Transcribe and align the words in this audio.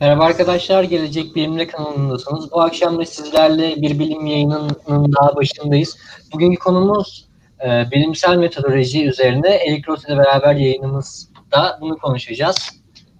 Merhaba 0.00 0.24
arkadaşlar, 0.24 0.82
Gelecek 0.82 1.36
Bilimle 1.36 1.66
kanalındasınız. 1.66 2.52
Bu 2.52 2.60
akşam 2.60 2.98
da 2.98 3.04
sizlerle 3.04 3.82
bir 3.82 3.98
bilim 3.98 4.26
yayınının 4.26 5.12
daha 5.12 5.36
başındayız. 5.36 5.98
Bugünkü 6.32 6.58
konumuz 6.58 7.28
e, 7.64 7.84
bilimsel 7.90 8.36
metodoloji 8.36 9.06
üzerine 9.08 9.48
Elik 9.48 9.88
Roth 9.88 10.08
ile 10.08 10.18
beraber 10.18 10.54
yayınımızda 10.54 11.78
bunu 11.80 11.98
konuşacağız. 11.98 12.70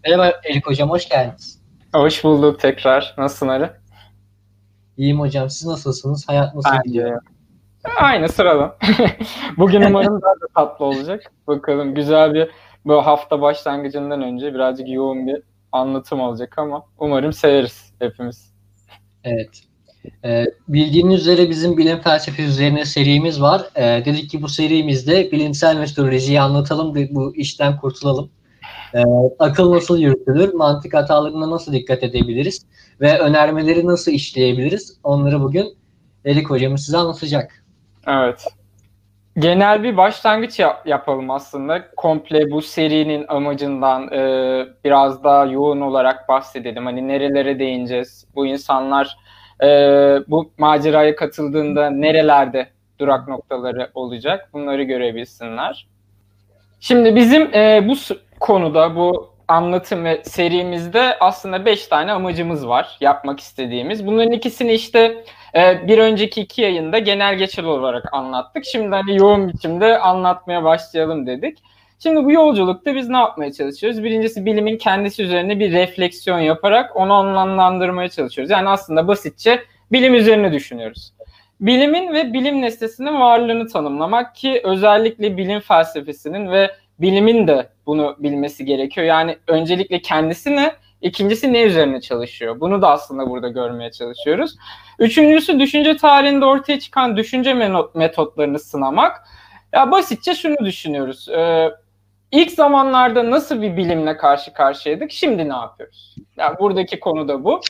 Merhaba 0.05 0.33
Elik 0.45 0.67
Hocam, 0.67 0.91
hoş 0.91 1.09
geldiniz. 1.09 1.63
Hoş 1.95 2.25
bulduk 2.25 2.61
tekrar. 2.61 3.15
Nasılsın 3.19 3.49
Ali? 3.49 3.71
İyiyim 4.97 5.21
hocam, 5.21 5.51
siz 5.51 5.67
nasılsınız? 5.67 6.29
Hayat 6.29 6.55
nasıl 6.55 6.71
Aynı. 6.71 6.83
gidiyor? 6.83 7.21
Aynı 8.01 8.29
sırada. 8.29 8.77
Bugün 9.59 9.83
umarım 9.83 10.23
daha 10.23 10.33
da 10.33 10.47
tatlı 10.55 10.85
olacak. 10.85 11.33
Bakalım 11.47 11.95
güzel 11.95 12.35
bir 12.35 12.51
bu 12.85 13.07
hafta 13.07 13.41
başlangıcından 13.41 14.23
önce 14.23 14.55
birazcık 14.55 14.89
yoğun 14.89 15.27
bir 15.27 15.43
anlatım 15.75 16.21
olacak 16.21 16.59
ama 16.59 16.85
umarım 16.99 17.33
severiz 17.33 17.93
hepimiz. 17.99 18.55
Evet. 19.25 19.63
Ee, 20.25 20.45
bildiğiniz 20.69 21.21
üzere 21.21 21.51
bizim 21.51 21.79
bilim 21.79 22.01
felsefe 22.01 22.43
üzerine 22.43 22.85
serimiz 22.85 23.41
var. 23.41 23.63
Ee, 23.77 24.03
dedik 24.05 24.31
ki 24.31 24.43
bu 24.43 24.49
serimizde 24.49 25.33
bilimsel 25.33 25.77
metodolojiyi 25.77 26.41
anlatalım, 26.41 26.95
bu 27.11 27.37
işten 27.37 27.77
kurtulalım. 27.77 28.31
Ee, 28.95 29.03
akıl 29.39 29.73
nasıl 29.73 29.99
yürütülür, 29.99 30.55
mantık 30.55 30.95
hatalarına 30.95 31.51
nasıl 31.51 31.73
dikkat 31.73 32.03
edebiliriz 32.03 32.67
ve 33.01 33.19
önermeleri 33.19 33.87
nasıl 33.87 34.13
işleyebiliriz? 34.13 34.99
Onları 35.05 35.41
bugün 35.41 35.77
Elik 36.25 36.51
hocamız 36.51 36.85
size 36.85 36.99
anlatacak. 36.99 37.65
Evet 38.07 38.45
genel 39.39 39.83
bir 39.83 39.97
başlangıç 39.97 40.59
yap- 40.59 40.87
yapalım 40.87 41.31
aslında. 41.31 41.91
Komple 41.97 42.51
bu 42.51 42.63
serinin 42.63 43.25
amacından 43.29 44.13
e, 44.13 44.67
biraz 44.85 45.25
daha 45.25 45.45
yoğun 45.45 45.81
olarak 45.81 46.29
bahsedelim. 46.29 46.87
Hani 46.87 47.09
nerelere 47.09 47.59
değineceğiz? 47.59 48.27
Bu 48.35 48.47
insanlar 48.47 49.17
e, 49.63 49.67
bu 50.29 50.51
maceraya 50.59 51.17
katıldığında 51.17 51.91
nerelerde 51.91 52.67
durak 52.99 53.29
noktaları 53.29 53.91
olacak? 53.95 54.49
Bunları 54.53 54.83
görebilsinler. 54.83 55.87
Şimdi 56.81 57.17
bizim 57.17 57.55
e, 57.55 57.89
bu 57.89 57.95
konuda 58.41 58.97
bu 58.97 59.35
anlatım 59.49 60.05
ve 60.05 60.23
serimizde 60.25 61.17
aslında 61.21 61.65
beş 61.65 61.87
tane 61.87 62.13
amacımız 62.13 62.69
var 62.69 62.97
yapmak 63.01 63.41
istediğimiz. 63.41 64.07
Bunların 64.07 64.33
ikisini 64.33 64.73
işte 64.73 65.25
e, 65.57 65.89
bir 65.89 65.99
önceki 65.99 66.41
iki 66.41 66.63
yayında 66.63 66.99
genel 66.99 67.35
geçer 67.35 67.65
olarak 67.65 68.15
anlattık. 68.15 68.65
Şimdi 68.65 68.89
hani 68.89 69.17
yoğun 69.17 69.49
biçimde 69.49 69.99
anlatmaya 69.99 70.65
başlayalım 70.65 71.27
dedik. 71.27 71.59
Şimdi 71.99 72.25
bu 72.25 72.33
yolculukta 72.33 72.95
biz 72.95 73.09
ne 73.09 73.17
yapmaya 73.17 73.53
çalışıyoruz? 73.53 74.03
Birincisi 74.03 74.47
bilimin 74.47 74.79
kendisi 74.79 75.23
üzerine 75.23 75.59
bir 75.59 75.73
refleksiyon 75.73 76.39
yaparak 76.39 76.97
onu 76.97 77.13
anlamlandırmaya 77.13 78.09
çalışıyoruz. 78.09 78.51
Yani 78.51 78.69
aslında 78.69 79.09
basitçe 79.09 79.63
bilim 79.93 80.15
üzerine 80.15 80.53
düşünüyoruz. 80.53 81.13
Bilimin 81.61 82.15
ve 82.15 82.33
bilim 82.33 82.63
nesnesinin 82.63 83.21
varlığını 83.21 83.69
tanımlamak 83.69 84.35
ki 84.35 84.61
özellikle 84.65 85.37
bilim 85.37 85.61
felsefesinin 85.61 86.51
ve 86.51 86.71
bilimin 87.01 87.49
de 87.49 87.69
bunu 87.87 88.17
bilmesi 88.19 88.65
gerekiyor. 88.65 89.07
Yani 89.07 89.37
öncelikle 89.47 90.03
kendisi 90.03 90.57
ne, 90.57 90.73
ikincisi 91.05 91.53
ne 91.53 91.63
üzerine 91.63 92.01
çalışıyor. 92.01 92.61
Bunu 92.61 92.83
da 92.83 92.91
aslında 92.91 93.31
burada 93.31 93.49
görmeye 93.49 93.91
çalışıyoruz. 93.91 94.57
Üçüncüsü 94.99 95.61
düşünce 95.61 95.97
tarihinde 95.97 96.45
ortaya 96.45 96.81
çıkan 96.81 97.17
düşünce 97.17 97.55
metotlarını 97.95 98.59
sınamak. 98.59 99.23
Ya 99.73 99.91
basitçe 99.91 100.35
şunu 100.35 100.57
düşünüyoruz. 100.65 101.29
Ee, 101.29 101.71
ilk 102.33 102.51
zamanlarda 102.51 103.31
nasıl 103.31 103.63
bir 103.63 103.77
bilimle 103.77 104.17
karşı 104.17 104.53
karşıyaydık? 104.53 105.11
Şimdi 105.13 105.49
ne 105.49 105.55
yapıyoruz? 105.55 106.17
Yani 106.37 106.59
buradaki 106.59 107.01
konu 107.01 107.29
da 107.29 107.45
bu. 107.45 107.61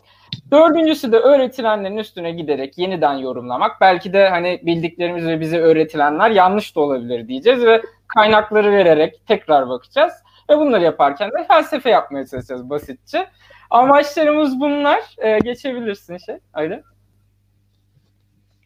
Dördüncüsü 0.50 1.12
de 1.12 1.18
öğretilenlerin 1.18 1.96
üstüne 1.96 2.30
giderek 2.30 2.78
yeniden 2.78 3.14
yorumlamak. 3.14 3.80
Belki 3.80 4.12
de 4.12 4.28
hani 4.28 4.60
bildiklerimiz 4.62 5.26
ve 5.26 5.40
bize 5.40 5.58
öğretilenler 5.58 6.30
yanlış 6.30 6.76
da 6.76 6.80
olabilir 6.80 7.28
diyeceğiz 7.28 7.64
ve 7.64 7.82
kaynakları 8.06 8.72
vererek 8.72 9.26
tekrar 9.26 9.68
bakacağız. 9.68 10.12
Ve 10.50 10.58
bunları 10.58 10.82
yaparken 10.84 11.30
de 11.30 11.44
felsefe 11.48 11.90
yapmaya 11.90 12.26
çalışacağız 12.26 12.70
basitçe. 12.70 13.30
Amaçlarımız 13.70 14.60
bunlar. 14.60 15.00
Ee, 15.18 15.38
geçebilirsin 15.38 16.18
şey. 16.18 16.36
Öyle. 16.54 16.82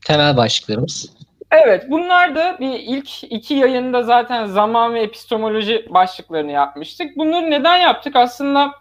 Temel 0.06 0.36
başlıklarımız. 0.36 1.18
Evet, 1.50 1.84
bunlar 1.90 2.36
da 2.36 2.56
bir 2.60 2.72
ilk 2.72 3.24
iki 3.24 3.54
yayında 3.54 4.02
zaten 4.02 4.46
zaman 4.46 4.94
ve 4.94 5.02
epistemoloji 5.02 5.86
başlıklarını 5.90 6.52
yapmıştık. 6.52 7.16
Bunları 7.16 7.50
neden 7.50 7.76
yaptık? 7.76 8.16
Aslında 8.16 8.72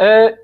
e, 0.00 0.36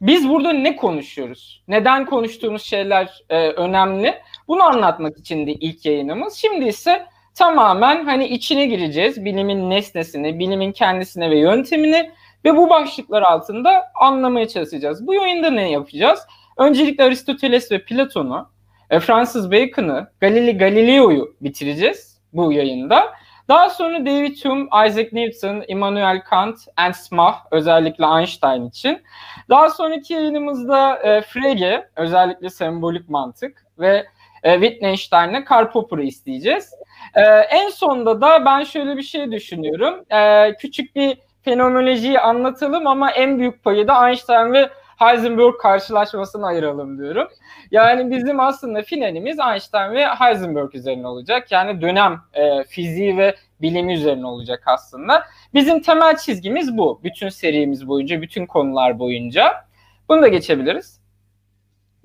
biz 0.00 0.28
burada 0.28 0.52
ne 0.52 0.76
konuşuyoruz? 0.76 1.62
Neden 1.68 2.06
konuştuğumuz 2.06 2.62
şeyler 2.62 3.22
e, 3.28 3.48
önemli? 3.48 4.14
Bunu 4.48 4.62
anlatmak 4.62 5.18
için 5.18 5.46
de 5.46 5.52
ilk 5.52 5.86
yayınımız. 5.86 6.34
Şimdi 6.34 6.64
ise 6.64 7.06
tamamen 7.34 8.04
hani 8.04 8.28
içine 8.28 8.66
gireceğiz. 8.66 9.24
Bilimin 9.24 9.70
nesnesini, 9.70 10.38
bilimin 10.38 10.72
kendisine 10.72 11.30
ve 11.30 11.38
yöntemini 11.38 12.10
ve 12.44 12.56
bu 12.56 12.70
başlıklar 12.70 13.22
altında 13.22 13.92
anlamaya 13.94 14.48
çalışacağız. 14.48 15.06
Bu 15.06 15.14
yayında 15.14 15.50
ne 15.50 15.70
yapacağız? 15.70 16.20
Öncelikle 16.56 17.04
Aristoteles 17.04 17.72
ve 17.72 17.84
Platon'u, 17.84 18.48
e, 18.90 19.00
Francis 19.00 19.50
Bacon'ı, 19.50 20.10
Galileo 20.20 20.58
Galileo'yu 20.58 21.36
bitireceğiz 21.40 22.20
bu 22.32 22.52
yayında. 22.52 23.12
Daha 23.48 23.70
sonra 23.70 24.06
David 24.06 24.44
Hume, 24.44 24.64
Isaac 24.86 25.12
Newton, 25.12 25.64
Immanuel 25.68 26.20
Kant, 26.20 26.58
Ernst 26.76 27.12
Mach 27.12 27.36
özellikle 27.50 28.04
Einstein 28.06 28.68
için. 28.68 29.02
Daha 29.48 29.70
sonraki 29.70 30.14
yayınımızda 30.14 30.96
e, 30.96 31.22
Frege 31.22 31.88
özellikle 31.96 32.50
sembolik 32.50 33.08
mantık 33.08 33.66
ve 33.78 34.06
e, 34.44 34.52
Wittgenstein'le 34.52 35.44
Karl 35.44 36.00
isteyeceğiz. 36.02 36.74
E, 37.14 37.22
en 37.26 37.68
sonda 37.68 38.20
da 38.20 38.44
ben 38.44 38.64
şöyle 38.64 38.96
bir 38.96 39.02
şey 39.02 39.32
düşünüyorum. 39.32 40.04
E, 40.10 40.52
küçük 40.56 40.96
bir 40.96 41.18
fenomenolojiyi 41.42 42.20
anlatalım 42.20 42.86
ama 42.86 43.10
en 43.10 43.38
büyük 43.38 43.64
payı 43.64 43.88
da 43.88 44.08
Einstein 44.08 44.52
ve 44.52 44.70
Heisenberg 44.96 45.54
karşılaşmasını 45.60 46.46
ayıralım 46.46 46.98
diyorum. 46.98 47.28
Yani 47.70 48.10
bizim 48.10 48.40
aslında 48.40 48.82
finalimiz 48.82 49.38
Einstein 49.52 49.92
ve 49.92 50.06
Heisenberg 50.06 50.74
üzerine 50.74 51.06
olacak. 51.06 51.52
Yani 51.52 51.80
dönem 51.80 52.20
e, 52.34 52.64
fiziği 52.64 53.18
ve 53.18 53.34
bilimi 53.62 53.94
üzerine 53.94 54.26
olacak 54.26 54.62
aslında. 54.66 55.24
Bizim 55.54 55.82
temel 55.82 56.16
çizgimiz 56.16 56.78
bu. 56.78 57.00
Bütün 57.04 57.28
serimiz 57.28 57.88
boyunca, 57.88 58.22
bütün 58.22 58.46
konular 58.46 58.98
boyunca. 58.98 59.64
Bunu 60.08 60.22
da 60.22 60.28
geçebiliriz. 60.28 61.03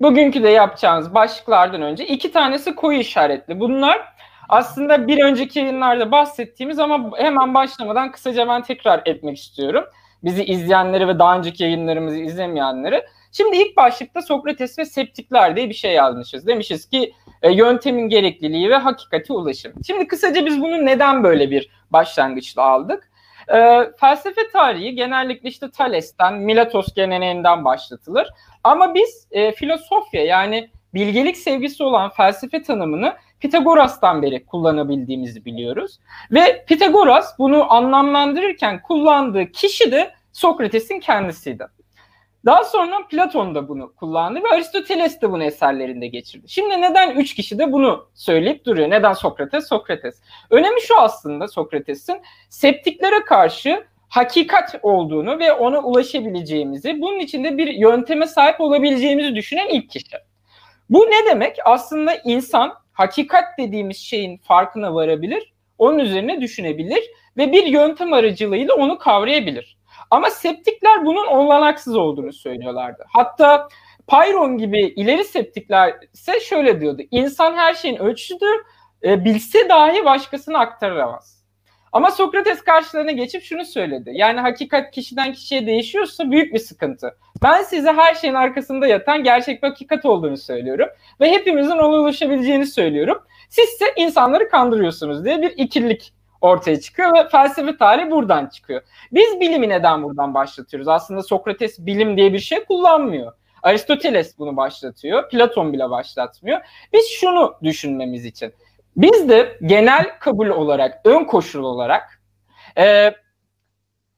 Bugünkü 0.00 0.42
de 0.42 0.48
yapacağımız 0.48 1.14
başlıklardan 1.14 1.82
önce 1.82 2.06
iki 2.06 2.32
tanesi 2.32 2.74
koyu 2.74 2.98
işaretli. 2.98 3.60
Bunlar 3.60 4.14
aslında 4.48 5.08
bir 5.08 5.24
önceki 5.24 5.58
yayınlarda 5.58 6.12
bahsettiğimiz 6.12 6.78
ama 6.78 7.10
hemen 7.18 7.54
başlamadan 7.54 8.12
kısaca 8.12 8.48
ben 8.48 8.62
tekrar 8.62 9.02
etmek 9.04 9.38
istiyorum 9.38 9.84
bizi 10.24 10.44
izleyenleri 10.44 11.08
ve 11.08 11.18
daha 11.18 11.38
önceki 11.38 11.62
yayınlarımızı 11.62 12.18
izlemeyenleri. 12.18 13.04
Şimdi 13.32 13.56
ilk 13.56 13.76
başlıkta 13.76 14.22
Sokrates 14.22 14.78
ve 14.78 14.84
septikler 14.84 15.56
diye 15.56 15.68
bir 15.68 15.74
şey 15.74 15.92
yazmışız. 15.92 16.46
Demişiz 16.46 16.88
ki 16.88 17.12
e, 17.42 17.52
yöntemin 17.52 18.08
gerekliliği 18.08 18.70
ve 18.70 18.76
hakikati 18.76 19.32
ulaşım. 19.32 19.72
Şimdi 19.86 20.06
kısaca 20.06 20.46
biz 20.46 20.60
bunu 20.60 20.86
neden 20.86 21.24
böyle 21.24 21.50
bir 21.50 21.70
başlangıçla 21.90 22.62
aldık? 22.62 23.09
E, 23.54 23.90
felsefe 24.00 24.48
tarihi 24.52 24.94
genellikle 24.94 25.48
işte 25.48 25.70
Thales'ten, 25.70 26.34
Miletos 26.34 26.94
geleneğinden 26.94 27.64
başlatılır. 27.64 28.28
Ama 28.64 28.94
biz 28.94 29.28
e, 29.30 29.52
filosofya 29.52 30.24
yani 30.24 30.70
bilgelik 30.94 31.36
sevgisi 31.36 31.82
olan 31.82 32.10
felsefe 32.10 32.62
tanımını 32.62 33.14
Pitagoras'tan 33.40 34.22
beri 34.22 34.46
kullanabildiğimizi 34.46 35.44
biliyoruz. 35.44 35.98
Ve 36.30 36.64
Pitagoras 36.68 37.38
bunu 37.38 37.72
anlamlandırırken 37.72 38.82
kullandığı 38.82 39.46
kişi 39.46 39.92
de 39.92 40.14
Sokrates'in 40.32 41.00
kendisiydi. 41.00 41.66
Daha 42.44 42.64
sonra 42.64 43.06
Platon 43.06 43.54
da 43.54 43.68
bunu 43.68 43.94
kullandı 43.94 44.40
ve 44.44 44.48
Aristoteles 44.54 45.20
de 45.22 45.30
bunu 45.30 45.44
eserlerinde 45.44 46.06
geçirdi. 46.06 46.48
Şimdi 46.48 46.80
neden 46.80 47.16
üç 47.16 47.34
kişi 47.34 47.58
de 47.58 47.72
bunu 47.72 48.08
söyleyip 48.14 48.64
duruyor? 48.64 48.90
Neden 48.90 49.12
Sokrates? 49.12 49.68
Sokrates. 49.68 50.22
Önemi 50.50 50.80
şu 50.80 51.00
aslında 51.00 51.48
Sokrates'in 51.48 52.22
septiklere 52.48 53.24
karşı 53.24 53.84
hakikat 54.08 54.74
olduğunu 54.82 55.38
ve 55.38 55.52
ona 55.52 55.78
ulaşabileceğimizi, 55.78 57.00
bunun 57.00 57.18
içinde 57.18 57.58
bir 57.58 57.68
yönteme 57.68 58.26
sahip 58.26 58.60
olabileceğimizi 58.60 59.34
düşünen 59.34 59.68
ilk 59.68 59.90
kişi. 59.90 60.16
Bu 60.90 60.98
ne 61.00 61.30
demek? 61.30 61.56
Aslında 61.64 62.14
insan 62.24 62.72
hakikat 62.92 63.44
dediğimiz 63.58 63.96
şeyin 63.96 64.38
farkına 64.38 64.94
varabilir, 64.94 65.52
onun 65.78 65.98
üzerine 65.98 66.40
düşünebilir 66.40 67.02
ve 67.36 67.52
bir 67.52 67.66
yöntem 67.66 68.12
aracılığıyla 68.12 68.74
onu 68.74 68.98
kavrayabilir. 68.98 69.79
Ama 70.10 70.30
septikler 70.30 71.04
bunun 71.04 71.26
olanaksız 71.26 71.96
olduğunu 71.96 72.32
söylüyorlardı. 72.32 73.04
Hatta 73.08 73.68
Payron 74.06 74.58
gibi 74.58 74.80
ileri 74.80 75.24
septikler 75.24 75.94
ise 76.12 76.40
şöyle 76.40 76.80
diyordu. 76.80 77.02
İnsan 77.10 77.54
her 77.54 77.74
şeyin 77.74 77.96
ölçüsüdür, 77.96 78.64
e, 79.04 79.24
bilse 79.24 79.68
dahi 79.68 80.04
başkasına 80.04 80.58
aktaramaz. 80.58 81.40
Ama 81.92 82.10
Sokrates 82.10 82.62
karşılarına 82.62 83.10
geçip 83.10 83.42
şunu 83.42 83.64
söyledi. 83.64 84.10
Yani 84.14 84.40
hakikat 84.40 84.90
kişiden 84.90 85.32
kişiye 85.32 85.66
değişiyorsa 85.66 86.30
büyük 86.30 86.54
bir 86.54 86.58
sıkıntı. 86.58 87.16
Ben 87.42 87.62
size 87.62 87.92
her 87.92 88.14
şeyin 88.14 88.34
arkasında 88.34 88.86
yatan 88.86 89.24
gerçek 89.24 89.62
bir 89.62 89.68
hakikat 89.68 90.04
olduğunu 90.04 90.36
söylüyorum. 90.36 90.88
Ve 91.20 91.30
hepimizin 91.30 91.70
ona 91.70 92.00
ulaşabileceğini 92.00 92.66
söylüyorum. 92.66 93.22
Siz 93.48 93.68
ise 93.68 93.84
insanları 93.96 94.48
kandırıyorsunuz 94.48 95.24
diye 95.24 95.42
bir 95.42 95.50
ikililik 95.50 96.12
ortaya 96.40 96.80
çıkıyor 96.80 97.14
ve 97.14 97.28
felsefe 97.28 97.76
tarihi 97.76 98.10
buradan 98.10 98.46
çıkıyor. 98.46 98.82
Biz 99.12 99.40
bilimi 99.40 99.68
neden 99.68 100.02
buradan 100.02 100.34
başlatıyoruz? 100.34 100.88
Aslında 100.88 101.22
Sokrates 101.22 101.78
bilim 101.78 102.16
diye 102.16 102.32
bir 102.32 102.38
şey 102.38 102.64
kullanmıyor. 102.64 103.32
Aristoteles 103.62 104.38
bunu 104.38 104.56
başlatıyor. 104.56 105.28
Platon 105.28 105.72
bile 105.72 105.90
başlatmıyor. 105.90 106.60
Biz 106.92 107.08
şunu 107.08 107.54
düşünmemiz 107.62 108.24
için. 108.24 108.52
Biz 108.96 109.28
de 109.28 109.58
genel 109.66 110.18
kabul 110.18 110.48
olarak, 110.48 111.00
ön 111.04 111.24
koşul 111.24 111.62
olarak 111.62 112.22
e, 112.78 113.14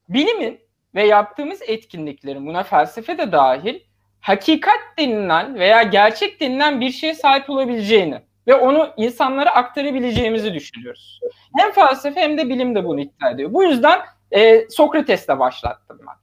bilimin 0.08 0.60
ve 0.94 1.06
yaptığımız 1.06 1.62
etkinliklerin 1.66 2.46
buna 2.46 2.62
felsefe 2.62 3.18
de 3.18 3.32
dahil 3.32 3.80
hakikat 4.20 4.80
denilen 4.98 5.54
veya 5.54 5.82
gerçek 5.82 6.40
denilen 6.40 6.80
bir 6.80 6.90
şeye 6.90 7.14
sahip 7.14 7.50
olabileceğini 7.50 8.22
ve 8.46 8.54
onu 8.54 8.90
insanlara 8.96 9.50
aktarabileceğimizi 9.50 10.54
düşünüyoruz. 10.54 11.20
Hem 11.58 11.72
felsefe 11.72 12.20
hem 12.20 12.38
de 12.38 12.48
bilim 12.48 12.74
de 12.74 12.84
bunu 12.84 13.00
iddia 13.00 13.30
ediyor. 13.30 13.52
Bu 13.52 13.64
yüzden 13.64 14.00
e, 14.30 14.68
Sokrates'le 14.70 15.28
başlattım 15.28 16.00
ben. 16.00 16.22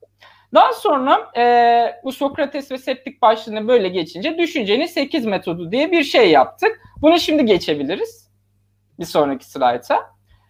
Daha 0.53 0.73
sonra 0.73 1.31
e, 1.37 1.43
bu 2.03 2.11
Sokrates 2.11 2.71
ve 2.71 2.77
septik 2.77 3.21
başlığına 3.21 3.67
böyle 3.67 3.87
geçince 3.87 4.37
düşüncenin 4.37 4.85
8 4.85 5.25
metodu 5.25 5.71
diye 5.71 5.91
bir 5.91 6.03
şey 6.03 6.31
yaptık. 6.31 6.81
Bunu 7.01 7.19
şimdi 7.19 7.45
geçebiliriz. 7.45 8.29
Bir 8.99 9.05
sonraki 9.05 9.45
slayta. 9.45 10.09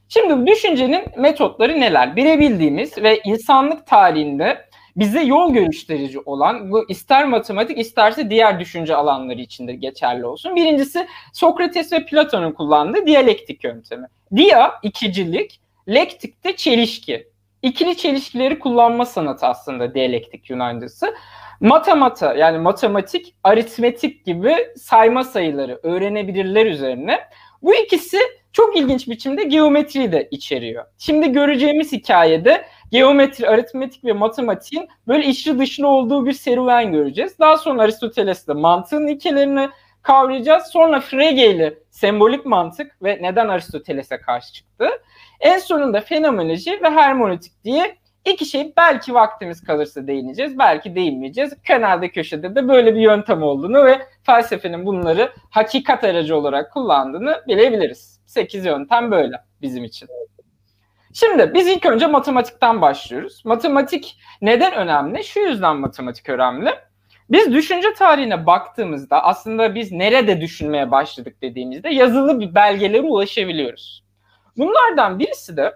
Şimdi 0.10 0.52
düşüncenin 0.52 1.06
metotları 1.18 1.80
neler? 1.80 2.16
Bilebildiğimiz 2.16 2.98
ve 2.98 3.20
insanlık 3.26 3.88
tarihinde 3.88 4.70
bize 4.96 5.22
yol 5.22 5.54
gösterici 5.54 6.20
olan 6.20 6.72
bu 6.72 6.90
ister 6.90 7.26
matematik 7.26 7.78
isterse 7.78 8.30
diğer 8.30 8.60
düşünce 8.60 8.96
alanları 8.96 9.42
içinde 9.42 9.74
geçerli 9.74 10.26
olsun. 10.26 10.56
Birincisi 10.56 11.08
Sokrates 11.34 11.94
ve 11.94 12.06
Platon'un 12.06 12.52
kullandığı 12.52 13.06
diyalektik 13.06 13.64
yöntemi. 13.64 14.08
Dia 14.36 14.74
ikicilik, 14.84 15.62
lektik 15.88 16.44
de 16.44 16.56
çelişki. 16.56 17.28
İkili 17.62 17.98
çelişkileri 17.98 18.60
kullanma 18.60 19.06
sanatı 19.06 19.46
aslında 19.46 19.94
diyalektik 19.94 20.50
Yunancası. 20.50 21.16
Matemata 21.60 22.34
yani 22.34 22.58
matematik, 22.58 23.36
aritmetik 23.44 24.26
gibi 24.26 24.56
sayma 24.78 25.24
sayıları 25.24 25.80
öğrenebilirler 25.84 26.66
üzerine. 26.66 27.20
Bu 27.62 27.76
ikisi 27.76 28.20
çok 28.54 28.78
ilginç 28.78 29.08
biçimde 29.08 29.44
geometriyi 29.44 30.12
de 30.12 30.28
içeriyor. 30.32 30.86
Şimdi 30.98 31.32
göreceğimiz 31.32 31.92
hikayede 31.92 32.66
geometri, 32.92 33.50
aritmetik 33.50 34.06
ve 34.06 34.14
matematiğin 34.14 34.88
böyle 35.08 35.26
içli 35.26 35.60
dışlı 35.60 35.88
olduğu 35.88 36.26
bir 36.26 36.34
serüven 36.34 36.92
göreceğiz. 36.92 37.40
Daha 37.40 37.58
sonra 37.58 37.82
Aristoteles'le 37.82 38.48
mantığın 38.48 39.08
ilkelerini 39.08 39.70
kavrayacağız. 40.02 40.64
Sonra 40.68 41.00
Frege 41.00 41.50
ile 41.50 41.74
sembolik 41.90 42.46
mantık 42.46 43.04
ve 43.04 43.20
neden 43.22 43.48
Aristoteles'e 43.48 44.22
karşı 44.22 44.54
çıktı. 44.54 44.90
En 45.40 45.58
sonunda 45.58 46.02
fenomenoloji 46.02 46.80
ve 46.84 46.90
hermeneutik 46.90 47.64
diye 47.64 47.98
iki 48.26 48.46
şey 48.46 48.74
belki 48.78 49.14
vaktimiz 49.14 49.64
kalırsa 49.64 50.08
değineceğiz, 50.08 50.60
belki 50.60 50.96
değinmeyeceğiz. 50.96 51.54
Kenarda 51.68 52.12
köşede 52.12 52.56
de 52.56 52.68
böyle 52.68 52.96
bir 52.96 53.02
yöntem 53.02 53.44
olduğunu 53.44 53.86
ve 53.86 54.02
felsefenin 54.24 54.86
bunları 54.86 55.32
hakikat 55.50 56.04
aracı 56.04 56.38
olarak 56.38 56.74
kullandığını 56.74 57.44
bilebiliriz. 57.48 58.22
Sekiz 58.26 58.66
yöntem 58.66 59.12
böyle 59.12 59.36
bizim 59.62 59.84
için. 59.84 60.10
Şimdi 61.14 61.54
biz 61.54 61.68
ilk 61.68 61.86
önce 61.86 62.08
matematikten 62.08 62.82
başlıyoruz. 62.82 63.46
Matematik 63.46 64.18
neden 64.42 64.74
önemli? 64.74 65.24
Şu 65.24 65.40
yüzden 65.40 65.76
matematik 65.76 66.30
önemli. 66.30 66.70
Biz 67.30 67.54
düşünce 67.54 67.94
tarihine 67.94 68.46
baktığımızda 68.46 69.24
aslında 69.24 69.76
biz 69.76 69.92
nerede 69.92 70.42
düşünmeye 70.42 70.92
başladık 70.92 71.36
dediğimizde 71.42 71.90
yazılı 71.90 72.40
bir 72.40 72.56
belgelere 72.56 73.02
ulaşabiliyoruz. 73.02 74.04
Bunlardan 74.58 75.20
birisi 75.20 75.58
de 75.58 75.74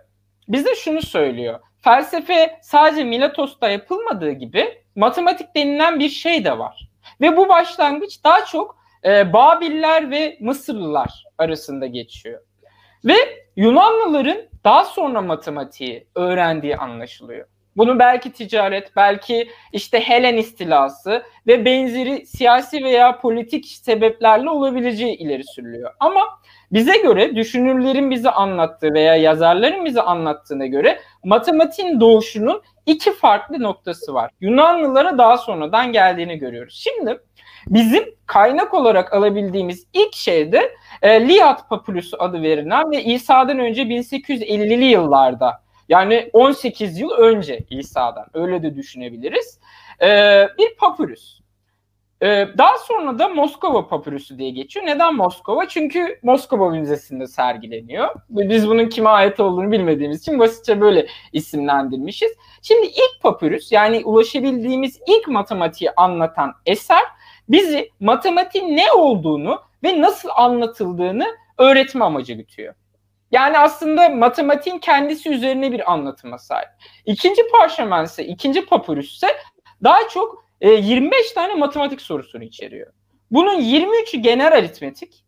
bize 0.48 0.76
şunu 0.76 1.02
söylüyor. 1.02 1.60
Felsefe 1.84 2.60
sadece 2.62 3.04
Miletos'ta 3.04 3.70
yapılmadığı 3.70 4.32
gibi 4.32 4.84
matematik 4.96 5.56
denilen 5.56 6.00
bir 6.00 6.10
şey 6.10 6.46
de 6.46 6.58
var. 6.60 6.90
Ve 7.22 7.38
bu 7.38 7.50
başlangıç 7.50 8.24
daha 8.24 8.46
çok 8.46 8.78
e, 9.06 9.34
Babiller 9.34 10.12
ve 10.12 10.38
Mısırlılar 10.42 11.24
arasında 11.38 11.88
geçiyor. 11.88 12.42
Ve 13.06 13.16
Yunanlıların 13.56 14.38
daha 14.64 14.86
sonra 14.86 15.22
matematiği 15.22 16.08
öğrendiği 16.16 16.78
anlaşılıyor. 16.78 17.48
Bunu 17.78 18.00
belki 18.00 18.32
ticaret, 18.32 18.96
belki 18.96 19.50
işte 19.72 20.00
Helen 20.00 20.38
istilası 20.38 21.24
ve 21.48 21.66
benzeri 21.66 22.26
siyasi 22.26 22.84
veya 22.84 23.20
politik 23.20 23.66
sebeplerle 23.66 24.50
olabileceği 24.50 25.18
ileri 25.18 25.44
sürülüyor. 25.44 25.92
Ama 26.00 26.22
bize 26.72 26.98
göre 26.98 27.36
düşünürlerin 27.36 28.12
bize 28.12 28.30
anlattığı 28.30 28.94
veya 28.94 29.16
yazarların 29.16 29.86
bize 29.86 30.02
anlattığına 30.02 30.66
göre 30.66 31.00
matematiğin 31.24 32.00
doğuşunun 32.00 32.62
iki 32.86 33.14
farklı 33.14 33.64
noktası 33.64 34.14
var. 34.14 34.32
Yunanlılara 34.42 35.18
daha 35.18 35.38
sonradan 35.38 35.92
geldiğini 35.92 36.38
görüyoruz. 36.38 36.82
Şimdi 36.84 37.20
bizim 37.68 38.04
kaynak 38.26 38.74
olarak 38.74 39.14
alabildiğimiz 39.14 39.88
ilk 39.94 40.16
şey 40.16 40.52
de 40.52 40.72
e, 41.02 41.28
Liat 41.28 41.70
Papyrus 41.70 42.12
adı 42.20 42.42
verilen 42.42 42.92
ve 42.92 43.04
İsa'dan 43.04 43.60
önce 43.60 43.82
1850'li 43.82 44.86
yıllarda 44.86 45.63
yani 45.90 46.30
18 46.34 47.00
yıl 47.00 47.12
önce 47.12 47.60
İsa'dan 47.70 48.26
öyle 48.34 48.64
de 48.64 48.76
düşünebiliriz. 48.76 49.60
Ee, 50.02 50.48
bir 50.58 50.76
papyrus. 50.76 51.44
Ee, 52.24 52.48
daha 52.58 52.78
sonra 52.78 53.20
da 53.20 53.28
Moskova 53.28 53.88
papyrüsü 53.88 54.38
diye 54.38 54.50
geçiyor. 54.50 54.86
Neden 54.86 55.16
Moskova? 55.16 55.68
Çünkü 55.68 56.20
Moskova 56.24 56.70
Müzesi'nde 56.70 57.28
sergileniyor. 57.28 58.16
Biz 58.30 58.70
bunun 58.70 58.90
kime 58.90 59.10
ait 59.10 59.40
olduğunu 59.40 59.72
bilmediğimiz 59.72 60.22
için 60.22 60.40
basitçe 60.40 60.82
böyle 60.82 61.08
isimlendirmişiz. 61.34 62.32
Şimdi 62.62 62.86
ilk 62.86 63.22
papyrus 63.22 63.72
yani 63.72 64.02
ulaşabildiğimiz 64.06 65.00
ilk 65.08 65.28
matematiği 65.28 65.92
anlatan 65.92 66.54
eser 66.66 67.04
bizi 67.50 67.90
matematiğin 68.00 68.78
ne 68.78 68.92
olduğunu 68.92 69.62
ve 69.84 70.02
nasıl 70.02 70.30
anlatıldığını 70.36 71.26
öğretme 71.58 72.06
amacı 72.06 72.34
gütüyor. 72.34 72.74
Yani 73.34 73.58
aslında 73.58 74.10
matematiğin 74.10 74.80
kendisi 74.80 75.30
üzerine 75.30 75.72
bir 75.72 75.92
anlatıma 75.92 76.38
sahip. 76.38 76.70
İkinci 77.06 77.42
parşömen 77.52 78.04
ise, 78.04 78.26
ikinci 78.26 78.66
papyrus 78.66 79.16
ise 79.16 79.28
daha 79.84 80.08
çok 80.10 80.46
e, 80.62 80.70
25 80.70 81.32
tane 81.32 81.54
matematik 81.56 82.02
sorusunu 82.02 82.44
içeriyor. 82.44 82.94
Bunun 83.32 83.62
23'ü 83.62 84.18
genel 84.18 84.54
aritmetik, 84.54 85.26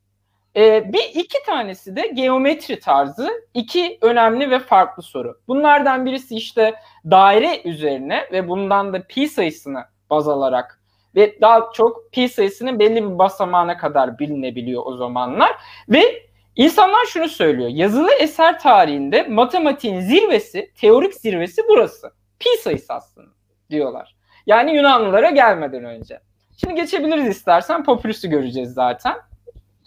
e, 0.56 0.94
bir 0.94 1.04
iki 1.14 1.44
tanesi 1.46 1.96
de 1.96 2.08
geometri 2.08 2.80
tarzı 2.80 3.30
iki 3.54 3.98
önemli 4.02 4.52
ve 4.52 4.60
farklı 4.60 5.04
soru. 5.04 5.40
Bunlardan 5.48 6.06
birisi 6.06 6.36
işte 6.36 6.76
daire 7.06 7.62
üzerine 7.66 8.28
ve 8.32 8.48
bundan 8.48 8.94
da 8.94 9.04
pi 9.08 9.28
sayısını 9.28 9.84
baz 10.10 10.28
alarak 10.28 10.82
ve 11.16 11.42
daha 11.42 11.70
çok 11.74 12.12
pi 12.12 12.30
sayısının 12.30 12.80
belli 12.80 13.04
bir 13.04 13.20
basamağına 13.20 13.78
kadar 13.78 14.20
bilinebiliyor 14.20 14.82
o 14.86 14.96
zamanlar 14.96 15.52
ve 15.90 16.26
İnsanlar 16.56 17.06
şunu 17.06 17.30
söylüyor. 17.30 17.70
Yazılı 17.70 18.14
eser 18.20 18.60
tarihinde 18.60 19.24
matematiğin 19.24 20.00
zirvesi, 20.00 20.72
teorik 20.76 21.14
zirvesi 21.14 21.62
burası. 21.70 22.12
Pi 22.40 22.50
sayısı 22.64 22.94
aslında 22.94 23.32
diyorlar. 23.70 24.16
Yani 24.46 24.76
Yunanlılara 24.76 25.30
gelmeden 25.30 25.84
önce. 25.84 26.20
Şimdi 26.58 26.76
geçebiliriz 26.76 27.28
istersen. 27.28 27.84
Papyrus'u 27.84 28.30
göreceğiz 28.30 28.74
zaten. 28.74 29.16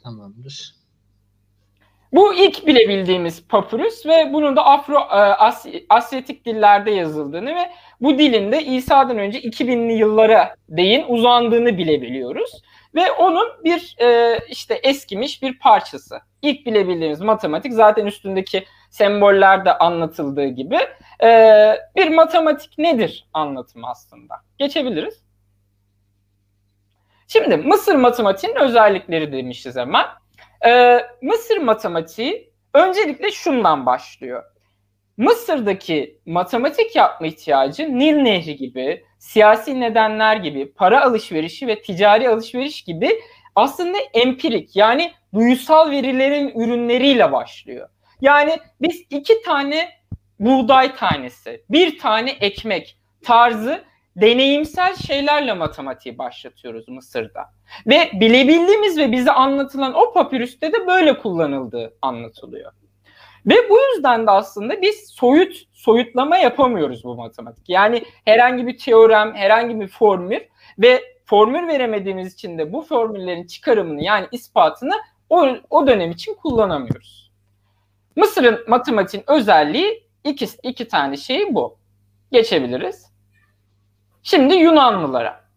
Tamamdır. 0.02 0.78
Bu 2.12 2.34
ilk 2.34 2.66
bilebildiğimiz 2.66 3.48
papyrus 3.48 4.06
ve 4.06 4.32
bunun 4.32 4.56
da 4.56 4.66
Afro 4.66 4.98
e, 4.98 5.16
Asy 5.16 5.68
Asyatik 5.88 6.44
dillerde 6.44 6.90
yazıldığını 6.90 7.54
ve 7.54 7.70
bu 8.00 8.18
dilin 8.18 8.52
de 8.52 8.64
İsa'dan 8.64 9.18
önce 9.18 9.40
2000'li 9.40 9.92
yıllara 9.92 10.54
değin 10.68 11.04
uzandığını 11.08 11.78
bilebiliyoruz. 11.78 12.62
Ve 12.94 13.12
onun 13.12 13.48
bir 13.64 13.96
e, 14.00 14.38
işte 14.48 14.74
eskimiş 14.74 15.42
bir 15.42 15.58
parçası. 15.58 16.20
İlk 16.42 16.66
bilebildiğimiz 16.66 17.20
matematik 17.20 17.72
zaten 17.72 18.06
üstündeki 18.06 18.64
sembollerde 18.90 19.78
anlatıldığı 19.78 20.46
gibi 20.46 20.78
e, 21.22 21.28
bir 21.96 22.08
matematik 22.14 22.78
nedir 22.78 23.28
anlatımı 23.32 23.88
aslında. 23.88 24.34
Geçebiliriz. 24.58 25.22
Şimdi 27.28 27.56
Mısır 27.56 27.94
matematiğinin 27.94 28.56
özellikleri 28.56 29.32
demişiz 29.32 29.76
hemen. 29.76 30.06
E, 30.66 31.00
Mısır 31.22 31.56
matematiği 31.56 32.52
öncelikle 32.74 33.30
şundan 33.30 33.86
başlıyor. 33.86 34.44
Mısır'daki 35.16 36.20
matematik 36.26 36.96
yapma 36.96 37.26
ihtiyacı 37.26 37.98
Nil 37.98 38.16
Nehri 38.16 38.56
gibi, 38.56 39.04
siyasi 39.18 39.80
nedenler 39.80 40.36
gibi, 40.36 40.72
para 40.72 41.04
alışverişi 41.04 41.66
ve 41.66 41.82
ticari 41.82 42.28
alışveriş 42.28 42.82
gibi 42.82 43.20
aslında 43.54 43.98
empirik 44.14 44.76
yani 44.76 45.12
duyusal 45.34 45.90
verilerin 45.90 46.48
ürünleriyle 46.60 47.32
başlıyor. 47.32 47.88
Yani 48.20 48.58
biz 48.80 49.02
iki 49.10 49.42
tane 49.42 49.88
buğday 50.40 50.94
tanesi, 50.94 51.64
bir 51.70 51.98
tane 51.98 52.30
ekmek 52.30 52.98
tarzı 53.24 53.84
deneyimsel 54.16 54.96
şeylerle 54.96 55.52
matematiği 55.52 56.18
başlatıyoruz 56.18 56.88
Mısır'da. 56.88 57.44
Ve 57.86 58.10
bilebildiğimiz 58.12 58.98
ve 58.98 59.12
bize 59.12 59.30
anlatılan 59.32 59.94
o 59.94 60.12
papirüste 60.12 60.72
de 60.72 60.86
böyle 60.86 61.18
kullanıldığı 61.18 61.94
anlatılıyor. 62.02 62.72
Ve 63.46 63.54
bu 63.70 63.78
yüzden 63.80 64.26
de 64.26 64.30
aslında 64.30 64.82
biz 64.82 65.08
soyut 65.10 65.56
soyutlama 65.72 66.38
yapamıyoruz 66.38 67.04
bu 67.04 67.14
matematik. 67.14 67.68
Yani 67.68 68.04
herhangi 68.24 68.66
bir 68.66 68.78
teorem, 68.78 69.34
herhangi 69.34 69.80
bir 69.80 69.88
formül 69.88 70.40
ve 70.78 71.02
formül 71.24 71.68
veremediğimiz 71.68 72.34
için 72.34 72.58
de 72.58 72.72
bu 72.72 72.82
formüllerin 72.82 73.46
çıkarımını 73.46 74.02
yani 74.02 74.26
ispatını 74.32 74.94
o, 75.30 75.48
o 75.70 75.86
dönem 75.86 76.10
için 76.10 76.34
kullanamıyoruz. 76.34 77.30
Mısır'ın 78.16 78.64
matematiğin 78.68 79.24
özelliği 79.26 80.08
iki, 80.24 80.48
iki 80.62 80.88
tane 80.88 81.16
şey 81.16 81.54
bu. 81.54 81.78
Geçebiliriz. 82.32 83.12
Şimdi 84.22 84.54
Yunanlılara. 84.54 85.48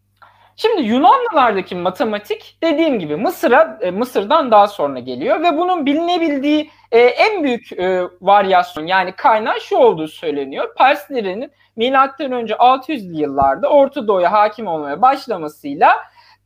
Şimdi 0.56 0.82
Yunanlılardaki 0.82 1.74
matematik 1.74 2.58
dediğim 2.62 2.98
gibi 2.98 3.16
Mısır'a 3.16 3.78
e, 3.80 3.90
Mısır'dan 3.90 4.50
daha 4.50 4.68
sonra 4.68 4.98
geliyor 4.98 5.42
ve 5.42 5.56
bunun 5.56 5.86
bilinebildiği 5.86 6.70
e, 6.92 7.00
en 7.00 7.44
büyük 7.44 7.72
e, 7.72 8.02
varyasyon 8.20 8.86
yani 8.86 9.12
kaynağı 9.12 9.60
şu 9.60 9.76
olduğu 9.76 10.08
söyleniyor. 10.08 10.74
Perslerin 10.74 11.52
milattan 11.76 12.32
önce 12.32 12.54
600'lü 12.54 13.16
yıllarda 13.16 13.68
Orta 13.68 14.08
Doğu'ya 14.08 14.32
hakim 14.32 14.66
olmaya 14.66 15.02
başlamasıyla 15.02 15.92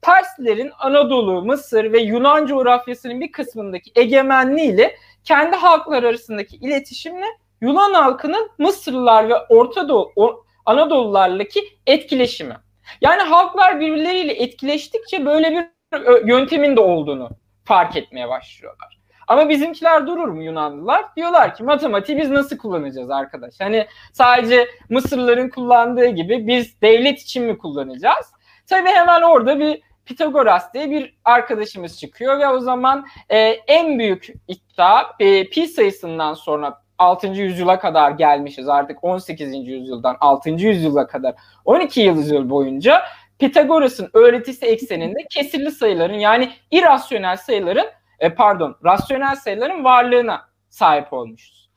Perslerin 0.03 0.73
Anadolu, 0.79 1.43
Mısır 1.43 1.93
ve 1.93 1.99
Yunan 1.99 2.47
coğrafyasının 2.47 3.21
bir 3.21 3.33
kısmındaki 3.33 3.91
egemenliğiyle 3.95 4.97
kendi 5.25 5.57
halklar 5.57 6.03
arasındaki 6.03 6.57
iletişimle 6.57 7.27
Yunan 7.61 7.95
halkının 7.95 8.51
Mısırlılar 8.59 9.29
ve 9.29 9.35
Orta 9.49 9.89
Doğu 9.89 10.45
Anadolularlaki 10.67 11.61
etkileşimi. 11.87 12.57
Yani 13.01 13.23
halklar 13.23 13.81
birbirleriyle 13.81 14.33
etkileştikçe 14.33 15.27
böyle 15.27 15.51
bir 15.51 15.67
yöntemin 16.29 16.77
de 16.77 16.81
olduğunu 16.81 17.31
fark 17.65 17.97
etmeye 17.97 18.29
başlıyorlar. 18.29 18.99
Ama 19.29 19.49
bizimkiler 19.49 20.07
durur 20.07 20.29
mu 20.29 20.43
Yunanlılar? 20.43 21.17
Diyorlar 21.17 21.55
ki 21.55 21.63
matematiği 21.63 22.19
biz 22.19 22.31
nasıl 22.31 22.59
kullanacağız 22.59 23.11
arkadaş? 23.11 23.55
Hani 23.61 23.87
sadece 24.13 24.69
Mısırlıların 24.89 25.51
kullandığı 25.51 26.07
gibi 26.07 26.47
biz 26.47 26.83
devlet 26.83 27.19
için 27.19 27.45
mi 27.45 27.59
kullanacağız? 27.59 28.27
Tabii 28.67 28.89
hemen 28.89 29.23
orada 29.23 29.59
bir 29.61 29.83
Pitagoras 30.05 30.75
diye 30.75 30.91
bir 30.91 31.15
arkadaşımız 31.25 32.01
çıkıyor 32.01 32.39
ve 32.39 32.49
o 32.49 32.61
zaman 32.61 33.07
e, 33.29 33.39
en 33.49 33.99
büyük 33.99 34.29
iddia 34.49 35.05
e, 35.21 35.51
pi 35.51 35.69
sayısından 35.69 36.35
sonra 36.35 36.83
6. 36.99 37.27
yüzyıla 37.27 37.79
kadar 37.79 38.11
gelmişiz 38.11 38.69
artık 38.69 39.05
18. 39.05 39.69
yüzyıldan 39.69 40.17
6. 40.21 40.51
yüzyıla 40.51 41.07
kadar 41.07 41.35
12 41.65 42.01
yüzyıl 42.01 42.51
boyunca 42.51 43.03
Pitagoras'ın 43.39 44.11
öğretisi 44.13 44.67
ekseninde 44.67 45.19
kesirli 45.31 45.71
sayıların 45.71 46.19
yani 46.19 46.53
irrasyonel 46.71 47.37
sayıların 47.37 47.87
e, 48.19 48.35
pardon 48.35 48.77
rasyonel 48.85 49.37
sayıların 49.37 49.85
varlığına 49.85 50.49
sahip 50.69 51.13
olmuşuz. 51.13 51.71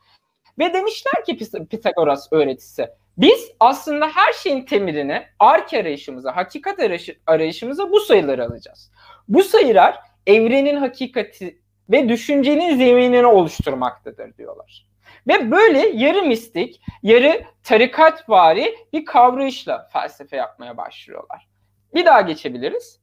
Ve 0.60 0.74
demişler 0.74 1.26
ki 1.26 1.38
Pitagoras 1.70 2.28
öğretisi 2.32 2.90
biz 3.20 3.52
aslında 3.60 4.08
her 4.08 4.34
şeyin 4.34 4.66
temelini 4.66 5.26
ark 5.40 5.74
arayışımıza, 5.74 6.36
hakikat 6.36 6.80
arayışımıza 7.28 7.92
bu 7.92 8.00
sayıları 8.00 8.46
alacağız. 8.46 8.92
Bu 9.28 9.44
sayılar 9.44 10.00
evrenin 10.28 10.76
hakikati 10.76 11.62
ve 11.90 12.10
düşüncenin 12.10 12.78
zeminini 12.78 13.26
oluşturmaktadır 13.26 14.38
diyorlar. 14.38 14.90
Ve 15.28 15.52
böyle 15.52 15.88
yarı 15.88 16.24
mistik, 16.24 16.82
yarı 17.04 17.44
tarikatvari 17.64 18.76
bir 18.94 19.06
kavrayışla 19.06 19.90
felsefe 19.94 20.38
yapmaya 20.38 20.78
başlıyorlar. 20.78 21.48
Bir 21.94 22.06
daha 22.06 22.22
geçebiliriz. 22.22 23.00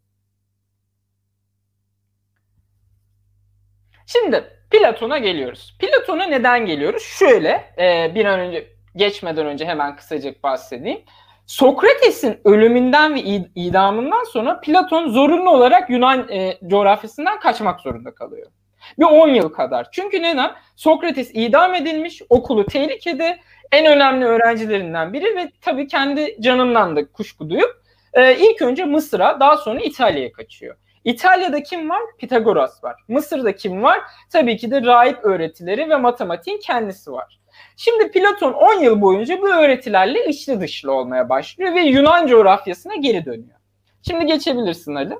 Şimdi 4.06 4.44
Platon'a 4.70 5.18
geliyoruz. 5.18 5.76
Platon'a 5.80 6.24
neden 6.24 6.66
geliyoruz? 6.66 7.02
Şöyle 7.02 7.74
e, 7.78 8.14
bir 8.14 8.24
an 8.24 8.40
önce 8.40 8.75
geçmeden 8.96 9.46
önce 9.46 9.66
hemen 9.66 9.96
kısacık 9.96 10.42
bahsedeyim. 10.42 11.00
Sokrates'in 11.46 12.40
ölümünden 12.44 13.14
ve 13.14 13.20
idamından 13.54 14.24
sonra 14.24 14.60
Platon 14.60 15.08
zorunlu 15.08 15.50
olarak 15.50 15.90
Yunan 15.90 16.28
e, 16.28 16.58
coğrafyasından 16.66 17.40
kaçmak 17.40 17.80
zorunda 17.80 18.14
kalıyor. 18.14 18.46
Bir 18.98 19.04
10 19.04 19.28
yıl 19.28 19.48
kadar. 19.48 19.90
Çünkü 19.92 20.22
neden? 20.22 20.50
Sokrates 20.76 21.30
idam 21.34 21.74
edilmiş, 21.74 22.22
okulu 22.28 22.66
tehlikede, 22.66 23.38
en 23.72 23.86
önemli 23.86 24.24
öğrencilerinden 24.24 25.12
biri 25.12 25.36
ve 25.36 25.52
tabii 25.60 25.86
kendi 25.86 26.36
canından 26.40 26.96
da 26.96 27.12
kuşku 27.12 27.50
duyup 27.50 27.82
e, 28.12 28.36
ilk 28.36 28.62
önce 28.62 28.84
Mısır'a 28.84 29.40
daha 29.40 29.56
sonra 29.56 29.80
İtalya'ya 29.80 30.32
kaçıyor. 30.32 30.76
İtalya'da 31.04 31.62
kim 31.62 31.90
var? 31.90 32.02
Pitagoras 32.18 32.84
var. 32.84 32.96
Mısır'da 33.08 33.56
kim 33.56 33.82
var? 33.82 34.00
Tabii 34.32 34.56
ki 34.56 34.70
de 34.70 34.82
rahip 34.82 35.24
öğretileri 35.24 35.90
ve 35.90 35.96
matematiğin 35.96 36.60
kendisi 36.60 37.12
var. 37.12 37.38
Şimdi 37.76 38.10
Platon 38.10 38.52
10 38.52 38.80
yıl 38.80 39.00
boyunca 39.00 39.42
bu 39.42 39.48
öğretilerle 39.48 40.26
içli 40.26 40.60
dışlı 40.60 40.92
olmaya 40.92 41.28
başlıyor 41.28 41.74
ve 41.74 41.80
Yunan 41.80 42.26
coğrafyasına 42.26 42.94
geri 42.96 43.24
dönüyor. 43.24 43.56
Şimdi 44.02 44.26
geçebilirsin 44.26 44.94
Ali. 44.94 45.14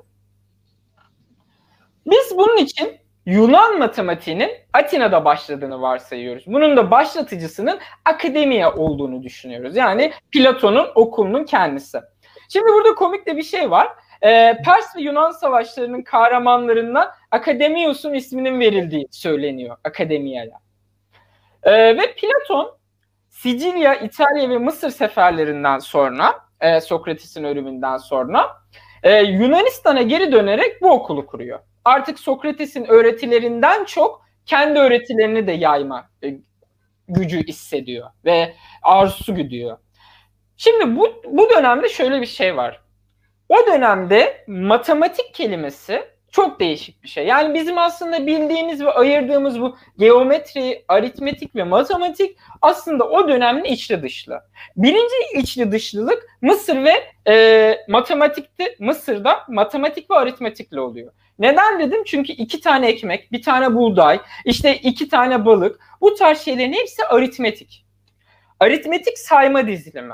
Biz 2.05 2.37
bunun 2.37 2.57
için 2.57 2.97
Yunan 3.25 3.79
matematiğinin 3.79 4.51
Atina'da 4.73 5.25
başladığını 5.25 5.81
varsayıyoruz. 5.81 6.43
Bunun 6.47 6.77
da 6.77 6.91
başlatıcısının 6.91 7.79
akademiya 8.05 8.73
olduğunu 8.73 9.23
düşünüyoruz. 9.23 9.75
Yani 9.75 10.11
Platon'un 10.31 10.87
okulunun 10.95 11.43
kendisi. 11.43 11.99
Şimdi 12.49 12.65
burada 12.73 12.95
komik 12.95 13.25
de 13.27 13.37
bir 13.37 13.43
şey 13.43 13.71
var. 13.71 13.87
Ee, 14.21 14.57
Pers 14.65 14.95
ve 14.95 15.01
Yunan 15.01 15.31
savaşlarının 15.31 16.01
kahramanlarından 16.01 17.09
Akademios'un 17.31 18.13
isminin 18.13 18.59
verildiği 18.59 19.07
söyleniyor 19.11 19.77
akademiyaya. 19.83 20.59
Ee, 21.63 21.97
ve 21.97 22.15
Platon 22.15 22.77
Sicilya, 23.29 23.95
İtalya 23.95 24.49
ve 24.49 24.57
Mısır 24.57 24.89
seferlerinden 24.89 25.79
sonra 25.79 26.39
e, 26.61 26.81
Sokrates'in 26.81 27.43
ölümünden 27.43 27.97
sonra 27.97 28.57
e, 29.03 29.21
Yunanistan'a 29.21 30.01
geri 30.01 30.31
dönerek 30.31 30.81
bu 30.81 30.91
okulu 30.91 31.25
kuruyor 31.25 31.59
artık 31.87 32.19
Sokrates'in 32.19 32.85
öğretilerinden 32.85 33.85
çok 33.85 34.25
kendi 34.45 34.79
öğretilerini 34.79 35.47
de 35.47 35.51
yayma 35.51 36.09
e, 36.23 36.37
gücü 37.07 37.43
hissediyor 37.43 38.09
ve 38.25 38.53
arzusu 38.83 39.35
güdüyor. 39.35 39.77
Şimdi 40.57 40.95
bu, 40.95 41.21
bu 41.25 41.49
dönemde 41.49 41.89
şöyle 41.89 42.21
bir 42.21 42.25
şey 42.25 42.57
var. 42.57 42.81
O 43.49 43.67
dönemde 43.67 44.43
matematik 44.47 45.33
kelimesi 45.33 46.03
çok 46.31 46.59
değişik 46.59 47.03
bir 47.03 47.07
şey. 47.07 47.25
Yani 47.25 47.53
bizim 47.53 47.77
aslında 47.77 48.27
bildiğimiz 48.27 48.83
ve 48.83 48.91
ayırdığımız 48.91 49.61
bu 49.61 49.77
geometri, 49.97 50.85
aritmetik 50.87 51.55
ve 51.55 51.63
matematik 51.63 52.37
aslında 52.61 53.09
o 53.09 53.27
dönemde 53.27 53.69
içli 53.69 54.03
dışlı. 54.03 54.41
Birinci 54.75 55.39
içli 55.39 55.71
dışlılık 55.71 56.23
Mısır 56.41 56.83
ve 56.83 56.93
e, 57.31 57.75
matematikte 57.87 58.75
Mısır'da 58.79 59.39
matematik 59.49 60.11
ve 60.11 60.15
aritmetikle 60.15 60.79
oluyor. 60.79 61.13
Neden 61.39 61.79
dedim? 61.79 62.03
Çünkü 62.05 62.31
iki 62.33 62.61
tane 62.61 62.87
ekmek, 62.87 63.31
bir 63.31 63.41
tane 63.41 63.75
buğday, 63.75 64.19
işte 64.45 64.75
iki 64.75 65.09
tane 65.09 65.45
balık. 65.45 65.79
Bu 66.01 66.15
tarz 66.15 66.39
şeylerin 66.39 66.73
hepsi 66.73 67.05
aritmetik. 67.05 67.85
Aritmetik 68.59 69.17
sayma 69.17 69.67
dizilimi. 69.67 70.13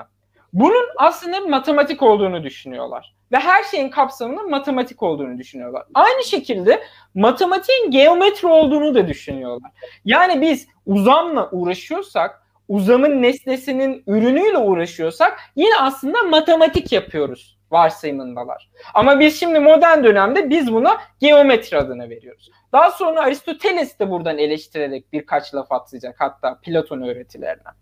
Bunun 0.53 0.86
aslında 0.98 1.39
matematik 1.39 2.01
olduğunu 2.01 2.43
düşünüyorlar. 2.43 3.15
Ve 3.31 3.38
her 3.38 3.63
şeyin 3.63 3.89
kapsamının 3.89 4.50
matematik 4.50 5.03
olduğunu 5.03 5.38
düşünüyorlar. 5.38 5.83
Aynı 5.93 6.24
şekilde 6.24 6.83
matematiğin 7.15 7.91
geometri 7.91 8.48
olduğunu 8.48 8.95
da 8.95 9.07
düşünüyorlar. 9.07 9.72
Yani 10.05 10.41
biz 10.41 10.67
uzamla 10.86 11.50
uğraşıyorsak, 11.51 12.43
uzamın 12.67 13.22
nesnesinin 13.22 14.03
ürünüyle 14.07 14.57
uğraşıyorsak 14.57 15.39
yine 15.55 15.75
aslında 15.79 16.24
matematik 16.24 16.91
yapıyoruz 16.91 17.57
varsayımındalar. 17.72 18.69
Ama 18.93 19.19
biz 19.19 19.39
şimdi 19.39 19.60
modern 19.60 20.03
dönemde 20.03 20.50
biz 20.50 20.74
buna 20.74 20.98
geometri 21.19 21.77
adını 21.77 22.10
veriyoruz. 22.10 22.51
Daha 22.72 22.91
sonra 22.91 23.22
Aristoteles 23.22 24.00
de 24.00 24.10
buradan 24.10 24.38
eleştirerek 24.38 25.13
birkaç 25.13 25.55
laf 25.55 25.72
atacak 25.72 26.15
hatta 26.19 26.60
Platon 26.62 27.01
öğretilerinden. 27.01 27.74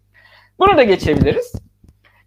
Bunu 0.59 0.77
da 0.77 0.83
geçebiliriz. 0.83 1.53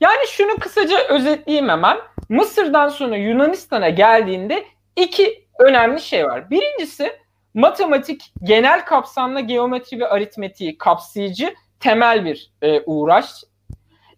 Yani 0.04 0.26
şunu 0.28 0.56
kısaca 0.56 0.98
özetleyeyim 1.08 1.68
hemen. 1.68 1.98
Mısır'dan 2.28 2.88
sonra 2.88 3.16
Yunanistan'a 3.16 3.88
geldiğinde 3.88 4.64
iki 4.96 5.44
önemli 5.58 6.00
şey 6.00 6.26
var. 6.26 6.50
Birincisi 6.50 7.12
matematik 7.54 8.32
genel 8.42 8.84
kapsamlı 8.84 9.40
geometri 9.40 10.00
ve 10.00 10.08
aritmetiği 10.08 10.78
kapsayıcı 10.78 11.54
temel 11.80 12.24
bir 12.24 12.52
e, 12.62 12.80
uğraş. 12.80 13.26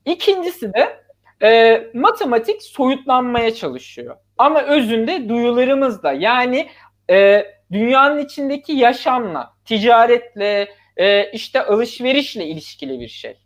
İkincisi 0.05 0.75
de 0.75 1.05
e, 1.43 1.83
matematik 1.95 2.63
soyutlanmaya 2.63 3.55
çalışıyor. 3.55 4.17
Ama 4.39 4.63
özünde 4.63 5.29
duyularımızda 5.29 6.13
yani 6.13 6.69
e, 7.11 7.47
dünyanın 7.73 8.19
içindeki 8.19 8.73
yaşamla, 8.73 9.55
ticaretle, 9.65 10.69
e, 10.97 11.31
işte 11.31 11.63
alışverişle 11.65 12.47
ilişkili 12.47 13.01
bir 13.01 13.09
şey. 13.09 13.46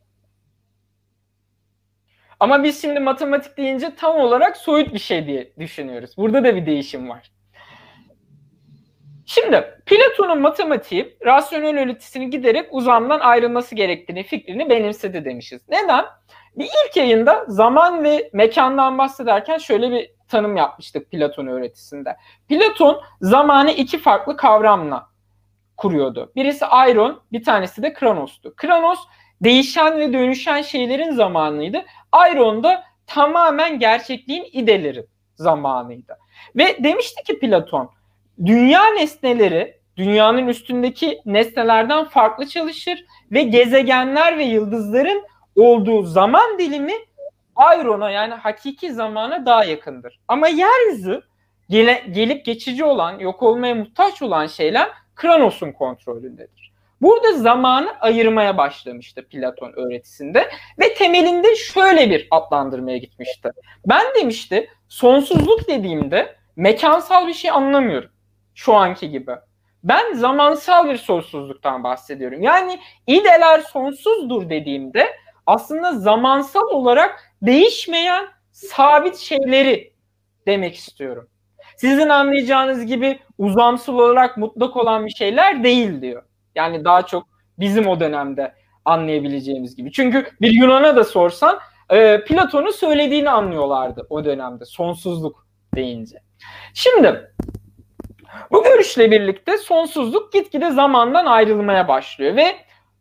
Ama 2.41 2.65
biz 2.65 2.83
şimdi 2.83 3.01
matematik 3.01 3.57
deyince 3.57 3.95
tam 3.95 4.17
olarak 4.17 4.57
soyut 4.57 4.95
bir 4.95 4.99
şey 4.99 5.27
diye 5.27 5.53
düşünüyoruz. 5.59 6.11
Burada 6.17 6.45
da 6.45 6.57
bir 6.57 6.67
değişim 6.67 7.09
var. 7.09 7.31
Şimdi 9.27 9.65
Platon'un 9.87 10.41
matematiği 10.41 11.17
rasyonel 11.27 11.79
öğretisini 11.79 12.31
giderek 12.31 12.69
uzamdan 12.71 13.21
ayrılması 13.21 13.75
gerektiğini 13.75 14.23
fikrini 14.23 14.71
benimsedi 14.71 15.25
demişiz. 15.25 15.63
Neden? 15.69 16.05
Bir 16.57 16.65
ilk 16.65 16.97
yayında 16.97 17.45
zaman 17.49 18.05
ve 18.05 18.31
mekandan 18.33 18.99
bahsederken 18.99 19.59
şöyle 19.59 19.91
bir 19.91 20.11
tanım 20.29 20.57
yapmıştık 20.57 21.11
Platon 21.11 21.47
öğretisinde. 21.47 22.17
Platon 22.49 23.03
zamanı 23.21 23.71
iki 23.71 23.99
farklı 23.99 24.37
kavramla 24.37 25.07
kuruyordu. 25.77 26.33
Birisi 26.37 26.67
Ayron, 26.67 27.23
bir 27.33 27.45
tanesi 27.45 27.83
de 27.83 27.93
Kronos'tu. 27.93 28.55
Kronos 28.57 28.99
değişen 29.41 30.01
ve 30.01 30.13
dönüşen 30.13 30.63
şeylerin 30.63 31.11
zamanıydı. 31.11 31.85
Ayron 32.12 32.62
da 32.62 32.85
tamamen 33.07 33.79
gerçekliğin 33.79 34.49
ideleri 34.52 35.07
zamanıydı. 35.37 36.19
Ve 36.57 36.85
demişti 36.85 37.25
ki 37.25 37.38
Platon, 37.38 37.90
dünya 38.47 38.87
nesneleri 38.87 39.81
dünyanın 39.97 40.49
üstündeki 40.49 41.21
nesnelerden 41.26 42.05
farklı 42.05 42.47
çalışır 42.47 43.05
ve 43.33 43.43
gezegenler 43.43 44.38
ve 44.38 44.45
yıldızların 44.45 45.25
olduğu 45.57 46.02
zaman 46.02 46.59
dilimi 46.59 46.95
Ayron'a 47.57 48.11
yani 48.11 48.35
hakiki 48.35 48.93
zamana 48.93 49.47
daha 49.47 49.64
yakındır. 49.64 50.21
Ama 50.29 50.49
yeryüzü 50.49 51.23
gele, 51.69 52.05
gelip 52.11 52.45
geçici 52.45 52.85
olan, 52.85 53.19
yok 53.19 53.43
olmaya 53.43 53.75
muhtaç 53.75 54.23
olan 54.23 54.47
şeyler 54.47 54.88
Kronos'un 55.17 55.73
kontrolündedir. 55.73 56.60
Burada 57.00 57.33
zamanı 57.33 57.92
ayırmaya 58.00 58.57
başlamıştı 58.59 59.28
Platon 59.28 59.73
öğretisinde 59.73 60.50
ve 60.80 60.95
temelinde 60.95 61.57
şöyle 61.57 62.11
bir 62.11 62.28
adlandırmaya 62.30 62.99
gitmişti. 62.99 63.50
Ben 63.87 64.04
demişti 64.21 64.71
sonsuzluk 64.88 65.69
dediğimde 65.69 66.37
mekansal 66.57 67.26
bir 67.26 67.35
şey 67.35 67.50
anlamıyorum 67.50 68.11
şu 68.54 68.75
anki 68.75 69.11
gibi. 69.11 69.33
Ben 69.85 70.14
zamansal 70.14 70.88
bir 70.88 70.97
sonsuzluktan 70.97 71.85
bahsediyorum. 71.85 72.42
Yani 72.42 72.80
ideler 73.07 73.61
sonsuzdur 73.61 74.50
dediğimde 74.50 75.07
aslında 75.47 75.92
zamansal 75.92 76.66
olarak 76.66 77.35
değişmeyen 77.42 78.26
sabit 78.52 79.16
şeyleri 79.16 79.92
demek 80.47 80.75
istiyorum. 80.75 81.28
Sizin 81.76 82.09
anlayacağınız 82.09 82.87
gibi 82.87 83.19
uzamsal 83.38 83.95
olarak 83.95 84.37
mutlak 84.37 84.76
olan 84.76 85.07
bir 85.07 85.11
şeyler 85.11 85.64
değil 85.64 86.02
diyor. 86.02 86.23
Yani 86.54 86.85
daha 86.85 87.07
çok 87.07 87.28
bizim 87.59 87.87
o 87.87 88.00
dönemde 88.00 88.54
anlayabileceğimiz 88.85 89.76
gibi. 89.76 89.92
Çünkü 89.92 90.26
bir 90.40 90.52
Yunan'a 90.52 90.97
da 90.97 91.04
sorsan 91.04 91.59
e, 91.90 92.25
Platon'un 92.25 92.71
söylediğini 92.71 93.30
anlıyorlardı 93.30 94.07
o 94.11 94.25
dönemde 94.25 94.64
sonsuzluk 94.64 95.47
deyince. 95.75 96.23
Şimdi 96.75 97.33
bu 98.50 98.64
görüşle 98.64 99.11
birlikte 99.11 99.59
sonsuzluk 99.59 100.33
gitgide 100.33 100.71
zamandan 100.71 101.26
ayrılmaya 101.26 101.88
başlıyor 101.88 102.37
ve 102.37 102.57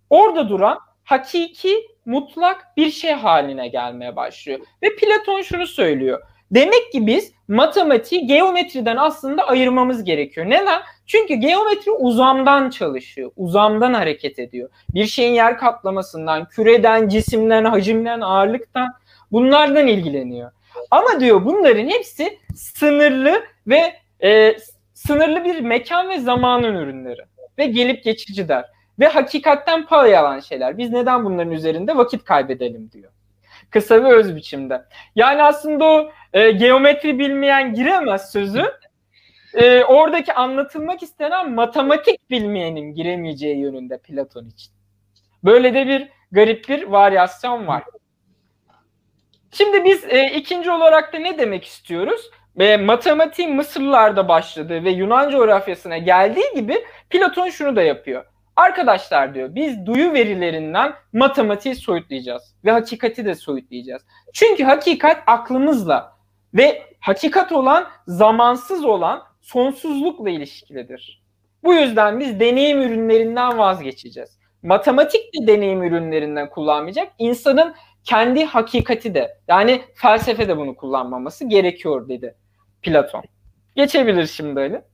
orada 0.10 0.50
duran 0.50 0.80
hakiki 1.04 1.88
mutlak 2.06 2.78
bir 2.78 2.92
şey 2.92 3.14
haline 3.14 3.68
gelmeye 3.68 4.16
başlıyor. 4.16 4.60
Ve 4.84 4.96
Platon 4.96 5.42
şunu 5.42 5.68
söylüyor. 5.68 6.22
Demek 6.52 6.92
ki 6.92 7.08
biz 7.08 7.34
matematiği 7.48 8.28
geometriden 8.28 8.98
aslında 8.98 9.48
ayırmamız 9.48 10.04
gerekiyor. 10.04 10.50
Neden? 10.50 10.82
Çünkü 11.06 11.34
geometri 11.34 11.92
uzamdan 11.92 12.70
çalışıyor. 12.70 13.32
Uzamdan 13.38 13.94
hareket 13.94 14.40
ediyor. 14.40 14.70
Bir 14.94 15.06
şeyin 15.06 15.34
yer 15.34 15.58
kaplamasından, 15.58 16.46
küreden, 16.46 17.08
cisimden, 17.08 17.66
hacimden, 17.66 18.22
ağırlıktan 18.22 18.94
bunlardan 19.32 19.88
ilgileniyor. 19.88 20.52
Ama 20.92 21.20
diyor 21.20 21.46
bunların 21.46 21.88
hepsi 21.88 22.40
sınırlı 22.56 23.44
ve 23.68 23.94
e, 24.24 24.58
sınırlı 24.94 25.44
bir 25.44 25.60
mekan 25.60 26.10
ve 26.10 26.20
zamanın 26.20 26.76
ürünleri. 26.76 27.22
Ve 27.58 27.66
gelip 27.66 28.04
geçici 28.04 28.48
der. 28.48 28.66
Ve 29.00 29.08
hakikatten 29.08 29.86
pay 29.86 30.18
alan 30.18 30.40
şeyler. 30.40 30.78
Biz 30.78 30.92
neden 30.92 31.26
bunların 31.26 31.52
üzerinde 31.52 31.98
vakit 31.98 32.24
kaybedelim 32.24 32.92
diyor. 32.92 33.12
Kısa 33.70 34.04
ve 34.04 34.14
öz 34.14 34.36
biçimde. 34.36 34.86
Yani 35.16 35.44
aslında 35.44 35.86
o 35.86 36.12
e, 36.34 36.52
geometri 36.52 37.20
bilmeyen 37.20 37.74
giremez 37.74 38.32
sözü. 38.32 38.66
E, 39.54 39.84
oradaki 39.84 40.34
anlatılmak 40.34 41.04
istenen 41.04 41.52
matematik 41.52 42.30
bilmeyenin 42.30 42.94
giremeyeceği 42.94 43.58
yönünde 43.58 43.98
Platon 43.98 44.46
için. 44.46 44.74
Böyle 45.44 45.74
de 45.74 45.88
bir 45.88 46.10
garip 46.32 46.70
bir 46.70 46.84
varyasyon 46.84 47.68
var. 47.68 47.84
Şimdi 49.52 49.84
biz 49.84 50.04
e, 50.04 50.32
ikinci 50.36 50.72
olarak 50.72 51.14
da 51.14 51.20
ne 51.20 51.38
demek 51.38 51.66
istiyoruz? 51.66 52.30
E, 52.60 52.78
matematiğin 52.78 53.56
Mısırlılarda 53.56 54.28
başladığı 54.28 54.84
ve 54.84 54.90
Yunan 54.90 55.30
coğrafyasına 55.30 55.98
geldiği 55.98 56.56
gibi 56.56 56.86
Platon 57.10 57.50
şunu 57.50 57.76
da 57.76 57.82
yapıyor. 57.82 58.26
Arkadaşlar 58.56 59.36
diyor 59.36 59.56
biz 59.56 59.86
duyu 59.86 60.14
verilerinden 60.14 60.94
matematiği 61.14 61.76
soyutlayacağız 61.76 62.56
ve 62.66 62.72
hakikati 62.72 63.26
de 63.26 63.36
soyutlayacağız. 63.36 64.02
Çünkü 64.34 64.64
hakikat 64.64 65.24
aklımızla 65.28 66.19
ve 66.54 66.82
hakikat 67.00 67.52
olan 67.52 67.88
zamansız 68.08 68.86
olan 68.86 69.24
sonsuzlukla 69.42 70.30
ilişkilidir. 70.30 71.24
Bu 71.64 71.74
yüzden 71.74 72.20
biz 72.20 72.40
deneyim 72.40 72.82
ürünlerinden 72.82 73.58
vazgeçeceğiz. 73.58 74.40
Matematik 74.64 75.22
de 75.22 75.48
deneyim 75.48 75.84
ürünlerinden 75.84 76.50
kullanmayacak. 76.50 77.12
İnsanın 77.18 77.76
kendi 78.04 78.46
hakikati 78.46 79.14
de 79.14 79.38
yani 79.48 79.82
felsefe 79.96 80.48
de 80.48 80.58
bunu 80.58 80.76
kullanmaması 80.76 81.46
gerekiyor 81.46 82.10
dedi 82.10 82.36
Platon. 82.82 83.24
Geçebilir 83.76 84.26
şimdi 84.26 84.60
öyle. 84.60 84.86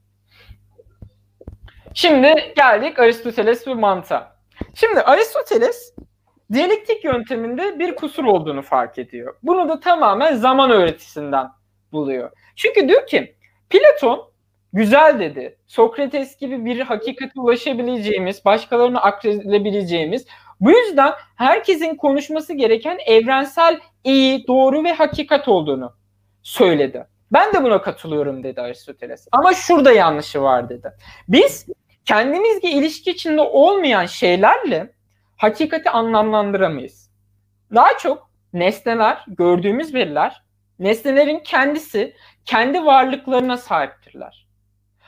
Şimdi 1.93 2.53
geldik 2.55 2.99
Aristoteles 2.99 3.67
ve 3.67 3.73
mantığa. 3.73 4.35
Şimdi 4.73 5.01
Aristoteles 5.01 5.93
diyalektik 6.53 7.03
yönteminde 7.03 7.79
bir 7.79 7.95
kusur 7.95 8.23
olduğunu 8.23 8.61
fark 8.61 8.97
ediyor. 8.97 9.35
Bunu 9.43 9.69
da 9.69 9.79
tamamen 9.79 10.35
zaman 10.35 10.71
öğretisinden 10.71 11.47
buluyor. 11.91 12.31
Çünkü 12.55 12.87
diyor 12.87 13.07
ki 13.07 13.35
Platon 13.69 14.31
güzel 14.73 15.19
dedi. 15.19 15.57
Sokrates 15.67 16.37
gibi 16.37 16.65
bir 16.65 16.79
hakikate 16.79 17.39
ulaşabileceğimiz, 17.39 18.45
başkalarını 18.45 19.01
akledebileceğimiz, 19.01 20.25
bu 20.59 20.71
yüzden 20.71 21.13
herkesin 21.35 21.95
konuşması 21.95 22.53
gereken 22.53 22.97
evrensel 23.05 23.79
iyi, 24.03 24.47
doğru 24.47 24.83
ve 24.83 24.93
hakikat 24.93 25.47
olduğunu 25.47 25.93
söyledi. 26.43 27.07
Ben 27.31 27.53
de 27.53 27.63
buna 27.63 27.81
katılıyorum 27.81 28.43
dedi 28.43 28.61
Aristoteles. 28.61 29.27
Ama 29.31 29.53
şurada 29.53 29.91
yanlışı 29.91 30.41
var 30.41 30.69
dedi. 30.69 30.91
Biz 31.27 31.65
kendimizle 32.05 32.69
ilişki 32.69 33.11
içinde 33.11 33.41
olmayan 33.41 34.05
şeylerle 34.05 34.93
hakikati 35.37 35.89
anlamlandıramayız. 35.89 37.11
Daha 37.75 37.97
çok 37.97 38.29
nesneler, 38.53 39.25
gördüğümüz 39.27 39.93
veriler, 39.93 40.43
nesnelerin 40.79 41.39
kendisi 41.39 42.15
kendi 42.45 42.85
varlıklarına 42.85 43.57
sahiptirler. 43.57 44.47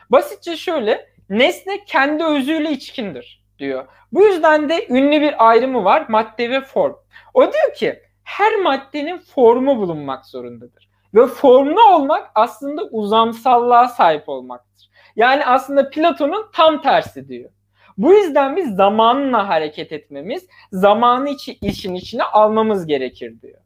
Basitçe 0.10 0.58
şöyle, 0.58 1.10
nesne 1.30 1.86
kendi 1.86 2.24
özüyle 2.24 2.72
içkindir 2.72 3.44
diyor. 3.60 3.88
Bu 4.12 4.24
yüzden 4.24 4.70
de 4.70 4.88
ünlü 4.90 5.22
bir 5.22 5.50
ayrımı 5.50 5.84
var 5.84 6.06
madde 6.10 6.50
ve 6.50 6.62
form. 6.62 6.96
O 7.34 7.42
diyor 7.42 7.74
ki 7.76 8.02
her 8.24 8.56
maddenin 8.56 9.18
formu 9.18 9.78
bulunmak 9.78 10.26
zorundadır. 10.26 10.90
Ve 11.16 11.28
formlu 11.28 11.96
olmak 11.96 12.32
aslında 12.36 12.84
uzamsallığa 12.84 13.88
sahip 13.88 14.30
olmaktır. 14.30 14.90
Yani 15.16 15.46
aslında 15.46 15.90
Platon'un 15.90 16.46
tam 16.54 16.82
tersi 16.82 17.28
diyor. 17.28 17.50
Bu 17.98 18.14
yüzden 18.14 18.56
biz 18.56 18.76
zamanla 18.76 19.50
hareket 19.50 19.92
etmemiz, 19.92 20.48
zamanı 20.72 21.30
içi, 21.30 21.58
işin 21.62 21.94
içine 21.94 22.24
almamız 22.24 22.88
gerekir 22.88 23.42
diyor. 23.42 23.60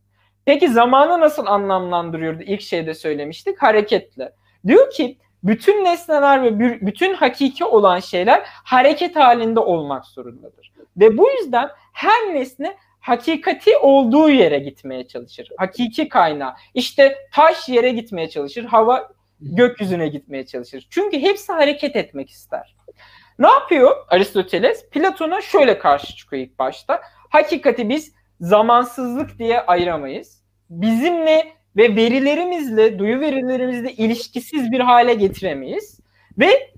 Peki 0.45 0.69
zamanı 0.69 1.19
nasıl 1.19 1.45
anlamlandırıyordu? 1.45 2.43
İlk 2.43 2.61
şeyde 2.61 2.93
söylemiştik 2.93 3.61
hareketle. 3.61 4.33
Diyor 4.67 4.91
ki 4.91 5.17
bütün 5.43 5.85
nesneler 5.85 6.43
ve 6.43 6.59
bütün 6.81 7.13
hakiki 7.13 7.65
olan 7.65 7.99
şeyler 7.99 8.41
hareket 8.45 9.15
halinde 9.15 9.59
olmak 9.59 10.05
zorundadır. 10.05 10.73
Ve 10.97 11.17
bu 11.17 11.29
yüzden 11.29 11.69
her 11.93 12.33
nesne 12.33 12.77
hakikati 12.99 13.77
olduğu 13.77 14.29
yere 14.29 14.59
gitmeye 14.59 15.07
çalışır. 15.07 15.49
Hakiki 15.57 16.09
kaynağı. 16.09 16.53
İşte 16.73 17.15
taş 17.33 17.69
yere 17.69 17.91
gitmeye 17.91 18.29
çalışır, 18.29 18.63
hava 18.65 19.11
gökyüzüne 19.41 20.07
gitmeye 20.07 20.45
çalışır. 20.45 20.87
Çünkü 20.89 21.19
hepsi 21.19 21.51
hareket 21.51 21.95
etmek 21.95 22.29
ister. 22.29 22.75
Ne 23.41 23.49
yapıyor 23.49 23.95
Aristoteles? 24.07 24.89
Platon'a 24.89 25.41
şöyle 25.41 25.79
karşı 25.79 26.15
çıkıyor 26.15 26.43
ilk 26.43 26.59
başta. 26.59 27.01
Hakikati 27.29 27.89
biz 27.89 28.13
zamansızlık 28.39 29.39
diye 29.39 29.61
ayıramayız. 29.61 30.43
Bizimle 30.69 31.53
ve 31.75 31.95
verilerimizle, 31.95 32.99
duyu 32.99 33.19
verilerimizle 33.19 33.91
ilişkisiz 33.91 34.71
bir 34.71 34.79
hale 34.79 35.13
getiremeyiz. 35.13 35.99
Ve 36.39 36.73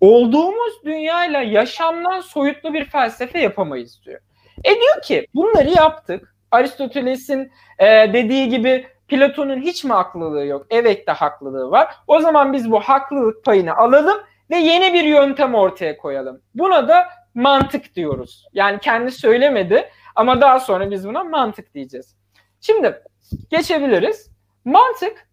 olduğumuz 0.00 0.84
dünyayla 0.84 1.42
yaşamdan 1.42 2.20
soyutlu 2.20 2.74
bir 2.74 2.84
felsefe 2.84 3.38
yapamayız 3.38 4.00
diyor. 4.04 4.20
E 4.64 4.70
diyor 4.70 5.02
ki 5.02 5.26
bunları 5.34 5.70
yaptık. 5.70 6.34
Aristoteles'in 6.50 7.52
e, 7.78 7.86
dediği 8.12 8.48
gibi 8.48 8.86
Platon'un 9.08 9.60
hiç 9.60 9.84
mi 9.84 9.92
haklılığı 9.92 10.46
yok? 10.46 10.66
Evet 10.70 11.06
de 11.06 11.12
haklılığı 11.12 11.70
var. 11.70 11.94
O 12.06 12.20
zaman 12.20 12.52
biz 12.52 12.70
bu 12.70 12.80
haklılık 12.80 13.44
payını 13.44 13.76
alalım 13.76 14.20
ve 14.50 14.56
yeni 14.56 14.92
bir 14.92 15.04
yöntem 15.04 15.54
ortaya 15.54 15.96
koyalım. 15.96 16.42
Buna 16.54 16.88
da 16.88 17.08
mantık 17.34 17.94
diyoruz. 17.94 18.46
Yani 18.52 18.78
kendi 18.78 19.10
söylemedi 19.10 19.90
ama 20.16 20.40
daha 20.40 20.60
sonra 20.60 20.90
biz 20.90 21.08
buna 21.08 21.24
mantık 21.24 21.74
diyeceğiz. 21.74 22.16
Şimdi 22.60 23.02
geçebiliriz. 23.50 24.30
Mantık 24.64 25.30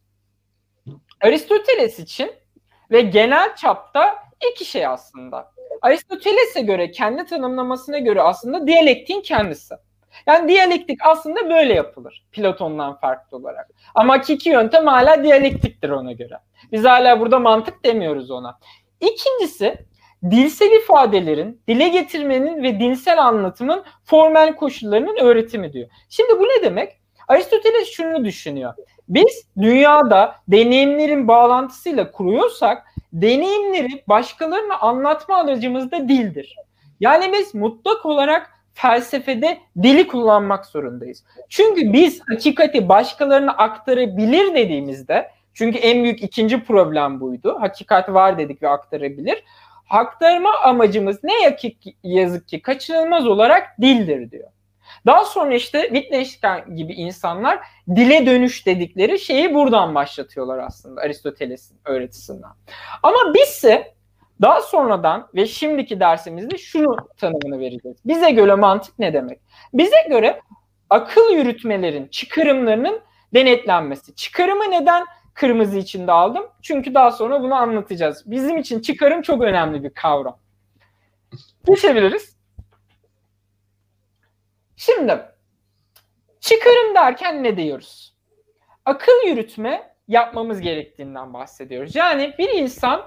Aristoteles 1.21 1.99
için 1.99 2.31
ve 2.91 3.01
genel 3.01 3.55
çapta 3.55 4.15
iki 4.51 4.65
şey 4.65 4.87
aslında. 4.87 5.51
Aristoteles'e 5.81 6.61
göre 6.61 6.91
kendi 6.91 7.25
tanımlamasına 7.25 7.99
göre 7.99 8.21
aslında 8.21 8.67
diyalektiğin 8.67 9.21
kendisi. 9.21 9.75
Yani 10.27 10.47
diyalektik 10.47 10.99
aslında 11.05 11.49
böyle 11.49 11.73
yapılır 11.73 12.25
Platon'dan 12.31 12.99
farklı 12.99 13.37
olarak. 13.37 13.69
Ama 13.95 14.13
hakiki 14.13 14.49
yöntem 14.49 14.87
hala 14.87 15.23
diyalektiktir 15.23 15.89
ona 15.89 16.11
göre. 16.11 16.39
Biz 16.71 16.85
hala 16.85 17.19
burada 17.19 17.39
mantık 17.39 17.85
demiyoruz 17.85 18.31
ona. 18.31 18.59
İkincisi 19.01 19.77
dilsel 20.29 20.71
ifadelerin, 20.71 21.61
dile 21.67 21.87
getirmenin 21.87 22.63
ve 22.63 22.79
dilsel 22.79 23.23
anlatımın 23.23 23.83
formel 24.03 24.55
koşullarının 24.55 25.17
öğretimi 25.17 25.73
diyor. 25.73 25.89
Şimdi 26.09 26.39
bu 26.39 26.43
ne 26.43 26.63
demek? 26.63 26.97
Aristoteles 27.27 27.87
şunu 27.87 28.25
düşünüyor. 28.25 28.73
Biz 29.09 29.47
dünyada 29.61 30.35
deneyimlerin 30.47 31.27
bağlantısıyla 31.27 32.11
kuruyorsak 32.11 32.87
deneyimleri 33.13 34.03
başkalarına 34.07 34.77
anlatma 34.77 35.35
aracımız 35.35 35.91
da 35.91 36.09
dildir. 36.09 36.55
Yani 36.99 37.33
biz 37.33 37.55
mutlak 37.55 38.05
olarak 38.05 38.51
felsefede 38.73 39.57
dili 39.81 40.07
kullanmak 40.07 40.65
zorundayız. 40.65 41.23
Çünkü 41.49 41.93
biz 41.93 42.21
hakikati 42.29 42.89
başkalarına 42.89 43.51
aktarabilir 43.51 44.55
dediğimizde 44.55 45.31
çünkü 45.57 45.77
en 45.77 46.03
büyük 46.03 46.23
ikinci 46.23 46.63
problem 46.63 47.19
buydu. 47.19 47.57
Hakikat 47.59 48.09
var 48.09 48.37
dedik 48.37 48.63
ve 48.63 48.69
aktarabilir. 48.69 49.43
Aktarma 49.89 50.49
amacımız 50.63 51.23
ne 51.23 51.33
yazık 52.03 52.47
ki 52.47 52.61
kaçınılmaz 52.61 53.27
olarak 53.27 53.81
dildir 53.81 54.31
diyor. 54.31 54.49
Daha 55.05 55.25
sonra 55.25 55.55
işte 55.55 55.81
Wittgenstein 55.81 56.75
gibi 56.75 56.93
insanlar 56.93 57.59
dile 57.95 58.25
dönüş 58.25 58.65
dedikleri 58.65 59.19
şeyi 59.19 59.53
buradan 59.53 59.95
başlatıyorlar 59.95 60.57
aslında 60.57 61.01
Aristoteles'in 61.01 61.77
öğretisinden. 61.85 62.51
Ama 63.03 63.33
bizse 63.33 63.93
daha 64.41 64.61
sonradan 64.61 65.27
ve 65.35 65.45
şimdiki 65.45 65.99
dersimizde 65.99 66.57
şunu 66.57 66.95
tanımını 67.17 67.59
vereceğiz. 67.59 67.97
Bize 68.05 68.31
göre 68.31 68.55
mantık 68.55 68.99
ne 68.99 69.13
demek? 69.13 69.39
Bize 69.73 70.07
göre 70.09 70.41
akıl 70.89 71.33
yürütmelerin 71.33 72.07
çıkarımlarının 72.07 73.01
denetlenmesi. 73.33 74.15
Çıkarımı 74.15 74.71
neden 74.71 75.03
kırmızı 75.37 75.77
içinde 75.77 76.11
aldım? 76.11 76.45
Çünkü 76.61 76.93
daha 76.93 77.11
sonra 77.11 77.41
bunu 77.41 77.55
anlatacağız. 77.55 78.23
Bizim 78.25 78.57
için 78.57 78.79
çıkarım 78.79 79.21
çok 79.21 79.41
önemli 79.41 79.83
bir 79.83 79.89
kavram. 79.89 80.39
Geçebiliriz. 81.65 82.37
Şimdi 84.75 85.21
çıkarım 86.39 86.95
derken 86.95 87.43
ne 87.43 87.57
diyoruz? 87.57 88.13
Akıl 88.85 89.27
yürütme 89.27 89.93
yapmamız 90.07 90.61
gerektiğinden 90.61 91.33
bahsediyoruz. 91.33 91.95
Yani 91.95 92.33
bir 92.37 92.49
insan 92.49 93.01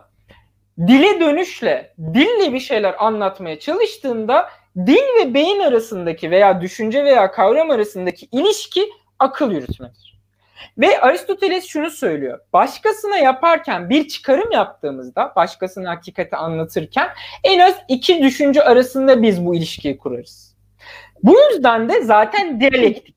dile 0.79 1.21
dönüşle, 1.21 1.95
dille 1.99 2.53
bir 2.53 2.61
şeyler 2.61 3.05
anlatmaya 3.05 3.59
çalıştığında 3.59 4.51
dil 4.77 5.21
ve 5.21 5.35
beyin 5.35 5.61
arasındaki 5.61 6.31
veya 6.31 6.61
düşünce 6.61 7.05
veya 7.05 7.31
kavram 7.31 7.71
arasındaki 7.71 8.29
ilişki 8.33 8.89
akıl 9.19 9.51
yürütmedir. 9.51 10.10
Ve 10.79 11.01
Aristoteles 11.01 11.67
şunu 11.67 11.91
söylüyor. 11.91 12.39
Başkasına 12.53 13.17
yaparken 13.17 13.91
bir 13.91 14.09
çıkarım 14.09 14.51
yaptığımızda, 14.53 15.33
başkasına 15.37 15.91
hakikati 15.91 16.37
anlatırken 16.37 17.09
en 17.45 17.59
az 17.59 17.75
iki 17.89 18.23
düşünce 18.23 18.63
arasında 18.63 19.23
biz 19.23 19.47
bu 19.47 19.55
ilişkiyi 19.55 19.99
kurarız. 19.99 20.57
Bu 21.23 21.37
yüzden 21.41 21.89
de 21.89 22.03
zaten 22.03 22.61
diyalektik 22.61 23.17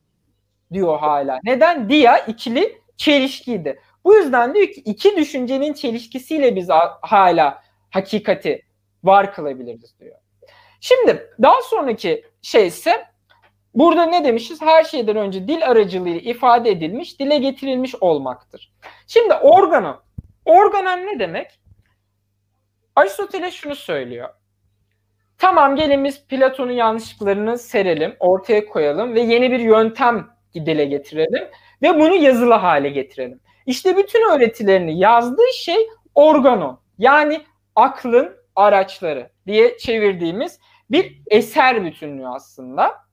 diyor 0.72 0.98
hala. 0.98 1.40
Neden? 1.44 1.88
Dia 1.88 2.18
ikili 2.18 2.78
çelişkiydi. 2.96 3.80
Bu 4.04 4.14
yüzden 4.14 4.54
diyor 4.54 4.66
ki 4.66 4.80
iki 4.84 5.16
düşüncenin 5.16 5.72
çelişkisiyle 5.72 6.56
biz 6.56 6.68
hala 7.00 7.62
hakikati 7.90 8.62
var 9.04 9.34
kılabiliriz 9.34 9.98
diyor. 10.00 10.16
Şimdi 10.80 11.30
daha 11.42 11.62
sonraki 11.62 12.24
şey 12.42 12.66
ise 12.66 13.04
burada 13.74 14.06
ne 14.06 14.24
demişiz? 14.24 14.62
Her 14.62 14.84
şeyden 14.84 15.16
önce 15.16 15.48
dil 15.48 15.66
aracılığıyla 15.66 16.20
ifade 16.20 16.70
edilmiş, 16.70 17.20
dile 17.20 17.38
getirilmiş 17.38 17.94
olmaktır. 17.94 18.72
Şimdi 19.06 19.34
organon. 19.34 20.00
Organon 20.44 21.06
ne 21.06 21.18
demek? 21.18 21.60
Aristoteles 22.96 23.54
şunu 23.54 23.74
söylüyor. 23.74 24.28
Tamam 25.38 25.76
gelin 25.76 26.04
biz 26.04 26.26
Platon'un 26.26 26.72
yanlışlıklarını 26.72 27.58
serelim, 27.58 28.16
ortaya 28.20 28.66
koyalım 28.66 29.14
ve 29.14 29.20
yeni 29.20 29.50
bir 29.50 29.60
yöntem 29.60 30.28
dile 30.54 30.84
getirelim 30.84 31.48
ve 31.82 31.94
bunu 32.00 32.14
yazılı 32.14 32.54
hale 32.54 32.88
getirelim. 32.90 33.40
İşte 33.66 33.96
bütün 33.96 34.30
öğretilerini 34.30 34.98
yazdığı 34.98 35.52
şey 35.54 35.88
organon. 36.14 36.80
Yani 36.98 37.40
aklın 37.76 38.36
araçları 38.56 39.30
diye 39.46 39.78
çevirdiğimiz 39.78 40.60
bir 40.90 41.22
eser 41.30 41.84
bütünlüğü 41.84 42.28
aslında. 42.28 43.03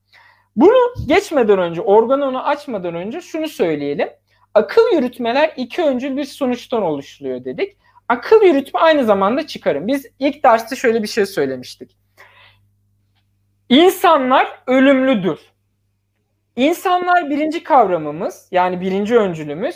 Bunu 0.56 0.94
geçmeden 1.08 1.60
önce, 1.60 1.82
organonu 1.82 2.48
açmadan 2.48 2.96
önce 2.96 3.22
şunu 3.22 3.48
söyleyelim. 3.48 4.10
Akıl 4.54 4.82
yürütmeler 4.94 5.54
iki 5.58 5.84
öncül 5.84 6.18
bir 6.18 6.24
sonuçtan 6.24 6.84
oluşuyor 6.84 7.46
dedik. 7.46 7.78
Akıl 8.10 8.42
yürütme 8.42 8.80
aynı 8.80 9.06
zamanda 9.06 9.48
çıkarım. 9.48 9.88
Biz 9.88 10.06
ilk 10.20 10.44
derste 10.44 10.76
şöyle 10.76 11.04
bir 11.04 11.08
şey 11.08 11.26
söylemiştik. 11.26 11.98
İnsanlar 13.70 14.48
ölümlüdür. 14.68 15.40
İnsanlar 16.56 17.30
birinci 17.30 17.64
kavramımız 17.64 18.48
yani 18.52 18.82
birinci 18.82 19.18
öncülümüz. 19.18 19.76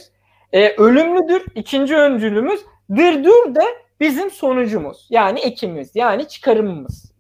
E, 0.53 0.69
ölümlüdür 0.69 1.45
ikinci 1.55 1.95
öncülümüz. 1.95 2.61
Dırdür 2.95 3.55
de 3.55 3.63
bizim 3.99 4.31
sonucumuz. 4.31 5.07
Yani 5.09 5.39
ekimiz 5.39 5.95
yani 5.95 6.27
çıkarımımız. 6.27 7.14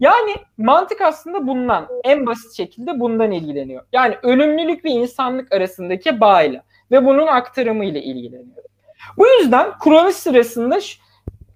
Yani 0.00 0.34
mantık 0.58 1.00
aslında 1.00 1.46
bundan 1.46 1.88
en 2.04 2.26
basit 2.26 2.56
şekilde 2.56 3.00
bundan 3.00 3.30
ilgileniyor. 3.30 3.82
Yani 3.92 4.16
ölümlülük 4.22 4.84
ve 4.84 4.90
insanlık 4.90 5.52
arasındaki 5.52 6.20
bağıyla 6.20 6.62
ve 6.90 7.06
bunun 7.06 7.26
aktarımı 7.26 7.84
ile 7.84 8.02
ilgileniyor. 8.02 8.64
Bu 9.16 9.26
yüzden 9.26 9.78
kuruluş 9.78 10.16
sırasında 10.16 10.78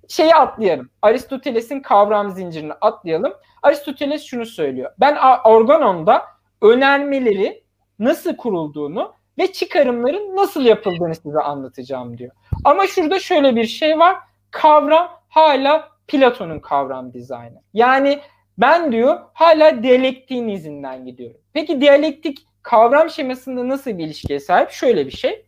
şeyi 0.09 0.35
atlayalım. 0.35 0.91
Aristoteles'in 1.03 1.81
kavram 1.81 2.31
zincirini 2.31 2.73
atlayalım. 2.81 3.33
Aristoteles 3.63 4.25
şunu 4.25 4.47
söylüyor. 4.47 4.91
Ben 5.01 5.17
organonda 5.45 6.25
önermeleri 6.63 7.63
nasıl 7.99 8.37
kurulduğunu 8.37 9.13
ve 9.39 9.53
çıkarımların 9.53 10.37
nasıl 10.37 10.65
yapıldığını 10.65 11.15
size 11.15 11.39
anlatacağım 11.39 12.19
diyor. 12.19 12.33
Ama 12.65 12.87
şurada 12.87 13.19
şöyle 13.19 13.57
bir 13.57 13.67
şey 13.67 13.99
var. 13.99 14.17
Kavram 14.51 15.11
hala 15.29 15.89
Platon'un 16.11 16.59
kavram 16.59 17.13
dizaynı. 17.13 17.63
Yani 17.75 18.21
ben 18.59 18.93
diyor 18.93 19.21
hala 19.33 19.83
diyalektiğin 19.83 20.49
izinden 20.49 21.07
gidiyorum. 21.07 21.41
Peki 21.53 21.81
diyalektik 21.81 22.47
kavram 22.63 23.11
şemasında 23.11 23.69
nasıl 23.69 23.99
bir 23.99 24.07
ilişkiye 24.07 24.41
sahip? 24.41 24.71
Şöyle 24.71 25.07
bir 25.07 25.11
şey. 25.11 25.47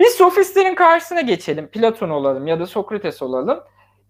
Biz 0.00 0.14
sofistlerin 0.14 0.74
karşısına 0.74 1.20
geçelim. 1.20 1.66
Platon 1.66 2.10
olalım 2.10 2.46
ya 2.46 2.60
da 2.60 2.66
Sokrates 2.66 3.22
olalım. 3.22 3.60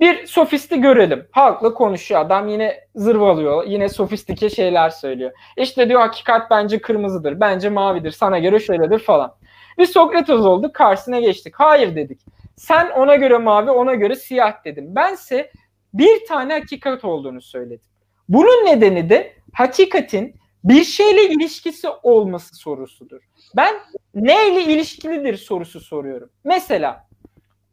Bir 0.01 0.27
sofisti 0.27 0.81
görelim. 0.81 1.27
Halkla 1.31 1.75
konuşuyor. 1.75 2.21
Adam 2.21 2.49
yine 2.49 2.81
zırvalıyor. 2.95 3.65
Yine 3.67 3.89
sofistike 3.89 4.51
şeyler 4.51 4.91
söylüyor. 4.91 5.33
İşte 5.57 5.89
diyor 5.89 6.01
hakikat 6.01 6.51
bence 6.51 6.79
kırmızıdır. 6.79 7.41
Bence 7.41 7.69
mavidir. 7.69 8.11
Sana 8.11 8.39
göre 8.39 8.59
şöyledir 8.59 8.99
falan. 8.99 9.35
Biz 9.79 9.91
Sokrates 9.91 10.41
olduk. 10.41 10.75
Karşısına 10.75 11.21
geçtik. 11.21 11.55
Hayır 11.57 11.97
dedik. 11.97 12.21
Sen 12.57 12.91
ona 12.91 13.17
göre 13.17 13.39
mavi, 13.39 13.71
ona 13.71 13.95
göre 13.95 14.17
siyah 14.17 14.65
dedim. 14.65 14.95
Bense 14.95 15.51
bir 15.95 16.27
tane 16.27 16.53
hakikat 16.53 17.05
olduğunu 17.05 17.41
söyledim. 17.41 17.89
Bunun 18.29 18.67
nedeni 18.67 19.11
de 19.11 19.33
hakikatin 19.53 20.37
bir 20.65 20.85
şeyle 20.85 21.29
ilişkisi 21.29 21.89
olması 21.89 22.55
sorusudur. 22.55 23.21
Ben 23.57 23.75
neyle 24.15 24.63
ilişkilidir 24.63 25.37
sorusu 25.37 25.81
soruyorum. 25.81 26.31
Mesela 26.45 27.09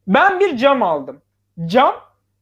ben 0.07 0.39
bir 0.39 0.57
cam 0.57 0.83
aldım. 0.83 1.21
Cam, 1.65 1.95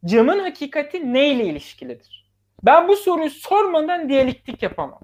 camın 0.06 0.40
hakikati 0.40 1.14
neyle 1.14 1.46
ilişkilidir? 1.46 2.32
Ben 2.64 2.88
bu 2.88 2.96
soruyu 2.96 3.30
sormadan 3.30 4.10
diyalektik 4.10 4.64
yapamam. 4.64 5.00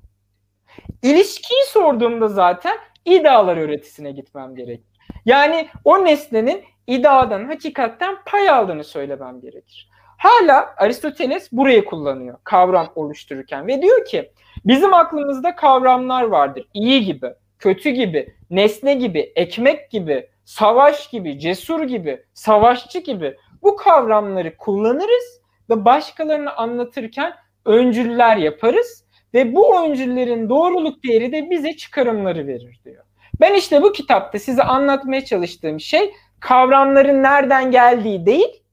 İlişkiyi 1.02 1.63
sorduğumda 1.67 2.28
zaten 2.28 2.78
idalar 3.06 3.58
öğretisine 3.58 4.12
gitmem 4.12 4.56
gerek. 4.56 4.82
Yani 5.26 5.69
o 5.86 6.06
nesnenin 6.06 6.63
idadan, 6.88 7.46
hakikatten 7.46 8.15
pay 8.26 8.50
aldığını 8.50 8.84
söylemem 8.84 9.41
gerekir. 9.41 9.89
Hala 10.17 10.76
Aristoteles 10.78 11.52
burayı 11.52 11.86
kullanıyor 11.86 12.38
kavram 12.43 12.88
oluştururken 12.96 13.67
ve 13.67 13.82
diyor 13.82 14.06
ki 14.06 14.32
bizim 14.65 14.93
aklımızda 14.93 15.56
kavramlar 15.56 16.24
vardır. 16.24 16.67
İyi 16.74 17.06
gibi, 17.06 17.28
kötü 17.60 17.89
gibi, 17.89 18.36
nesne 18.50 18.93
gibi, 18.93 19.32
ekmek 19.36 19.91
gibi, 19.91 20.30
savaş 20.46 21.10
gibi, 21.10 21.39
cesur 21.39 21.84
gibi, 21.84 22.24
savaşçı 22.34 23.00
gibi 23.00 23.38
bu 23.63 23.76
kavramları 23.76 24.58
kullanırız 24.58 25.41
ve 25.69 25.86
başkalarını 25.86 26.56
anlatırken 26.56 27.34
öncüller 27.65 28.38
yaparız 28.38 29.06
ve 29.34 29.56
bu 29.56 29.86
öncüllerin 29.86 30.50
doğruluk 30.50 31.04
değeri 31.04 31.32
de 31.32 31.50
bize 31.50 31.78
çıkarımları 31.78 32.48
verir 32.48 32.80
diyor. 32.86 33.04
Ben 33.41 33.54
işte 33.54 33.82
bu 33.82 33.91
kitapta 33.91 34.39
size 34.39 34.63
anlatmaya 34.63 35.26
çalıştığım 35.26 35.80
şey 35.80 36.13
kavramların 36.43 37.23
nereden 37.23 37.71
geldiği 37.71 38.25
değil, 38.25 38.63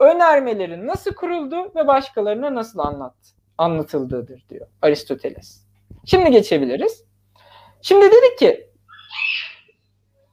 önermelerin 0.00 0.86
nasıl 0.86 1.14
kuruldu 1.14 1.72
ve 1.76 1.86
başkalarına 1.86 2.54
nasıl 2.54 2.78
anlat, 2.78 3.14
anlatıldığıdır 3.58 4.44
diyor 4.48 4.66
Aristoteles. 4.82 5.66
Şimdi 6.04 6.30
geçebiliriz. 6.30 7.04
Şimdi 7.82 8.06
dedik 8.06 8.38
ki 8.38 8.70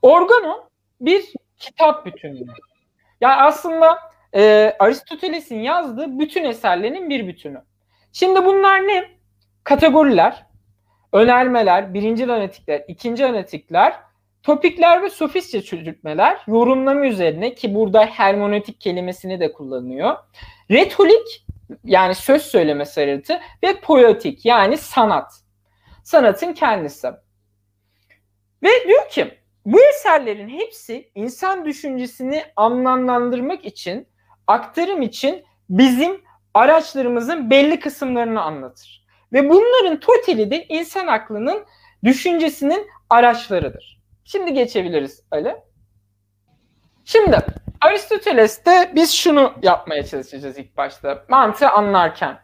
organo 0.02 0.70
bir 1.02 1.34
kitap 1.58 2.06
bütünlüğü. 2.06 2.46
Yani 3.22 3.42
aslında 3.42 4.00
e, 4.36 4.74
Aristoteles'in 4.80 5.60
yazdığı 5.60 6.20
bütün 6.20 6.44
eserlerinin 6.44 7.10
bir 7.10 7.28
bütünü. 7.28 7.62
Şimdi 8.12 8.46
bunlar 8.46 8.88
ne? 8.88 9.10
Kategoriler, 9.64 10.46
önermeler, 11.14 11.94
birinci 11.94 12.24
analitikler, 12.24 12.84
ikinci 12.88 13.26
analitikler, 13.26 14.09
topikler 14.44 15.04
ve 15.04 15.10
sofistçe 15.10 15.62
çözültmeler, 15.62 16.42
yorumlama 16.48 17.06
üzerine 17.06 17.54
ki 17.56 17.76
burada 17.76 18.06
hermonetik 18.06 18.82
kelimesini 18.82 19.40
de 19.40 19.54
kullanıyor. 19.54 20.16
Retorik 20.72 21.46
yani 21.84 22.16
söz 22.16 22.42
söyleme 22.42 22.86
sanatı 22.86 23.40
ve 23.64 23.80
poetik 23.80 24.46
yani 24.46 24.78
sanat. 24.78 25.34
Sanatın 26.04 26.54
kendisi. 26.54 27.08
Ve 28.64 28.70
diyor 28.88 29.10
ki 29.10 29.40
bu 29.66 29.82
eserlerin 29.82 30.50
hepsi 30.50 31.12
insan 31.16 31.66
düşüncesini 31.66 32.44
anlamlandırmak 32.56 33.66
için, 33.66 34.08
aktarım 34.48 35.02
için 35.02 35.44
bizim 35.70 36.22
araçlarımızın 36.54 37.50
belli 37.50 37.80
kısımlarını 37.80 38.42
anlatır. 38.42 39.06
Ve 39.34 39.50
bunların 39.50 40.00
totali 40.00 40.52
de 40.52 40.66
insan 40.70 41.08
aklının 41.08 41.66
düşüncesinin 42.04 42.88
araçlarıdır. 43.10 43.99
Şimdi 44.32 44.54
geçebiliriz 44.54 45.24
Ali. 45.32 45.56
Şimdi 47.06 47.38
Aristoteles'te 47.82 48.92
biz 48.96 49.12
şunu 49.14 49.54
yapmaya 49.64 50.06
çalışacağız 50.06 50.58
ilk 50.58 50.78
başta 50.78 51.26
mantığı 51.30 51.70
anlarken. 51.70 52.40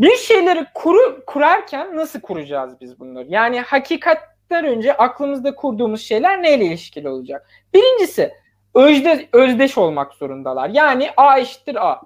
Bir 0.00 0.16
şeyleri 0.16 0.66
kuru, 0.74 1.24
kurarken 1.26 1.96
nasıl 1.96 2.20
kuracağız 2.20 2.80
biz 2.80 3.00
bunları? 3.00 3.26
Yani 3.28 3.60
hakikatler 3.60 4.64
önce 4.64 4.96
aklımızda 4.96 5.54
kurduğumuz 5.54 6.00
şeyler 6.00 6.42
neyle 6.42 6.64
ilişkili 6.64 7.08
olacak? 7.08 7.48
Birincisi 7.74 8.34
özde, 8.74 9.28
özdeş 9.32 9.78
olmak 9.78 10.14
zorundalar. 10.14 10.68
Yani 10.68 11.10
A 11.16 11.38
eşittir 11.38 11.88
A 11.88 12.02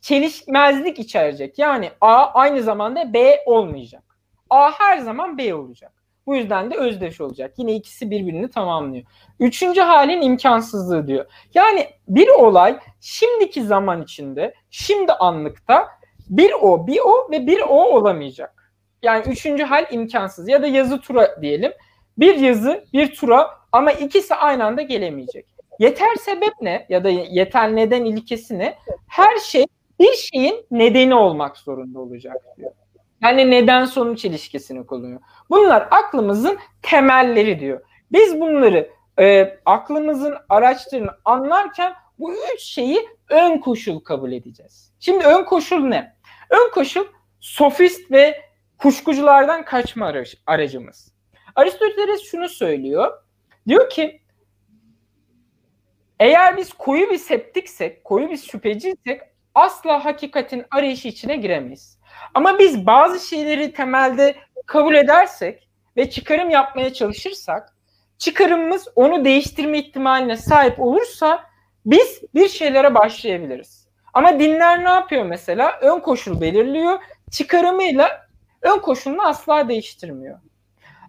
çelişmezlik 0.00 0.98
içerecek. 0.98 1.58
Yani 1.58 1.90
A 2.00 2.26
aynı 2.34 2.62
zamanda 2.62 3.12
B 3.12 3.42
olmayacak. 3.46 4.02
A 4.50 4.70
her 4.78 4.98
zaman 4.98 5.38
B 5.38 5.54
olacak. 5.54 6.03
Bu 6.26 6.36
yüzden 6.36 6.70
de 6.70 6.76
özdeş 6.76 7.20
olacak. 7.20 7.54
Yine 7.56 7.74
ikisi 7.74 8.10
birbirini 8.10 8.50
tamamlıyor. 8.50 9.04
Üçüncü 9.40 9.80
halin 9.80 10.22
imkansızlığı 10.22 11.06
diyor. 11.06 11.26
Yani 11.54 11.88
bir 12.08 12.28
olay 12.28 12.78
şimdiki 13.00 13.62
zaman 13.64 14.02
içinde, 14.02 14.54
şimdi 14.70 15.12
anlıkta 15.12 15.88
bir 16.28 16.52
o, 16.60 16.86
bir 16.86 17.00
o 17.04 17.30
ve 17.30 17.46
bir 17.46 17.60
o 17.60 17.96
olamayacak. 17.96 18.72
Yani 19.02 19.24
üçüncü 19.26 19.64
hal 19.64 19.86
imkansız. 19.90 20.48
Ya 20.48 20.62
da 20.62 20.66
yazı 20.66 21.00
tura 21.00 21.42
diyelim. 21.42 21.72
Bir 22.18 22.34
yazı, 22.34 22.84
bir 22.92 23.14
tura 23.14 23.50
ama 23.72 23.92
ikisi 23.92 24.34
aynı 24.34 24.64
anda 24.64 24.82
gelemeyecek. 24.82 25.46
Yeter 25.78 26.14
sebep 26.14 26.52
ne 26.60 26.86
ya 26.88 27.04
da 27.04 27.08
yeter 27.08 27.76
neden 27.76 28.04
ilkesi 28.04 28.58
ne? 28.58 28.78
Her 29.08 29.36
şey 29.36 29.66
bir 30.00 30.12
şeyin 30.12 30.66
nedeni 30.70 31.14
olmak 31.14 31.56
zorunda 31.56 32.00
olacak 32.00 32.36
diyor. 32.56 32.72
Yani 33.24 33.50
neden 33.50 33.84
sonuç 33.84 34.24
ilişkisini 34.24 34.86
kullanıyor. 34.86 35.20
Bunlar 35.50 35.88
aklımızın 35.90 36.58
temelleri 36.82 37.60
diyor. 37.60 37.80
Biz 38.12 38.40
bunları 38.40 38.90
e, 39.18 39.58
aklımızın 39.64 40.34
araçlarını 40.48 41.10
anlarken 41.24 41.94
bu 42.18 42.34
üç 42.54 42.60
şeyi 42.60 43.08
ön 43.28 43.58
koşul 43.58 44.00
kabul 44.00 44.32
edeceğiz. 44.32 44.92
Şimdi 45.00 45.24
ön 45.24 45.44
koşul 45.44 45.80
ne? 45.80 46.16
Ön 46.50 46.70
koşul 46.70 47.04
sofist 47.40 48.10
ve 48.10 48.42
kuşkuculardan 48.78 49.64
kaçma 49.64 50.12
aracımız. 50.46 51.14
Aristoteles 51.54 52.22
şunu 52.22 52.48
söylüyor. 52.48 53.12
Diyor 53.68 53.90
ki 53.90 54.20
eğer 56.20 56.56
biz 56.56 56.72
koyu 56.72 57.10
bir 57.10 57.18
septiksek, 57.18 58.04
koyu 58.04 58.30
bir 58.30 58.36
şüpheciysek 58.36 59.20
asla 59.54 60.04
hakikatin 60.04 60.64
arayışı 60.70 61.08
içine 61.08 61.36
giremeyiz. 61.36 61.98
Ama 62.34 62.58
biz 62.58 62.86
bazı 62.86 63.28
şeyleri 63.28 63.72
temelde 63.72 64.36
kabul 64.66 64.94
edersek 64.94 65.68
ve 65.96 66.10
çıkarım 66.10 66.50
yapmaya 66.50 66.92
çalışırsak 66.92 67.74
çıkarımımız 68.18 68.88
onu 68.96 69.24
değiştirme 69.24 69.78
ihtimaline 69.78 70.36
sahip 70.36 70.80
olursa 70.80 71.44
biz 71.86 72.22
bir 72.34 72.48
şeylere 72.48 72.94
başlayabiliriz. 72.94 73.88
Ama 74.14 74.40
dinler 74.40 74.84
ne 74.84 74.88
yapıyor 74.88 75.24
mesela? 75.24 75.78
Ön 75.80 76.00
koşul 76.00 76.40
belirliyor. 76.40 76.98
Çıkarımıyla 77.30 78.26
ön 78.62 78.78
koşulunu 78.78 79.26
asla 79.26 79.68
değiştirmiyor. 79.68 80.38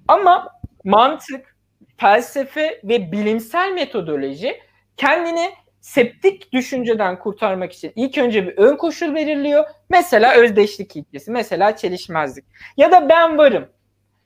Ama 0.08 0.60
mantık, 0.84 1.56
felsefe 1.98 2.82
ve 2.84 3.12
bilimsel 3.12 3.72
metodoloji 3.72 4.62
kendini 4.98 5.54
septik 5.86 6.54
düşünceden 6.54 7.20
kurtarmak 7.20 7.74
için 7.74 7.92
ilk 7.96 8.18
önce 8.18 8.48
bir 8.48 8.58
ön 8.58 8.76
koşul 8.76 9.16
belirliyor. 9.16 9.66
Mesela 9.90 10.36
özdeşlik 10.36 10.96
ilkesi, 10.96 11.32
mesela 11.32 11.76
çelişmezlik. 11.76 12.46
Ya 12.78 12.92
da 12.92 13.10
ben 13.10 13.38
varım. 13.38 13.68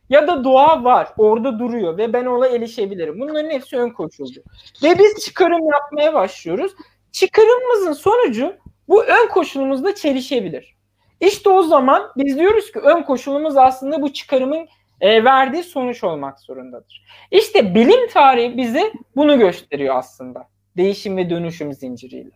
Ya 0.10 0.28
da 0.28 0.44
doğa 0.44 0.84
var, 0.84 1.14
orada 1.18 1.60
duruyor 1.60 1.98
ve 1.98 2.14
ben 2.14 2.26
ona 2.26 2.48
erişebilirim. 2.48 3.20
Bunların 3.20 3.50
hepsi 3.50 3.78
ön 3.78 3.90
koşuldu. 3.90 4.44
Ve 4.84 5.00
biz 5.00 5.26
çıkarım 5.26 5.70
yapmaya 5.72 6.14
başlıyoruz. 6.14 6.72
Çıkarımımızın 7.12 7.94
sonucu 7.94 8.56
bu 8.88 9.04
ön 9.04 9.28
koşulumuzla 9.28 9.96
çelişebilir. 9.96 10.76
İşte 11.22 11.50
o 11.50 11.64
zaman 11.64 12.12
biz 12.18 12.38
diyoruz 12.38 12.72
ki 12.72 12.80
ön 12.80 13.04
koşulumuz 13.04 13.58
aslında 13.58 14.02
bu 14.02 14.14
çıkarımın 14.14 14.68
e, 15.02 15.24
verdiği 15.24 15.64
sonuç 15.64 16.04
olmak 16.04 16.40
zorundadır. 16.40 17.06
İşte 17.32 17.76
bilim 17.76 18.08
tarihi 18.08 18.58
bize 18.58 18.94
bunu 19.16 19.40
gösteriyor 19.40 19.96
aslında 19.96 20.48
değişim 20.78 21.18
ve 21.18 21.30
dönüşüm 21.30 21.74
zinciriyle. 21.74 22.32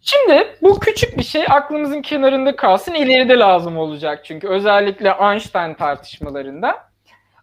Şimdi 0.00 0.46
bu 0.62 0.80
küçük 0.80 1.18
bir 1.18 1.22
şey 1.22 1.44
aklımızın 1.50 2.02
kenarında 2.02 2.56
kalsın. 2.56 2.94
ileride 2.94 3.38
lazım 3.38 3.76
olacak 3.78 4.24
çünkü 4.24 4.48
özellikle 4.48 5.14
Einstein 5.20 5.74
tartışmalarında. 5.74 6.92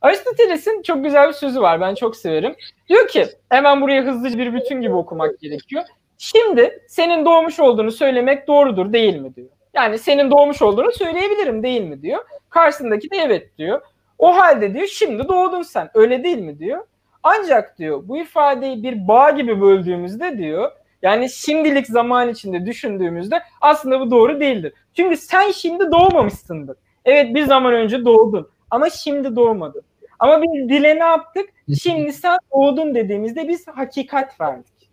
Aristoteles'in 0.02 0.82
çok 0.82 1.04
güzel 1.04 1.28
bir 1.28 1.34
sözü 1.34 1.62
var. 1.62 1.82
Ben 1.82 1.96
çok 1.96 2.16
severim. 2.16 2.56
Diyor 2.90 3.08
ki 3.08 3.28
hemen 3.50 3.82
buraya 3.82 4.04
hızlıca 4.04 4.38
bir 4.38 4.54
bütün 4.54 4.82
gibi 4.82 4.94
okumak 4.94 5.40
gerekiyor. 5.40 5.84
Şimdi 6.18 6.84
senin 6.88 7.26
doğmuş 7.26 7.60
olduğunu 7.60 7.92
söylemek 7.92 8.48
doğrudur 8.48 8.94
değil 8.94 9.16
mi 9.16 9.36
diyor. 9.36 9.50
Yani 9.74 9.98
senin 9.98 10.32
doğmuş 10.32 10.62
olduğunu 10.62 10.92
söyleyebilirim 10.92 11.64
değil 11.64 11.82
mi 11.82 12.02
diyor. 12.02 12.20
Karşısındaki 12.50 13.12
de 13.12 13.18
evet 13.18 13.58
diyor. 13.58 13.82
O 14.18 14.38
halde 14.38 14.74
diyor 14.74 14.88
şimdi 14.88 15.28
doğdun 15.28 15.62
sen 15.62 15.90
öyle 15.94 16.24
değil 16.24 16.40
mi 16.40 16.60
diyor. 16.60 16.86
Ancak 17.24 17.78
diyor 17.78 18.02
bu 18.08 18.18
ifadeyi 18.18 18.84
bir 18.84 19.08
bağ 19.08 19.30
gibi 19.30 19.62
böldüğümüzde 19.62 20.38
diyor 20.38 20.72
yani 21.02 21.30
şimdilik 21.30 21.88
zaman 21.88 22.30
içinde 22.30 22.66
düşündüğümüzde 22.66 23.42
aslında 23.62 24.00
bu 24.00 24.12
doğru 24.12 24.40
değildir. 24.40 24.74
Çünkü 24.94 25.18
sen 25.18 25.52
şimdi 25.52 25.92
doğmamışsındır. 25.92 26.78
Evet 27.06 27.36
bir 27.36 27.44
zaman 27.44 27.74
önce 27.74 28.06
doğdun 28.06 28.50
ama 28.72 28.90
şimdi 28.90 29.36
doğmadın. 29.36 29.82
Ama 30.20 30.42
biz 30.42 30.70
dile 30.70 30.96
ne 30.96 31.04
yaptık? 31.04 31.50
Şimdi 31.82 32.14
sen 32.14 32.38
doğdun 32.56 32.96
dediğimizde 32.96 33.48
biz 33.48 33.68
hakikat 33.68 34.42
verdik. 34.42 34.90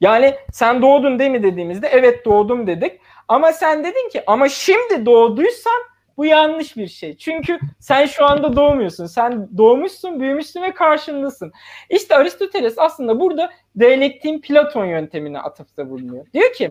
Yani 0.00 0.34
sen 0.52 0.82
doğdun 0.82 1.18
değil 1.18 1.30
mi 1.30 1.42
dediğimizde 1.42 1.88
evet 1.88 2.24
doğdum 2.24 2.66
dedik. 2.66 3.00
Ama 3.28 3.52
sen 3.52 3.84
dedin 3.84 4.08
ki 4.08 4.22
ama 4.26 4.48
şimdi 4.48 5.06
doğduysan 5.06 5.82
bu 6.16 6.24
yanlış 6.24 6.76
bir 6.76 6.88
şey. 6.88 7.16
Çünkü 7.16 7.58
sen 7.80 8.06
şu 8.06 8.26
anda 8.26 8.56
doğmuyorsun. 8.56 9.06
Sen 9.06 9.48
doğmuşsun, 9.58 10.20
büyümüşsün 10.20 10.62
ve 10.62 10.74
karşındasın. 10.74 11.52
İşte 11.90 12.16
Aristoteles 12.16 12.78
aslında 12.78 13.20
burada 13.20 13.50
diyalektiğin 13.78 14.40
Platon 14.40 14.84
yöntemine 14.84 15.40
atıfta 15.40 15.90
bulunuyor. 15.90 16.26
Diyor 16.34 16.52
ki 16.52 16.70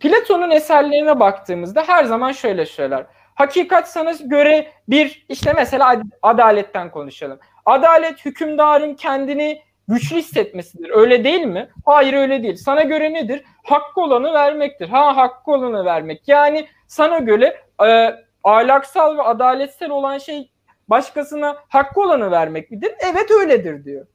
Platon'un 0.00 0.50
eserlerine 0.50 1.20
baktığımızda 1.20 1.82
her 1.88 2.04
zaman 2.04 2.32
şöyle 2.32 2.66
söyler. 2.66 3.06
Hakikat 3.34 3.90
sana 3.90 4.12
göre 4.24 4.72
bir 4.88 5.26
işte 5.28 5.52
mesela 5.52 6.02
adaletten 6.22 6.90
konuşalım. 6.90 7.38
Adalet 7.66 8.24
hükümdarın 8.24 8.94
kendini 8.94 9.62
güçlü 9.88 10.16
hissetmesidir. 10.16 10.90
Öyle 10.90 11.24
değil 11.24 11.44
mi? 11.44 11.68
Hayır 11.86 12.14
öyle 12.14 12.42
değil. 12.42 12.56
Sana 12.56 12.82
göre 12.82 13.12
nedir? 13.12 13.44
Hakkı 13.64 14.00
olanı 14.00 14.32
vermektir. 14.32 14.88
Ha 14.88 15.16
hakkı 15.16 15.50
olanı 15.50 15.84
vermek. 15.84 16.28
Yani 16.28 16.66
sana 16.86 17.18
göre 17.18 17.60
e, 17.86 18.14
ahlaksal 18.44 19.18
ve 19.18 19.22
adaletsel 19.22 19.90
olan 19.90 20.18
şey 20.18 20.50
başkasına 20.88 21.56
hakkı 21.68 22.00
olanı 22.00 22.30
vermek 22.30 22.70
midir? 22.70 22.92
Evet 23.00 23.30
öyledir 23.30 23.84
diyor. 23.84 24.06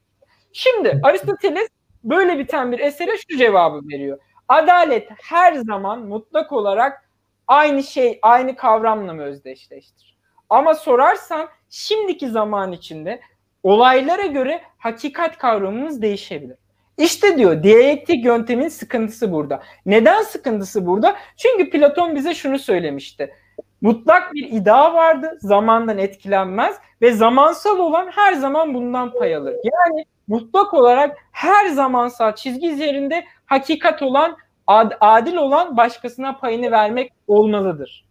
Şimdi 0.53 0.99
Aristoteles 1.03 1.67
böyle 2.03 2.39
biten 2.39 2.71
bir 2.71 2.79
esere 2.79 3.11
şu 3.17 3.37
cevabı 3.37 3.87
veriyor. 3.87 4.19
Adalet 4.47 5.09
her 5.23 5.53
zaman 5.53 5.99
mutlak 5.99 6.51
olarak 6.51 7.09
aynı 7.47 7.83
şey, 7.83 8.19
aynı 8.21 8.55
kavramla 8.55 9.13
mı 9.13 9.23
özdeşleştir? 9.23 10.17
Ama 10.49 10.75
sorarsan 10.75 11.49
şimdiki 11.69 12.29
zaman 12.29 12.71
içinde 12.71 13.21
olaylara 13.63 14.25
göre 14.25 14.61
hakikat 14.77 15.37
kavramımız 15.37 16.01
değişebilir. 16.01 16.57
İşte 16.97 17.37
diyor 17.37 17.63
diyalektik 17.63 18.25
yöntemin 18.25 18.67
sıkıntısı 18.67 19.31
burada. 19.31 19.63
Neden 19.85 20.21
sıkıntısı 20.21 20.85
burada? 20.85 21.15
Çünkü 21.37 21.69
Platon 21.69 22.15
bize 22.15 22.35
şunu 22.35 22.59
söylemişti. 22.59 23.33
Mutlak 23.81 24.33
bir 24.33 24.51
iddia 24.51 24.93
vardı, 24.93 25.37
zamandan 25.39 25.97
etkilenmez 25.97 26.75
ve 27.01 27.11
zamansal 27.11 27.79
olan 27.79 28.07
her 28.11 28.33
zaman 28.33 28.73
bundan 28.73 29.13
pay 29.13 29.35
alır. 29.35 29.53
Yani 29.53 30.05
mutlak 30.27 30.73
olarak 30.73 31.17
her 31.31 31.67
zamansal 31.67 32.35
çizgi 32.35 32.69
üzerinde 32.69 33.25
hakikat 33.45 34.01
olan, 34.01 34.37
ad, 34.67 34.91
adil 35.01 35.35
olan 35.35 35.77
başkasına 35.77 36.37
payını 36.37 36.71
vermek 36.71 37.13
olmalıdır. 37.27 38.08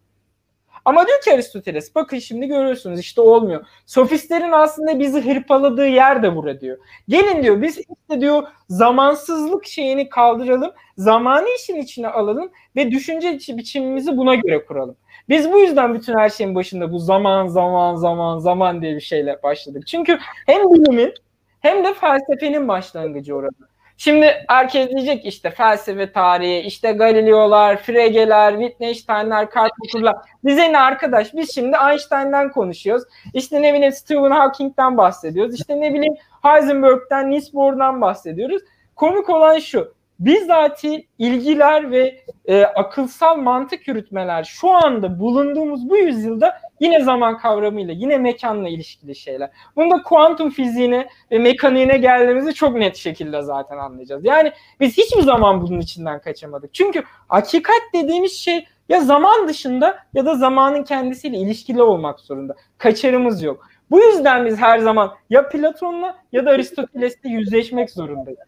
Ama 0.89 1.07
diyor 1.07 1.21
ki 1.21 1.33
Aristoteles 1.33 1.95
bakın 1.95 2.19
şimdi 2.19 2.47
görüyorsunuz 2.47 2.99
işte 2.99 3.21
olmuyor. 3.21 3.65
Sofistlerin 3.85 4.51
aslında 4.51 4.99
bizi 4.99 5.21
hırpaladığı 5.21 5.87
yer 5.87 6.23
de 6.23 6.35
burada 6.35 6.61
diyor. 6.61 6.77
Gelin 7.07 7.43
diyor 7.43 7.61
biz 7.61 7.77
işte 7.77 8.21
diyor 8.21 8.43
zamansızlık 8.69 9.65
şeyini 9.65 10.09
kaldıralım. 10.09 10.71
Zamanı 10.97 11.47
işin 11.55 11.75
içine 11.75 12.07
alalım 12.07 12.51
ve 12.75 12.91
düşünce 12.91 13.39
biçimimizi 13.57 14.17
buna 14.17 14.35
göre 14.35 14.65
kuralım. 14.65 14.95
Biz 15.29 15.51
bu 15.51 15.59
yüzden 15.59 15.93
bütün 15.93 16.17
her 16.17 16.29
şeyin 16.29 16.55
başında 16.55 16.91
bu 16.91 16.99
zaman 16.99 17.47
zaman 17.47 17.95
zaman 17.95 18.39
zaman 18.39 18.81
diye 18.81 18.95
bir 18.95 19.01
şeyle 19.01 19.43
başladık. 19.43 19.87
Çünkü 19.87 20.19
hem 20.45 20.73
bilimin 20.73 21.13
hem 21.59 21.83
de 21.83 21.93
felsefenin 21.93 22.67
başlangıcı 22.67 23.35
orada. 23.35 23.68
Şimdi 24.01 24.45
herkes 24.47 24.89
diyecek 24.89 25.25
işte 25.25 25.51
felsefe 25.51 26.11
tarihi, 26.11 26.59
işte 26.59 26.91
Galileo'lar, 26.91 27.77
Frege'ler, 27.77 28.51
Wittgenstein'ler, 28.59 29.49
Karl 29.49 29.69
Popper'lar. 29.79 30.15
Bize 30.43 30.73
ne 30.73 30.79
arkadaş? 30.79 31.33
Biz 31.33 31.55
şimdi 31.55 31.77
Einstein'dan 31.89 32.51
konuşuyoruz. 32.51 33.03
İşte 33.33 33.61
ne 33.61 33.73
bileyim 33.73 33.93
Stephen 33.93 34.31
Hawking'den 34.31 34.97
bahsediyoruz. 34.97 35.55
İşte 35.55 35.81
ne 35.81 35.93
bileyim 35.93 36.13
Heisenberg'den, 36.41 37.29
Niels 37.29 37.53
Bohr'dan 37.53 38.01
bahsediyoruz. 38.01 38.61
Komik 38.95 39.29
olan 39.29 39.59
şu 39.59 39.93
bizzati 40.19 41.07
ilgiler 41.17 41.91
ve 41.91 42.23
e, 42.45 42.63
akılsal 42.63 43.37
mantık 43.37 43.87
yürütmeler 43.87 44.43
şu 44.43 44.69
anda 44.69 45.19
bulunduğumuz 45.19 45.89
bu 45.89 45.97
yüzyılda 45.97 46.61
yine 46.79 47.03
zaman 47.03 47.37
kavramıyla, 47.37 47.93
yine 47.93 48.17
mekanla 48.17 48.69
ilişkili 48.69 49.15
şeyler. 49.15 49.49
Bunda 49.75 50.03
kuantum 50.03 50.49
fiziğine 50.49 51.07
ve 51.31 51.39
mekaniğine 51.39 51.97
geldiğimizi 51.97 52.53
çok 52.53 52.75
net 52.75 52.95
şekilde 52.95 53.41
zaten 53.41 53.77
anlayacağız. 53.77 54.25
Yani 54.25 54.51
biz 54.79 54.97
hiçbir 54.97 55.21
zaman 55.21 55.61
bunun 55.61 55.79
içinden 55.79 56.21
kaçamadık. 56.21 56.73
Çünkü 56.73 57.03
hakikat 57.27 57.81
dediğimiz 57.93 58.33
şey 58.33 58.65
ya 58.89 59.01
zaman 59.01 59.47
dışında 59.47 59.99
ya 60.13 60.25
da 60.25 60.35
zamanın 60.35 60.83
kendisiyle 60.83 61.37
ilişkili 61.37 61.81
olmak 61.81 62.19
zorunda. 62.19 62.55
Kaçarımız 62.77 63.43
yok. 63.43 63.67
Bu 63.91 63.99
yüzden 63.99 64.45
biz 64.45 64.57
her 64.57 64.79
zaman 64.79 65.13
ya 65.29 65.49
Platon'la 65.49 66.17
ya 66.31 66.45
da 66.45 66.51
Aristoteles'le 66.51 67.25
yüzleşmek 67.25 67.89
zorundayız. 67.91 68.39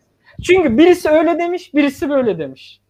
Çünkü 0.43 0.77
birisi 0.77 1.09
öyle 1.09 1.39
demiş, 1.39 1.73
birisi 1.73 2.09
böyle 2.09 2.39
demiş. 2.39 2.81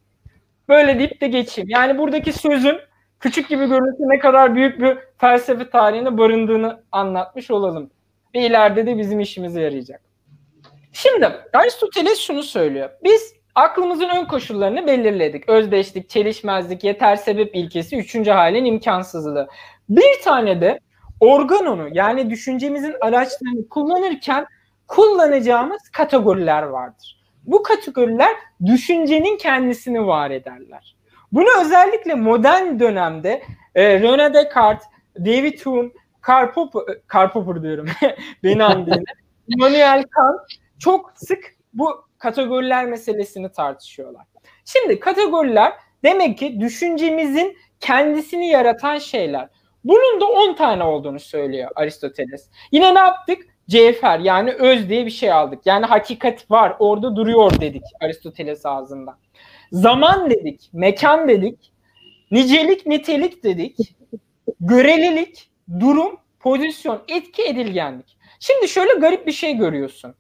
Böyle 0.69 0.99
deyip 0.99 1.21
de 1.21 1.27
geçeyim. 1.27 1.69
Yani 1.69 1.97
buradaki 1.97 2.33
sözün 2.33 2.77
küçük 3.19 3.49
gibi 3.49 3.65
görünse 3.67 4.03
ne 4.03 4.19
kadar 4.19 4.55
büyük 4.55 4.81
bir 4.81 4.97
felsefe 5.17 5.69
tarihine 5.69 6.17
barındığını 6.17 6.83
anlatmış 6.91 7.51
olalım. 7.51 7.89
Ve 8.35 8.39
ileride 8.45 8.85
de 8.85 8.97
bizim 8.97 9.19
işimize 9.19 9.61
yarayacak. 9.61 10.01
Şimdi 10.93 11.31
Aristoteles 11.53 12.19
şunu 12.19 12.43
söylüyor. 12.43 12.89
Biz 13.03 13.33
aklımızın 13.55 14.09
ön 14.09 14.25
koşullarını 14.25 14.87
belirledik. 14.87 15.49
Özdeşlik, 15.49 16.09
çelişmezlik, 16.09 16.83
yeter 16.83 17.15
sebep 17.15 17.55
ilkesi, 17.55 17.97
üçüncü 17.97 18.31
halin 18.31 18.65
imkansızlığı. 18.65 19.47
Bir 19.89 20.21
tane 20.23 20.61
de 20.61 20.79
organonu 21.19 21.89
yani 21.91 22.29
düşüncemizin 22.29 22.95
araçlarını 23.01 23.69
kullanırken 23.69 24.45
kullanacağımız 24.87 25.89
kategoriler 25.89 26.63
vardır. 26.63 27.20
Bu 27.43 27.63
kategoriler 27.63 28.36
düşüncenin 28.65 29.38
kendisini 29.38 30.08
var 30.08 30.32
ederler. 30.32 30.95
Bunu 31.32 31.47
özellikle 31.62 32.15
modern 32.15 32.80
dönemde 32.80 33.43
e, 33.75 33.84
René 33.84 34.34
Descartes, 34.34 34.88
David 35.19 35.60
Hume, 35.60 35.89
Karl 36.21 36.54
Popper, 36.54 36.93
e, 36.93 37.01
Karl 37.08 37.32
Popper 37.32 37.63
diyorum 37.63 37.88
beni 38.43 38.63
anlayın. 38.63 39.04
Immanuel 39.47 40.04
Kant 40.04 40.39
çok 40.80 41.12
sık 41.15 41.56
bu 41.73 42.06
kategoriler 42.17 42.86
meselesini 42.86 43.51
tartışıyorlar. 43.51 44.25
Şimdi 44.65 44.99
kategoriler 44.99 45.73
demek 46.04 46.38
ki 46.38 46.60
düşüncemizin 46.60 47.58
kendisini 47.80 48.49
yaratan 48.49 48.97
şeyler. 48.97 49.49
Bunun 49.84 50.21
da 50.21 50.25
10 50.25 50.54
tane 50.54 50.84
olduğunu 50.84 51.19
söylüyor 51.19 51.69
Aristoteles. 51.75 52.49
Yine 52.71 52.95
ne 52.95 52.99
yaptık? 52.99 53.38
Cevher 53.69 54.19
yani 54.19 54.52
öz 54.52 54.89
diye 54.89 55.06
bir 55.06 55.12
şey 55.12 55.32
aldık. 55.32 55.60
Yani 55.65 55.86
hakikat 55.86 56.52
var 56.52 56.76
orada 56.80 57.15
duruyor 57.15 57.62
dedik 57.62 57.84
Aristoteles 58.02 58.65
ağzından. 58.65 59.17
Zaman 59.71 60.30
dedik, 60.30 60.69
mekan 60.74 61.28
dedik, 61.28 61.71
nicelik, 62.32 62.86
nitelik 62.86 63.43
dedik, 63.43 63.78
görelilik, 64.60 65.50
durum, 65.80 66.17
pozisyon, 66.39 67.02
etki, 67.08 67.43
edilgenlik. 67.43 68.17
Şimdi 68.39 68.67
şöyle 68.67 68.93
garip 68.93 69.28
bir 69.28 69.32
şey 69.32 69.58
görüyorsun. 69.58 70.15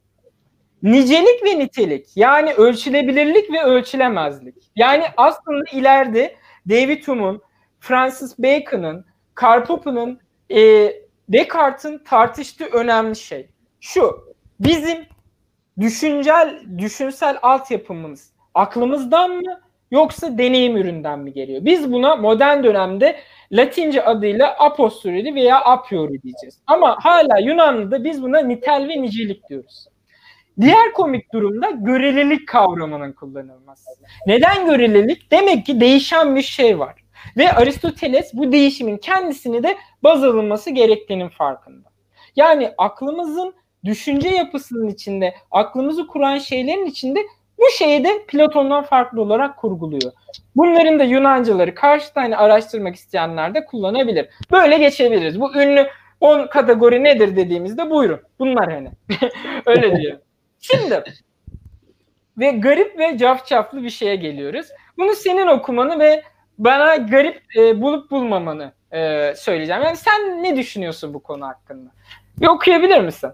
Nicelik 0.83 1.43
ve 1.43 1.59
nitelik 1.59 2.17
yani 2.17 2.53
ölçülebilirlik 2.53 3.51
ve 3.51 3.63
ölçülemezlik. 3.63 4.55
Yani 4.75 5.03
aslında 5.17 5.63
ileride 5.73 6.35
David 6.69 7.07
Hume'un, 7.07 7.41
Francis 7.79 8.39
Bacon'ın, 8.39 9.05
Karl 9.35 9.65
Popper'ın 9.65 10.19
e, 10.51 10.93
Descartes'in 11.31 11.97
tartıştığı 11.97 12.65
önemli 12.65 13.15
şey 13.15 13.49
şu. 13.79 14.33
Bizim 14.59 14.97
düşüncel, 15.79 16.61
düşünsel 16.77 17.39
altyapımız 17.41 18.33
aklımızdan 18.53 19.31
mı 19.31 19.61
yoksa 19.91 20.37
deneyim 20.37 20.77
üründen 20.77 21.19
mi 21.19 21.33
geliyor? 21.33 21.65
Biz 21.65 21.91
buna 21.91 22.15
modern 22.15 22.63
dönemde 22.63 23.19
Latince 23.51 24.05
adıyla 24.05 24.55
a 24.59 24.73
posteriori 24.73 25.35
veya 25.35 25.61
a 25.61 25.81
priori 25.81 26.21
diyeceğiz. 26.23 26.59
Ama 26.67 26.97
hala 27.01 27.39
Yunanlı'da 27.39 28.03
biz 28.03 28.23
buna 28.23 28.39
nitel 28.39 28.87
ve 28.89 29.01
nicelik 29.01 29.49
diyoruz. 29.49 29.87
Diğer 30.61 30.93
komik 30.93 31.33
durumda 31.33 31.71
görelilik 31.71 32.47
kavramının 32.47 33.13
kullanılması. 33.13 33.89
Neden 34.27 34.65
görelilik? 34.65 35.31
Demek 35.31 35.65
ki 35.65 35.79
değişen 35.79 36.35
bir 36.35 36.41
şey 36.41 36.79
var. 36.79 37.00
Ve 37.37 37.51
Aristoteles 37.51 38.33
bu 38.33 38.51
değişimin 38.51 38.97
kendisini 38.97 39.63
de 39.63 39.77
baz 40.03 40.23
alınması 40.23 40.69
gerektiğinin 40.69 41.29
farkında. 41.29 41.89
Yani 42.35 42.71
aklımızın 42.77 43.53
düşünce 43.85 44.29
yapısının 44.29 44.87
içinde, 44.87 45.35
aklımızı 45.51 46.07
kuran 46.07 46.37
şeylerin 46.37 46.85
içinde 46.85 47.19
bu 47.57 47.63
şeyi 47.77 48.03
de 48.03 48.25
Platon'dan 48.27 48.83
farklı 48.83 49.21
olarak 49.21 49.57
kurguluyor. 49.57 50.11
Bunların 50.55 50.99
da 50.99 51.03
Yunancaları 51.03 51.75
karşı 51.75 52.13
tane 52.13 52.37
araştırmak 52.37 52.95
isteyenler 52.95 53.53
de 53.55 53.65
kullanabilir. 53.65 54.29
Böyle 54.51 54.77
geçebiliriz. 54.77 55.41
Bu 55.41 55.55
ünlü 55.55 55.87
10 56.21 56.47
kategori 56.47 57.03
nedir 57.03 57.35
dediğimizde 57.35 57.89
buyurun. 57.89 58.19
Bunlar 58.39 58.73
hani. 58.73 58.91
Öyle 59.65 60.01
diyor. 60.01 60.19
Şimdi 60.59 61.03
ve 62.37 62.51
garip 62.51 62.99
ve 62.99 63.17
cafcaflı 63.17 63.83
bir 63.83 63.89
şeye 63.89 64.15
geliyoruz. 64.15 64.67
Bunu 64.97 65.15
senin 65.15 65.47
okumanı 65.47 65.99
ve 65.99 66.23
bana 66.57 66.95
garip 66.95 67.41
e, 67.57 67.81
bulup 67.81 68.11
bulmamanı 68.11 68.71
e, 68.91 69.33
söyleyeceğim. 69.35 69.81
Yani 69.81 69.97
sen 69.97 70.43
ne 70.43 70.57
düşünüyorsun 70.57 71.13
bu 71.13 71.23
konu 71.23 71.45
hakkında? 71.45 71.91
Bir 72.37 72.47
okuyabilir 72.47 73.01
misin? 73.01 73.29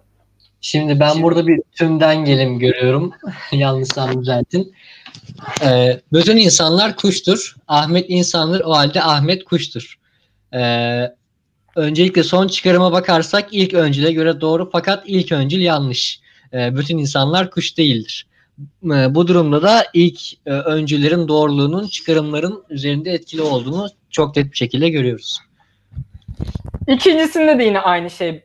Şimdi 0.61 0.99
ben 0.99 1.11
Şimdi... 1.11 1.23
burada 1.23 1.47
bir 1.47 1.61
tümden 1.71 2.25
gelim 2.25 2.59
görüyorum. 2.59 3.13
Yanlışsam 3.51 4.21
düzeltin. 4.21 4.73
Ee, 5.63 5.99
bütün 6.13 6.37
insanlar 6.37 6.95
kuştur. 6.95 7.55
Ahmet 7.67 8.05
insandır. 8.09 8.61
O 8.65 8.71
halde 8.71 9.03
Ahmet 9.03 9.43
kuştur. 9.43 9.99
Ee, 10.53 11.03
öncelikle 11.75 12.23
son 12.23 12.47
çıkarıma 12.47 12.91
bakarsak 12.91 13.47
ilk 13.51 13.73
öncüle 13.73 14.11
göre 14.11 14.41
doğru 14.41 14.69
fakat 14.71 15.03
ilk 15.07 15.31
öncül 15.31 15.59
yanlış. 15.59 16.19
Ee, 16.53 16.75
bütün 16.75 16.97
insanlar 16.97 17.51
kuş 17.51 17.77
değildir. 17.77 18.27
Ee, 18.59 19.15
bu 19.15 19.27
durumda 19.27 19.61
da 19.61 19.83
ilk 19.93 20.33
e, 20.45 20.51
öncülerin 20.51 21.27
doğruluğunun 21.27 21.87
çıkarımların 21.87 22.63
üzerinde 22.69 23.11
etkili 23.11 23.41
olduğunu 23.41 23.87
çok 24.09 24.35
net 24.35 24.51
bir 24.51 24.57
şekilde 24.57 24.89
görüyoruz. 24.89 25.39
İkincisinde 26.87 27.59
de 27.59 27.63
yine 27.63 27.79
aynı 27.79 28.09
şey 28.09 28.43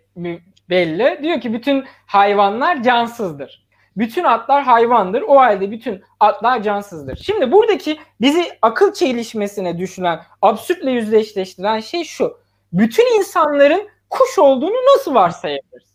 belli. 0.71 1.21
Diyor 1.23 1.41
ki 1.41 1.53
bütün 1.53 1.85
hayvanlar 2.07 2.83
cansızdır. 2.83 3.63
bütün 3.97 4.25
atlar 4.25 4.63
hayvandır. 4.65 5.23
O 5.23 5.37
halde 5.37 5.71
bütün 5.71 6.03
atlar 6.21 6.63
cansızdır. 6.63 7.17
Şimdi 7.17 7.53
buradaki 7.53 7.99
bizi 8.21 8.45
akıl 8.63 8.93
çelişmesine 8.93 9.79
düşünen, 9.79 10.21
absürtle 10.43 10.91
yüzleştiren 10.91 11.81
şey 11.81 12.05
şu. 12.05 12.39
Bütün 12.73 13.19
insanların 13.19 13.89
kuş 14.11 14.39
olduğunu 14.39 14.97
nasıl 14.97 15.15
varsayabiliriz? 15.15 15.92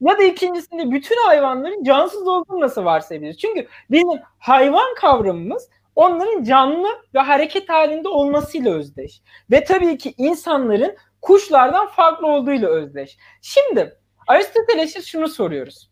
Ya 0.00 0.18
da 0.18 0.22
ikincisinde 0.22 0.90
bütün 0.90 1.26
hayvanların 1.26 1.84
cansız 1.84 2.28
olduğunu 2.28 2.60
nasıl 2.60 2.84
varsayabiliriz? 2.84 3.38
Çünkü 3.38 3.68
bizim 3.90 4.20
hayvan 4.38 4.94
kavramımız 4.94 5.68
onların 5.96 6.42
canlı 6.42 6.88
ve 7.14 7.18
hareket 7.18 7.68
halinde 7.68 8.08
olmasıyla 8.08 8.74
özdeş. 8.74 9.20
Ve 9.50 9.64
tabii 9.64 9.98
ki 9.98 10.14
insanların 10.18 10.96
kuşlardan 11.22 11.86
farklı 11.88 12.26
olduğuyla 12.26 12.68
özdeş. 12.68 13.18
Şimdi 13.42 13.98
Aristoteles'e 14.26 15.02
şunu 15.02 15.28
soruyoruz. 15.28 15.90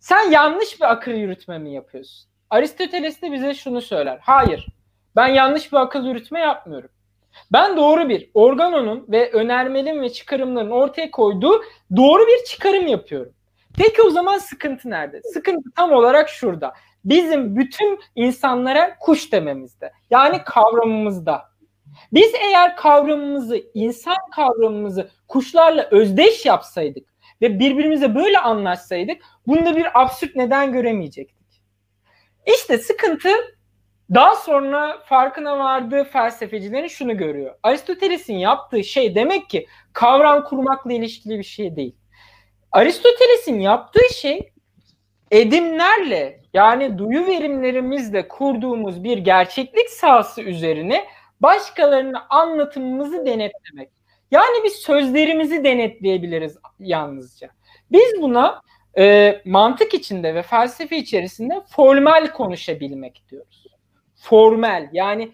Sen 0.00 0.30
yanlış 0.30 0.80
bir 0.80 0.92
akıl 0.92 1.12
yürütme 1.12 1.58
mi 1.58 1.74
yapıyorsun? 1.74 2.30
Aristoteles 2.50 3.22
de 3.22 3.32
bize 3.32 3.54
şunu 3.54 3.80
söyler. 3.80 4.18
Hayır. 4.22 4.66
Ben 5.16 5.28
yanlış 5.28 5.72
bir 5.72 5.76
akıl 5.76 6.04
yürütme 6.04 6.40
yapmıyorum. 6.40 6.90
Ben 7.52 7.76
doğru 7.76 8.08
bir 8.08 8.30
organonun 8.34 9.04
ve 9.08 9.30
önermelim 9.32 10.02
ve 10.02 10.12
çıkarımların 10.12 10.70
ortaya 10.70 11.10
koyduğu 11.10 11.62
doğru 11.96 12.26
bir 12.26 12.44
çıkarım 12.44 12.86
yapıyorum. 12.86 13.32
Peki 13.78 14.02
o 14.02 14.10
zaman 14.10 14.38
sıkıntı 14.38 14.90
nerede? 14.90 15.22
Sıkıntı 15.22 15.70
tam 15.76 15.92
olarak 15.92 16.28
şurada. 16.28 16.74
Bizim 17.04 17.56
bütün 17.56 18.00
insanlara 18.14 18.98
kuş 18.98 19.32
dememizde. 19.32 19.92
Yani 20.10 20.44
kavramımızda. 20.44 21.42
Biz 22.12 22.34
eğer 22.34 22.76
kavramımızı, 22.76 23.62
insan 23.74 24.16
kavramımızı 24.36 25.10
kuşlarla 25.28 25.88
özdeş 25.90 26.46
yapsaydık 26.46 27.08
ve 27.42 27.58
birbirimize 27.58 28.14
böyle 28.14 28.38
anlaşsaydık 28.38 29.22
bunda 29.46 29.76
bir 29.76 30.02
absürt 30.02 30.36
neden 30.36 30.72
göremeyecektik. 30.72 31.62
İşte 32.46 32.78
sıkıntı 32.78 33.28
daha 34.14 34.34
sonra 34.34 34.98
farkına 35.04 35.58
vardığı 35.58 36.04
felsefecilerin 36.04 36.88
şunu 36.88 37.16
görüyor. 37.16 37.54
Aristoteles'in 37.62 38.34
yaptığı 38.34 38.84
şey 38.84 39.14
demek 39.14 39.50
ki 39.50 39.66
kavram 39.92 40.44
kurmakla 40.44 40.92
ilişkili 40.92 41.38
bir 41.38 41.44
şey 41.44 41.76
değil. 41.76 41.96
Aristoteles'in 42.72 43.60
yaptığı 43.60 44.14
şey 44.14 44.52
edimlerle 45.30 46.40
yani 46.54 46.98
duyu 46.98 47.26
verimlerimizle 47.26 48.28
kurduğumuz 48.28 49.04
bir 49.04 49.18
gerçeklik 49.18 49.90
sahası 49.90 50.42
üzerine 50.42 51.04
başkalarının 51.40 52.18
anlatımımızı 52.30 53.26
denetlemek. 53.26 53.90
Yani 54.30 54.64
biz 54.64 54.72
sözlerimizi 54.72 55.64
denetleyebiliriz 55.64 56.56
yalnızca. 56.78 57.50
Biz 57.92 58.22
buna 58.22 58.62
e, 58.98 59.42
mantık 59.44 59.94
içinde 59.94 60.34
ve 60.34 60.42
felsefe 60.42 60.96
içerisinde 60.96 61.62
formal 61.68 62.26
konuşabilmek 62.26 63.22
diyoruz. 63.30 63.63
Formal 64.24 64.88
yani 64.92 65.32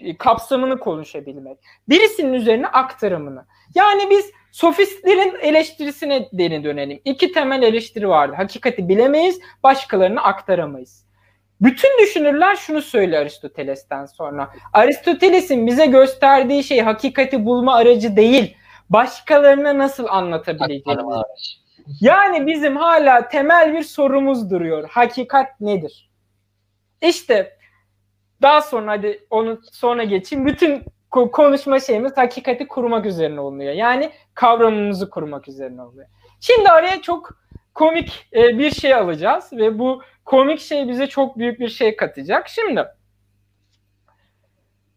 e, 0.00 0.16
kapsamını 0.16 0.78
konuşabilmek. 0.78 1.58
Birisinin 1.88 2.32
üzerine 2.32 2.66
aktarımını. 2.66 3.46
Yani 3.74 4.10
biz 4.10 4.30
sofistlerin 4.52 5.38
eleştirisine 5.40 6.28
deni 6.32 6.64
dönelim. 6.64 7.00
İki 7.04 7.32
temel 7.32 7.62
eleştiri 7.62 8.08
vardı. 8.08 8.34
Hakikati 8.36 8.88
bilemeyiz, 8.88 9.40
başkalarını 9.62 10.22
aktaramayız. 10.22 11.06
Bütün 11.60 12.02
düşünürler 12.02 12.56
şunu 12.56 12.82
söylüyor 12.82 13.22
Aristoteles'ten 13.22 14.06
sonra. 14.06 14.50
Aristoteles'in 14.72 15.66
bize 15.66 15.86
gösterdiği 15.86 16.64
şey 16.64 16.80
hakikati 16.80 17.44
bulma 17.44 17.74
aracı 17.74 18.16
değil. 18.16 18.56
Başkalarına 18.90 19.78
nasıl 19.78 20.06
anlatabileceğimiz. 20.06 21.04
Yani 22.00 22.46
bizim 22.46 22.76
hala 22.76 23.28
temel 23.28 23.74
bir 23.74 23.82
sorumuz 23.82 24.50
duruyor. 24.50 24.88
Hakikat 24.90 25.60
nedir? 25.60 26.10
İşte 27.02 27.56
daha 28.42 28.60
sonra 28.60 28.90
hadi 28.90 29.26
onu 29.30 29.60
sonra 29.72 30.04
geçeyim. 30.04 30.46
Bütün 30.46 30.82
konuşma 31.10 31.80
şeyimiz 31.80 32.16
hakikati 32.16 32.68
kurmak 32.68 33.06
üzerine 33.06 33.40
oluyor. 33.40 33.72
Yani 33.72 34.10
kavramımızı 34.34 35.10
kurmak 35.10 35.48
üzerine 35.48 35.82
oluyor. 35.82 36.06
Şimdi 36.40 36.68
araya 36.68 37.02
çok 37.02 37.30
komik 37.74 38.26
e, 38.34 38.58
bir 38.58 38.70
şey 38.70 38.94
alacağız 38.94 39.52
ve 39.52 39.78
bu 39.78 40.02
komik 40.24 40.60
şey 40.60 40.88
bize 40.88 41.06
çok 41.06 41.38
büyük 41.38 41.60
bir 41.60 41.68
şey 41.68 41.96
katacak. 41.96 42.48
Şimdi 42.48 42.84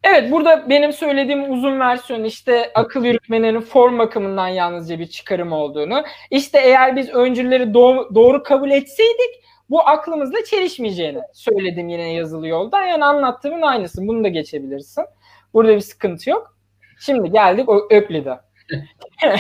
Evet 0.07 0.31
burada 0.31 0.69
benim 0.69 0.93
söylediğim 0.93 1.51
uzun 1.51 1.79
versiyon 1.79 2.23
işte 2.23 2.71
akıl 2.75 3.05
yürütmenin 3.05 3.61
form 3.61 3.99
bakımından 3.99 4.47
yalnızca 4.47 4.99
bir 4.99 5.05
çıkarım 5.05 5.51
olduğunu. 5.51 6.03
İşte 6.31 6.59
eğer 6.59 6.95
biz 6.95 7.09
öncülleri 7.09 7.73
doğru, 7.73 8.15
doğru 8.15 8.43
kabul 8.43 8.71
etseydik 8.71 9.43
bu 9.69 9.87
aklımızla 9.87 10.43
çelişmeyeceğini 10.43 11.21
söyledim 11.33 11.89
yine 11.89 12.13
yazılı 12.13 12.47
yolda. 12.47 12.85
Yani 12.85 13.05
anlattığımın 13.05 13.61
aynısı. 13.61 14.07
Bunu 14.07 14.23
da 14.23 14.27
geçebilirsin. 14.27 15.05
Burada 15.53 15.75
bir 15.75 15.81
sıkıntı 15.81 16.29
yok. 16.29 16.57
Şimdi 16.99 17.31
geldik 17.31 17.69
o 17.69 17.87
Öklid'e. 17.91 18.39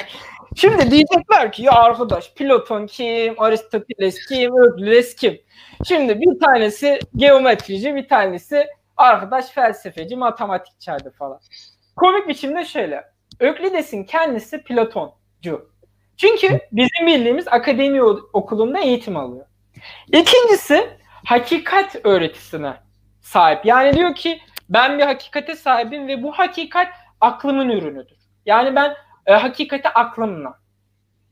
Şimdi 0.55 0.91
diyecekler 0.91 1.51
ki 1.51 1.63
ya 1.63 1.71
arkadaş 1.71 2.33
Platon 2.33 2.87
kim, 2.87 3.41
Aristoteles 3.41 4.25
kim, 4.27 4.57
Öklides 4.57 5.15
kim? 5.15 5.41
Şimdi 5.87 6.19
bir 6.19 6.39
tanesi 6.39 6.99
geometrici, 7.15 7.95
bir 7.95 8.07
tanesi 8.07 8.67
arkadaş 8.97 9.49
felsefeci, 9.49 10.15
matematikçiydi 10.15 11.11
falan. 11.19 11.39
Komik 11.95 12.27
biçimde 12.27 12.65
şöyle. 12.65 13.03
Öklides'in 13.39 14.03
kendisi 14.03 14.63
Platoncu. 14.63 15.69
Çünkü 16.17 16.59
bizim 16.71 17.07
bildiğimiz 17.07 17.47
akademi 17.47 18.03
okulunda 18.33 18.79
eğitim 18.79 19.17
alıyor. 19.17 19.45
İkincisi 20.11 20.89
hakikat 21.25 21.95
öğretisine 22.03 22.73
sahip. 23.21 23.65
Yani 23.65 23.93
diyor 23.93 24.15
ki 24.15 24.41
ben 24.69 24.97
bir 24.97 25.03
hakikate 25.03 25.55
sahibim 25.55 26.07
ve 26.07 26.23
bu 26.23 26.31
hakikat 26.31 26.87
aklımın 27.21 27.69
ürünüdür. 27.69 28.17
Yani 28.45 28.75
ben 28.75 28.95
e, 29.25 29.33
hakikate 29.33 29.89
aklımla 29.89 30.59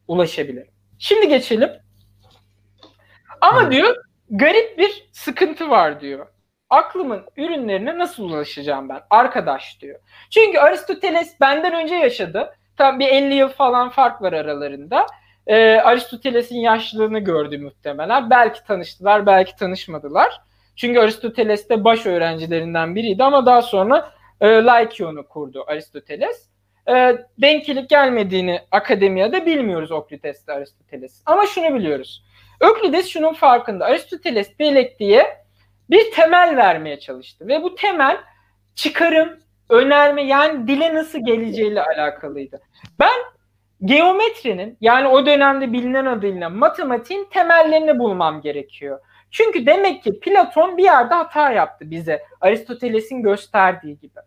ulaşabilirim. 0.08 0.74
Şimdi 1.00 1.28
geçelim. 1.28 1.72
Ama 3.42 3.62
evet. 3.62 3.72
diyor 3.72 3.96
garip 4.30 4.78
bir 4.78 5.10
sıkıntı 5.12 5.70
var 5.70 6.00
diyor. 6.02 6.28
Aklımın 6.70 7.26
ürünlerine 7.38 7.98
nasıl 7.98 8.24
ulaşacağım 8.24 8.90
ben? 8.90 9.02
Arkadaş 9.10 9.82
diyor. 9.82 10.00
Çünkü 10.30 10.60
Aristoteles 10.60 11.42
benden 11.42 11.74
önce 11.74 11.96
yaşadı. 11.96 12.56
Tabii 12.78 13.00
bir 13.00 13.08
50 13.08 13.34
yıl 13.34 13.50
falan 13.50 13.90
fark 13.90 14.22
var 14.22 14.34
aralarında. 14.34 15.06
Ee, 15.48 15.76
Aristoteles'in 15.76 16.60
yaşlılığını 16.60 17.20
gördü 17.20 17.58
muhtemelen. 17.58 18.30
Belki 18.30 18.64
tanıştılar, 18.64 19.26
belki 19.26 19.56
tanışmadılar. 19.56 20.42
Çünkü 20.76 21.00
Aristoteles 21.00 21.70
de 21.70 21.84
baş 21.84 22.06
öğrencilerinden 22.06 22.96
biriydi 22.96 23.24
ama 23.24 23.46
daha 23.46 23.62
sonra 23.62 24.12
e, 24.42 24.48
Laikion'u 24.48 25.28
kurdu 25.28 25.64
Aristoteles. 25.68 26.48
E, 26.88 27.18
denklik 27.42 27.90
gelmediğini 27.90 28.62
akademiyada 28.72 29.46
bilmiyoruz 29.46 29.92
Oklides'te 29.92 30.54
Aristoteles. 30.54 31.22
Ama 31.26 31.46
şunu 31.46 31.76
biliyoruz. 31.76 32.24
Öklides 32.60 33.08
şunun 33.08 33.34
farkında. 33.34 33.86
Aristoteles 33.86 34.60
diye 35.00 35.44
bir 35.90 36.12
temel 36.12 36.58
vermeye 36.58 37.00
çalıştı. 37.00 37.48
Ve 37.48 37.64
bu 37.64 37.76
temel 37.76 38.18
çıkarım, 38.76 39.40
önerme 39.70 40.24
yani 40.24 40.68
dile 40.68 40.94
nasıl 40.94 41.26
geleceğiyle 41.26 41.84
alakalıydı. 41.84 42.62
Ben 43.00 43.33
geometrinin 43.86 44.78
yani 44.82 45.08
o 45.08 45.26
dönemde 45.26 45.74
bilinen 45.74 46.06
adıyla 46.06 46.50
matematiğin 46.50 47.26
temellerini 47.26 48.00
bulmam 48.00 48.42
gerekiyor. 48.42 49.00
Çünkü 49.32 49.66
demek 49.66 50.04
ki 50.04 50.20
Platon 50.20 50.78
bir 50.78 50.84
yerde 50.84 51.14
hata 51.14 51.52
yaptı 51.52 51.92
bize 51.92 52.24
Aristoteles'in 52.42 53.24
gösterdiği 53.24 54.00
gibi. 54.00 54.20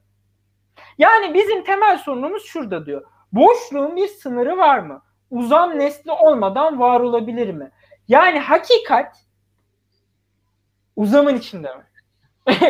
Yani 0.98 1.34
bizim 1.34 1.64
temel 1.64 1.98
sorunumuz 1.98 2.44
şurada 2.44 2.86
diyor. 2.86 3.04
Boşluğun 3.32 3.96
bir 3.96 4.08
sınırı 4.08 4.56
var 4.56 4.78
mı? 4.78 5.02
Uzam 5.30 5.78
nesli 5.78 6.10
olmadan 6.10 6.80
var 6.80 7.00
olabilir 7.00 7.54
mi? 7.54 7.70
Yani 8.08 8.38
hakikat 8.38 9.16
uzamın 10.96 11.36
içinde 11.36 11.68
mi? 11.74 11.82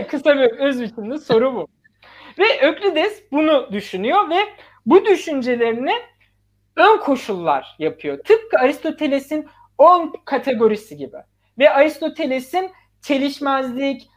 Kısa 0.08 0.36
bir 0.36 0.58
öz 0.58 0.82
biçimde 0.82 1.18
soru 1.18 1.54
bu. 1.54 1.68
Ve 2.38 2.68
Öklides 2.68 3.22
bunu 3.32 3.72
düşünüyor 3.72 4.30
ve 4.30 4.38
bu 4.86 5.04
düşüncelerini 5.04 5.92
ön 6.76 6.98
koşullar 6.98 7.76
yapıyor. 7.78 8.18
Tıpkı 8.18 8.58
Aristoteles'in 8.58 9.48
10 9.78 10.14
kategorisi 10.24 10.96
gibi. 10.96 11.16
Ve 11.58 11.70
Aristoteles'in 11.70 12.70
çelişmezlik, 13.00 14.10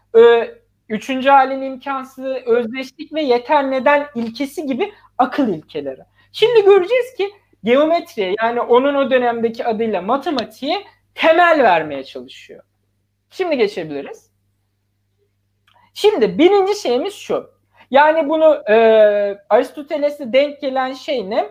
üçüncü 0.89 1.29
halin 1.29 1.61
imkansız, 1.61 2.25
özdeşlik 2.25 3.13
ve 3.13 3.21
yeter 3.21 3.71
neden 3.71 4.07
ilkesi 4.15 4.65
gibi 4.65 4.93
akıl 5.17 5.47
ilkeleri. 5.47 6.01
Şimdi 6.31 6.65
göreceğiz 6.65 7.13
ki 7.17 7.31
geometriye 7.63 8.35
yani 8.41 8.61
onun 8.61 8.95
o 8.95 9.11
dönemdeki 9.11 9.65
adıyla 9.65 10.01
matematiğe 10.01 10.83
temel 11.15 11.63
vermeye 11.63 12.03
çalışıyor. 12.03 12.63
Şimdi 13.29 13.57
geçebiliriz. 13.57 14.29
Şimdi 15.93 16.37
birinci 16.37 16.81
şeyimiz 16.81 17.13
şu. 17.13 17.49
Yani 17.91 18.29
bunu 18.29 18.63
e, 18.69 18.75
Aristoteles'e 19.49 20.33
denk 20.33 20.61
gelen 20.61 20.93
şey 20.93 21.29
ne? 21.29 21.49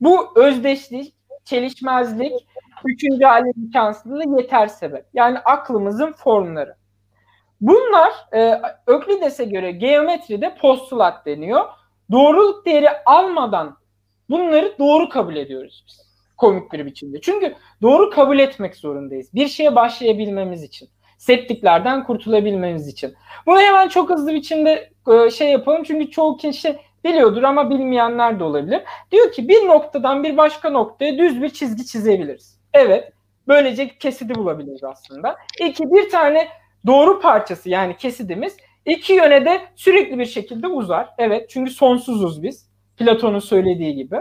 Bu 0.00 0.32
özdeşlik, 0.36 1.14
çelişmezlik, 1.44 2.32
üçüncü 2.84 3.26
alem 3.26 3.52
imkansızlığı 3.56 4.38
yeter 4.38 4.66
sebep. 4.66 5.04
Yani 5.14 5.38
aklımızın 5.38 6.12
formları. 6.12 6.74
Bunlar 7.60 8.12
e, 8.32 8.60
Öklides'e 8.86 9.44
göre 9.44 9.72
geometride 9.72 10.54
postulat 10.60 11.26
deniyor. 11.26 11.64
Doğruluk 12.10 12.66
değeri 12.66 12.88
almadan 13.06 13.76
bunları 14.30 14.74
doğru 14.78 15.08
kabul 15.08 15.36
ediyoruz 15.36 15.84
biz. 15.88 16.10
Komik 16.36 16.72
bir 16.72 16.86
biçimde. 16.86 17.20
Çünkü 17.20 17.54
doğru 17.82 18.10
kabul 18.10 18.38
etmek 18.38 18.76
zorundayız. 18.76 19.34
Bir 19.34 19.48
şeye 19.48 19.76
başlayabilmemiz 19.76 20.62
için. 20.62 20.88
Septiklerden 21.18 22.04
kurtulabilmemiz 22.04 22.88
için. 22.88 23.14
Bunu 23.46 23.60
hemen 23.60 23.88
çok 23.88 24.10
hızlı 24.10 24.34
biçimde 24.34 24.90
e, 25.12 25.30
şey 25.30 25.50
yapalım. 25.50 25.82
Çünkü 25.82 26.10
çoğu 26.10 26.36
kişi 26.36 26.78
biliyordur 27.04 27.42
ama 27.42 27.70
bilmeyenler 27.70 28.40
de 28.40 28.44
olabilir. 28.44 28.82
Diyor 29.12 29.32
ki 29.32 29.48
bir 29.48 29.66
noktadan 29.66 30.24
bir 30.24 30.36
başka 30.36 30.70
noktaya 30.70 31.18
düz 31.18 31.42
bir 31.42 31.48
çizgi 31.48 31.86
çizebiliriz. 31.86 32.60
Evet. 32.74 33.12
Böylece 33.48 33.88
kesidi 33.88 34.34
bulabiliriz 34.34 34.84
aslında. 34.84 35.36
İki, 35.60 35.84
bir 35.84 36.10
tane 36.10 36.48
doğru 36.86 37.20
parçası 37.20 37.70
yani 37.70 37.96
kesidimiz 37.96 38.56
iki 38.86 39.12
yöne 39.12 39.44
de 39.44 39.60
sürekli 39.76 40.18
bir 40.18 40.26
şekilde 40.26 40.66
uzar. 40.66 41.08
Evet 41.18 41.50
çünkü 41.50 41.70
sonsuzuz 41.70 42.42
biz. 42.42 42.70
Platon'un 42.96 43.38
söylediği 43.38 43.94
gibi. 43.94 44.16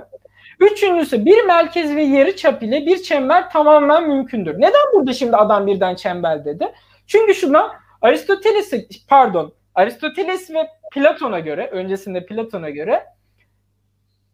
Üçüncüsü 0.59 1.25
bir 1.25 1.45
merkez 1.45 1.95
ve 1.95 2.03
yarı 2.03 2.35
çap 2.35 2.63
ile 2.63 2.85
bir 2.85 3.03
çember 3.03 3.49
tamamen 3.49 4.09
mümkündür. 4.09 4.55
Neden 4.55 4.93
burada 4.93 5.13
şimdi 5.13 5.35
adam 5.35 5.67
birden 5.67 5.95
çember 5.95 6.45
dedi? 6.45 6.73
Çünkü 7.07 7.35
şuna 7.35 7.71
Aristoteles 8.01 8.73
pardon 9.07 9.53
Aristoteles 9.75 10.51
ve 10.51 10.67
Platon'a 10.91 11.39
göre 11.39 11.67
öncesinde 11.67 12.25
Platon'a 12.25 12.69
göre 12.69 13.05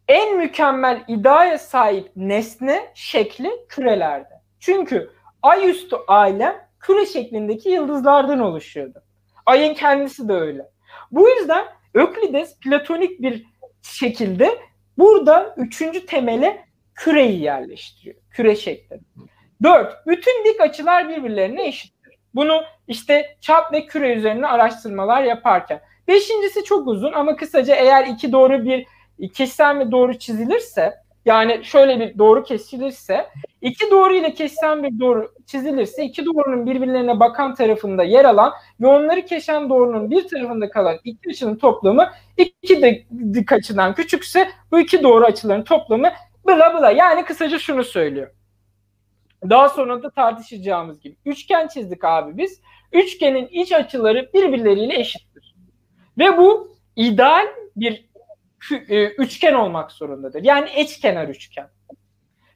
en 0.07 0.37
mükemmel 0.37 1.03
iddiaya 1.07 1.57
sahip 1.57 2.11
nesne 2.15 2.91
şekli 2.93 3.49
kürelerde. 3.69 4.41
Çünkü 4.59 5.09
ay 5.41 5.69
üstü 5.69 5.95
alem 6.07 6.55
küre 6.79 7.05
şeklindeki 7.05 7.69
yıldızlardan 7.69 8.39
oluşuyordu. 8.39 9.03
Ayın 9.45 9.73
kendisi 9.73 10.29
de 10.29 10.33
öyle. 10.33 10.69
Bu 11.11 11.29
yüzden 11.29 11.65
Öklides 11.93 12.59
platonik 12.59 13.21
bir 13.21 13.45
şekilde 13.81 14.59
burada 14.97 15.55
üçüncü 15.57 16.05
temele 16.05 16.65
küreyi 16.95 17.41
yerleştiriyor. 17.41 18.15
Küre 18.31 18.55
şekli. 18.55 18.99
Dört, 19.63 20.07
bütün 20.07 20.45
dik 20.45 20.61
açılar 20.61 21.09
birbirlerine 21.09 21.67
eşittir. 21.67 22.17
Bunu 22.35 22.63
işte 22.87 23.37
çap 23.41 23.73
ve 23.73 23.85
küre 23.85 24.13
üzerine 24.13 24.47
araştırmalar 24.47 25.23
yaparken. 25.23 25.81
Beşincisi 26.07 26.63
çok 26.63 26.87
uzun 26.87 27.13
ama 27.13 27.35
kısaca 27.35 27.75
eğer 27.75 28.07
iki 28.07 28.31
doğru 28.31 28.65
bir 28.65 28.85
kesişen 29.33 29.79
ve 29.79 29.91
doğru 29.91 30.19
çizilirse 30.19 30.93
yani 31.25 31.59
şöyle 31.63 31.99
bir 31.99 32.17
doğru 32.17 32.43
kesilirse 32.43 33.29
iki 33.61 33.91
doğru 33.91 34.15
ile 34.15 34.33
kesilen 34.33 34.83
bir 34.83 34.99
doğru 34.99 35.31
çizilirse 35.45 36.05
iki 36.05 36.25
doğrunun 36.25 36.65
birbirlerine 36.65 37.19
bakan 37.19 37.55
tarafında 37.55 38.03
yer 38.03 38.25
alan 38.25 38.53
ve 38.81 38.87
onları 38.87 39.25
kesen 39.25 39.69
doğrunun 39.69 40.11
bir 40.11 40.27
tarafında 40.27 40.69
kalan 40.69 40.97
iki 41.03 41.29
açının 41.29 41.55
toplamı 41.55 42.09
iki 42.37 42.81
de 42.81 43.05
dik 43.33 43.51
açıdan 43.51 43.95
küçükse 43.95 44.49
bu 44.71 44.79
iki 44.79 45.03
doğru 45.03 45.25
açıların 45.25 45.63
toplamı 45.63 46.11
bla 46.47 46.79
bla 46.79 46.91
yani 46.91 47.25
kısaca 47.25 47.59
şunu 47.59 47.83
söylüyor. 47.83 48.31
Daha 49.49 49.69
sonra 49.69 50.03
da 50.03 50.09
tartışacağımız 50.09 50.99
gibi. 50.99 51.15
Üçgen 51.25 51.67
çizdik 51.67 52.03
abi 52.03 52.37
biz. 52.37 52.61
Üçgenin 52.91 53.47
iç 53.47 53.71
açıları 53.71 54.29
birbirleriyle 54.33 54.99
eşittir. 54.99 55.54
Ve 56.17 56.37
bu 56.37 56.77
ideal 56.95 57.47
bir 57.75 58.09
e, 58.71 59.05
üçgen 59.05 59.53
olmak 59.53 59.91
zorundadır. 59.91 60.43
Yani 60.43 60.69
eşkenar 60.75 61.27
üçgen. 61.27 61.67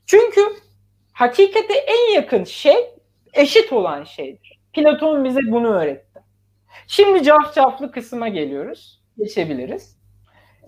Çünkü 0.05 0.41
hakikate 1.13 1.73
en 1.73 2.13
yakın 2.13 2.43
şey 2.43 2.75
eşit 3.33 3.73
olan 3.73 4.03
şeydir. 4.03 4.59
Platon 4.73 5.25
bize 5.25 5.39
bunu 5.47 5.67
öğretti. 5.67 6.19
Şimdi 6.87 7.23
cafcaflı 7.23 7.91
kısma 7.91 8.27
geliyoruz. 8.27 9.01
Geçebiliriz. 9.17 9.99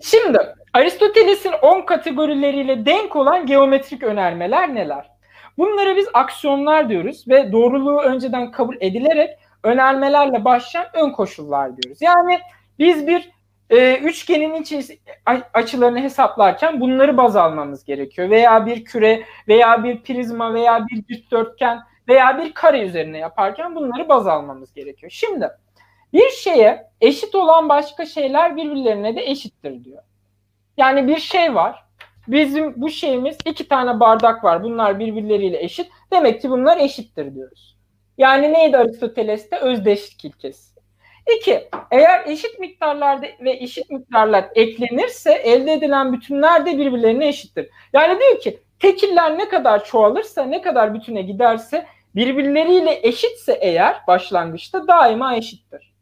Şimdi 0.00 0.38
Aristoteles'in 0.72 1.52
10 1.62 1.86
kategorileriyle 1.86 2.86
denk 2.86 3.16
olan 3.16 3.46
geometrik 3.46 4.02
önermeler 4.02 4.74
neler? 4.74 5.10
Bunlara 5.58 5.96
biz 5.96 6.08
aksiyonlar 6.14 6.88
diyoruz 6.88 7.28
ve 7.28 7.52
doğruluğu 7.52 8.00
önceden 8.00 8.50
kabul 8.50 8.76
edilerek 8.80 9.38
önermelerle 9.62 10.44
başlayan 10.44 10.86
ön 10.94 11.10
koşullar 11.10 11.76
diyoruz. 11.76 12.02
Yani 12.02 12.38
biz 12.82 13.06
bir 13.06 13.30
e, 13.70 13.98
üçgenin 13.98 14.54
iç 14.54 14.90
açılarını 15.54 16.00
hesaplarken 16.00 16.80
bunları 16.80 17.16
baz 17.16 17.36
almamız 17.36 17.84
gerekiyor. 17.84 18.30
Veya 18.30 18.66
bir 18.66 18.84
küre 18.84 19.24
veya 19.48 19.84
bir 19.84 20.02
prizma 20.02 20.54
veya 20.54 20.86
bir 20.86 21.08
dikdörtgen 21.08 21.80
veya 22.08 22.38
bir 22.38 22.54
kare 22.54 22.80
üzerine 22.80 23.18
yaparken 23.18 23.74
bunları 23.74 24.08
baz 24.08 24.26
almamız 24.26 24.74
gerekiyor. 24.74 25.12
Şimdi 25.14 25.48
bir 26.12 26.30
şeye 26.30 26.86
eşit 27.00 27.34
olan 27.34 27.68
başka 27.68 28.06
şeyler 28.06 28.56
birbirlerine 28.56 29.16
de 29.16 29.30
eşittir 29.30 29.84
diyor. 29.84 30.02
Yani 30.76 31.08
bir 31.08 31.18
şey 31.18 31.54
var. 31.54 31.84
Bizim 32.28 32.82
bu 32.82 32.90
şeyimiz 32.90 33.36
iki 33.44 33.68
tane 33.68 34.00
bardak 34.00 34.44
var. 34.44 34.62
Bunlar 34.62 34.98
birbirleriyle 34.98 35.62
eşit. 35.62 35.90
Demek 36.12 36.42
ki 36.42 36.50
bunlar 36.50 36.76
eşittir 36.76 37.34
diyoruz. 37.34 37.76
Yani 38.18 38.52
neydi 38.52 38.76
Aristoteles'te? 38.76 39.58
Özdeşlik 39.58 40.24
ilkesi. 40.24 40.71
İki, 41.36 41.68
eğer 41.90 42.26
eşit 42.26 42.58
miktarlarda 42.58 43.26
ve 43.40 43.52
eşit 43.52 43.90
miktarlar 43.90 44.44
eklenirse 44.54 45.32
elde 45.32 45.72
edilen 45.72 46.12
bütünler 46.12 46.66
de 46.66 46.78
birbirlerine 46.78 47.28
eşittir. 47.28 47.68
Yani 47.92 48.20
diyor 48.20 48.40
ki 48.40 48.60
tekiller 48.80 49.38
ne 49.38 49.48
kadar 49.48 49.84
çoğalırsa, 49.84 50.44
ne 50.44 50.62
kadar 50.62 50.94
bütüne 50.94 51.22
giderse 51.22 51.86
birbirleriyle 52.14 53.00
eşitse 53.02 53.52
eğer 53.52 53.96
başlangıçta 54.06 54.88
daima 54.88 55.36
eşittir. 55.36 55.92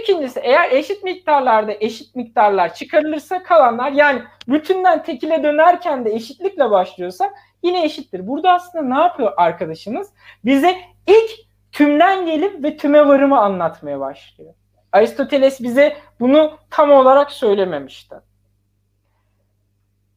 İkincisi 0.00 0.40
eğer 0.40 0.70
eşit 0.72 1.04
miktarlarda 1.04 1.72
eşit 1.80 2.16
miktarlar 2.16 2.74
çıkarılırsa 2.74 3.42
kalanlar 3.42 3.92
yani 3.92 4.22
bütünden 4.48 5.02
tekile 5.02 5.42
dönerken 5.42 6.04
de 6.04 6.10
eşitlikle 6.10 6.70
başlıyorsa 6.70 7.30
yine 7.62 7.84
eşittir. 7.84 8.26
Burada 8.26 8.52
aslında 8.52 8.94
ne 8.94 9.00
yapıyor 9.02 9.32
arkadaşımız? 9.36 10.08
Bize 10.44 10.76
ilk 11.06 11.47
tümden 11.72 12.26
gelip 12.26 12.64
ve 12.64 12.76
tüme 12.76 13.06
varımı 13.06 13.40
anlatmaya 13.40 14.00
başlıyor. 14.00 14.54
Aristoteles 14.92 15.62
bize 15.62 15.96
bunu 16.20 16.58
tam 16.70 16.90
olarak 16.90 17.32
söylememişti. 17.32 18.14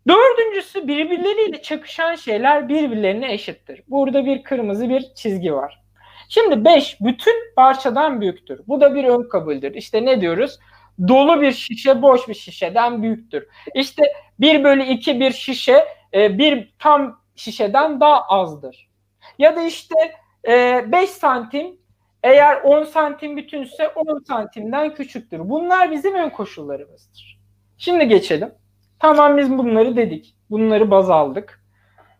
Dördüncüsü 0.07 0.87
birbirleriyle 0.87 1.61
çakışan 1.61 2.15
şeyler 2.15 2.69
birbirlerine 2.69 3.33
eşittir. 3.33 3.83
Burada 3.87 4.25
bir 4.25 4.43
kırmızı 4.43 4.89
bir 4.89 5.13
çizgi 5.15 5.53
var. 5.53 5.81
Şimdi 6.29 6.65
5 6.65 7.01
bütün 7.01 7.53
parçadan 7.55 8.21
büyüktür. 8.21 8.61
Bu 8.67 8.81
da 8.81 8.95
bir 8.95 9.03
ön 9.03 9.29
kabuldür. 9.29 9.73
İşte 9.73 10.05
ne 10.05 10.21
diyoruz? 10.21 10.59
Dolu 11.07 11.41
bir 11.41 11.51
şişe 11.51 12.01
boş 12.01 12.27
bir 12.27 12.33
şişeden 12.33 13.03
büyüktür. 13.03 13.47
İşte 13.75 14.03
1 14.39 14.63
bölü 14.63 14.83
2 14.83 15.19
bir 15.19 15.31
şişe 15.31 15.85
e, 16.13 16.37
bir 16.37 16.73
tam 16.79 17.21
şişeden 17.35 17.99
daha 17.99 18.21
azdır. 18.21 18.89
Ya 19.39 19.55
da 19.55 19.61
işte 19.61 19.95
e, 20.43 20.53
ee, 20.53 20.91
5 20.91 21.09
santim 21.09 21.77
eğer 22.23 22.61
10 22.61 22.83
santim 22.83 23.37
bütünse 23.37 23.87
10 23.87 24.19
santimden 24.27 24.93
küçüktür. 24.93 25.39
Bunlar 25.39 25.91
bizim 25.91 26.15
ön 26.15 26.29
koşullarımızdır. 26.29 27.39
Şimdi 27.77 28.07
geçelim. 28.07 28.51
Tamam 28.99 29.37
biz 29.37 29.57
bunları 29.57 29.95
dedik. 29.95 30.35
Bunları 30.49 30.91
baz 30.91 31.09
aldık. 31.09 31.63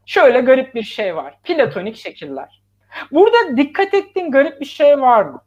Şöyle 0.05 0.41
garip 0.41 0.75
bir 0.75 0.83
şey 0.83 1.15
var. 1.15 1.37
Platonik 1.43 1.95
şekiller. 1.95 2.61
Burada 3.11 3.57
dikkat 3.57 3.93
ettiğin 3.93 4.31
garip 4.31 4.61
bir 4.61 4.65
şey 4.65 5.01
var 5.01 5.23
mı? 5.23 5.41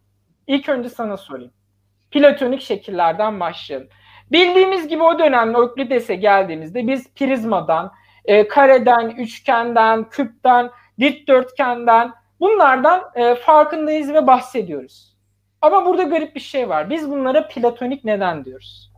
İlk 0.46 0.68
önce 0.68 0.88
sana 0.88 1.16
sorayım. 1.16 1.52
Platonik 2.10 2.60
şekillerden 2.60 3.40
başlayalım. 3.40 3.88
Bildiğimiz 4.32 4.88
gibi 4.88 5.02
o 5.02 5.18
dönemde 5.18 5.58
Öklides'e 5.58 6.14
geldiğimizde 6.14 6.86
biz 6.86 7.14
prizmadan, 7.14 7.92
e, 8.24 8.48
kareden, 8.48 9.08
üçgenden, 9.08 10.08
küpten, 10.08 10.70
dikdörtgenden 11.00 12.12
Bunlardan 12.44 13.02
e, 13.14 13.34
farkındayız 13.34 14.12
ve 14.12 14.26
bahsediyoruz. 14.26 15.14
Ama 15.62 15.86
burada 15.86 16.02
garip 16.02 16.34
bir 16.34 16.40
şey 16.40 16.68
var. 16.68 16.90
Biz 16.90 17.10
bunlara 17.10 17.48
platonik 17.48 18.04
neden 18.04 18.44
diyoruz? 18.44 18.92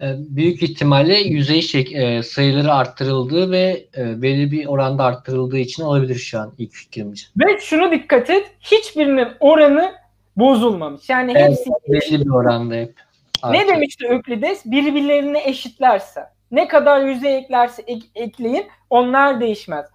E, 0.00 0.06
büyük 0.18 0.62
ihtimalle 0.62 1.18
yüzey 1.18 1.62
şek 1.62 1.92
e, 1.92 2.22
sayıları 2.22 2.72
arttırıldığı 2.72 3.50
ve 3.50 3.86
e, 3.96 4.22
belli 4.22 4.52
bir 4.52 4.66
oranda 4.66 5.04
arttırıldığı 5.04 5.58
için 5.58 5.82
olabilir 5.82 6.14
şu 6.14 6.40
an 6.40 6.52
ilk 6.58 6.72
fikrimiz. 6.72 7.32
Ve 7.36 7.60
şunu 7.60 7.92
dikkat 7.92 8.30
et. 8.30 8.50
Hiçbirinin 8.60 9.28
oranı 9.40 9.92
bozulmamış. 10.36 11.08
Yani 11.08 11.32
evet, 11.36 11.50
hepsi 11.50 11.70
belli 11.88 12.24
bir 12.24 12.30
oranda 12.30 12.74
hep. 12.74 12.94
Artık. 13.42 13.60
Ne 13.60 13.74
demişti 13.74 14.06
Öklides? 14.08 14.64
Birbirlerini 14.64 15.38
eşitlerse. 15.44 16.24
Ne 16.50 16.68
kadar 16.68 17.00
yüzey 17.00 17.38
eklerse 17.38 17.82
ek, 17.86 18.06
ekleyin 18.14 18.66
onlar 18.90 19.40
değişmez. 19.40 19.86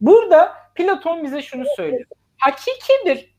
Burada 0.00 0.63
Platon 0.74 1.24
bize 1.24 1.42
şunu 1.42 1.64
söylüyor. 1.76 2.04
Hakiki 2.38 2.92
bir 3.06 3.34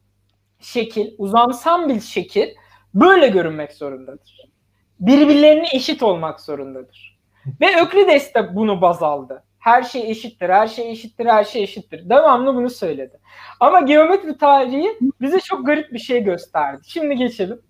şekil, 0.59 1.11
uzamsal 1.17 1.89
bir 1.89 2.01
şekil 2.01 2.47
böyle 2.93 3.27
görünmek 3.27 3.71
zorundadır. 3.73 4.49
Birbirlerine 4.99 5.67
eşit 5.73 6.03
olmak 6.03 6.39
zorundadır. 6.41 7.19
Ve 7.61 7.81
Öklides 7.81 8.33
de 8.33 8.55
bunu 8.55 8.81
baz 8.81 9.03
aldı. 9.03 9.43
her 9.59 9.83
şey 9.83 10.11
eşittir, 10.11 10.49
her 10.49 10.67
şey 10.67 10.91
eşittir, 10.91 11.25
her 11.25 11.43
şey 11.43 11.63
eşittir. 11.63 12.09
Devamlı 12.09 12.55
bunu 12.55 12.69
söyledi. 12.69 13.19
Ama 13.59 13.81
geometri 13.81 14.37
tarihi 14.37 14.97
bize 15.21 15.39
çok 15.39 15.65
garip 15.65 15.93
bir 15.93 15.99
şey 15.99 16.23
gösterdi. 16.23 16.81
Şimdi 16.87 17.15
geçelim. 17.15 17.61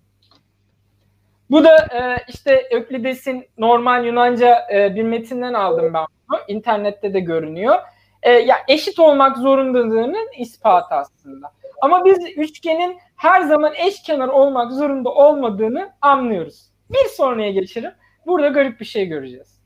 Bu 1.50 1.64
da 1.64 1.76
e, 1.76 2.24
işte 2.28 2.68
Öklides'in 2.72 3.46
normal 3.58 4.04
Yunanca 4.06 4.66
e, 4.74 4.94
bir 4.94 5.02
metinden 5.02 5.54
aldım 5.54 5.94
ben 5.94 6.04
bunu. 6.30 6.38
İnternette 6.48 7.14
de 7.14 7.20
görünüyor. 7.20 7.78
E, 8.26 8.30
ya 8.30 8.56
eşit 8.68 8.98
olmak 8.98 9.36
zorundalığının 9.36 10.28
ispatı 10.38 10.94
aslında. 10.94 11.52
Ama 11.80 12.04
biz 12.04 12.18
üçgenin 12.36 12.98
her 13.16 13.40
zaman 13.40 13.74
eşkenar 13.74 14.28
olmak 14.28 14.72
zorunda 14.72 15.10
olmadığını 15.10 15.92
anlıyoruz. 16.00 16.70
Bir 16.90 17.08
sonraya 17.08 17.50
geçelim. 17.50 17.92
Burada 18.26 18.48
garip 18.48 18.80
bir 18.80 18.84
şey 18.84 19.06
göreceğiz. 19.06 19.60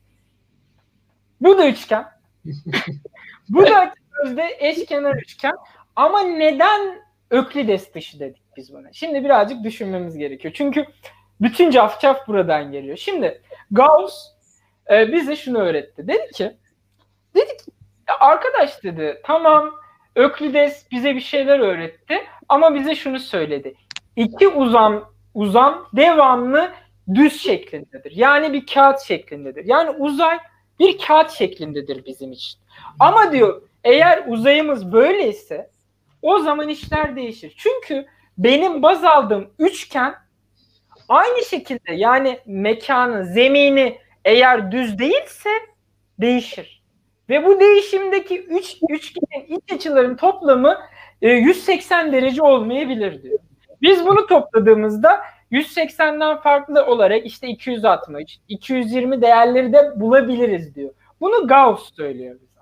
Bu 1.41 1.57
da 1.57 1.67
üçgen. 1.67 2.05
Bu 3.49 3.65
da 3.65 3.93
gözde 4.11 4.57
eşkenar 4.59 5.15
üçgen. 5.15 5.55
Ama 5.95 6.21
neden 6.21 7.01
Öklides 7.29 7.93
dışı 7.93 8.19
dedik 8.19 8.41
biz 8.57 8.73
buna? 8.73 8.93
Şimdi 8.93 9.23
birazcık 9.23 9.63
düşünmemiz 9.63 10.17
gerekiyor. 10.17 10.53
Çünkü 10.57 10.85
bütün 11.41 11.71
cafcaf 11.71 12.27
buradan 12.27 12.71
geliyor. 12.71 12.97
Şimdi 12.97 13.41
Gauss 13.71 14.27
e, 14.91 15.11
bize 15.11 15.35
şunu 15.35 15.57
öğretti. 15.57 16.07
Dedi 16.07 16.31
ki 16.31 16.57
dedi 17.35 17.57
ki 17.57 17.71
arkadaş 18.19 18.83
dedi 18.83 19.21
tamam 19.23 19.71
Öklides 20.15 20.91
bize 20.91 21.15
bir 21.15 21.21
şeyler 21.21 21.59
öğretti 21.59 22.21
ama 22.49 22.75
bize 22.75 22.95
şunu 22.95 23.19
söyledi. 23.19 23.73
İki 24.15 24.47
uzam 24.47 25.13
uzam 25.33 25.87
devamlı 25.93 26.71
düz 27.13 27.41
şeklindedir. 27.41 28.11
Yani 28.15 28.53
bir 28.53 28.65
kağıt 28.65 28.99
şeklindedir. 28.99 29.65
Yani 29.65 29.89
uzay 29.89 30.39
bir 30.79 30.97
kağıt 30.97 31.31
şeklindedir 31.31 32.05
bizim 32.05 32.31
için. 32.31 32.59
Ama 32.99 33.31
diyor 33.31 33.61
eğer 33.83 34.23
uzayımız 34.27 34.91
böyleyse 34.91 35.69
o 36.21 36.39
zaman 36.39 36.69
işler 36.69 37.15
değişir. 37.15 37.53
Çünkü 37.57 38.05
benim 38.37 38.81
baz 38.81 39.03
aldığım 39.03 39.53
üçgen 39.59 40.15
aynı 41.09 41.45
şekilde 41.45 41.93
yani 41.93 42.39
mekanın 42.45 43.23
zemini 43.23 43.97
eğer 44.25 44.71
düz 44.71 44.99
değilse 44.99 45.49
değişir. 46.19 46.80
Ve 47.31 47.45
bu 47.45 47.59
değişimdeki 47.59 48.41
üç 48.41 48.77
üçgenin 48.89 49.45
iç 49.57 49.73
açıların 49.73 50.15
toplamı 50.15 50.77
180 51.21 52.07
e, 52.07 52.11
derece 52.11 52.43
olmayabilir 52.43 53.23
diyor. 53.23 53.39
Biz 53.81 54.05
bunu 54.05 54.27
topladığımızda 54.27 55.21
180'den 55.51 56.37
farklı 56.37 56.85
olarak 56.85 57.25
işte 57.25 57.47
260, 57.47 58.39
220 58.47 59.21
değerleri 59.21 59.73
de 59.73 59.91
bulabiliriz 59.95 60.75
diyor. 60.75 60.93
Bunu 61.21 61.47
Gauss 61.47 61.95
söylüyor 61.95 62.35
bize. 62.41 62.59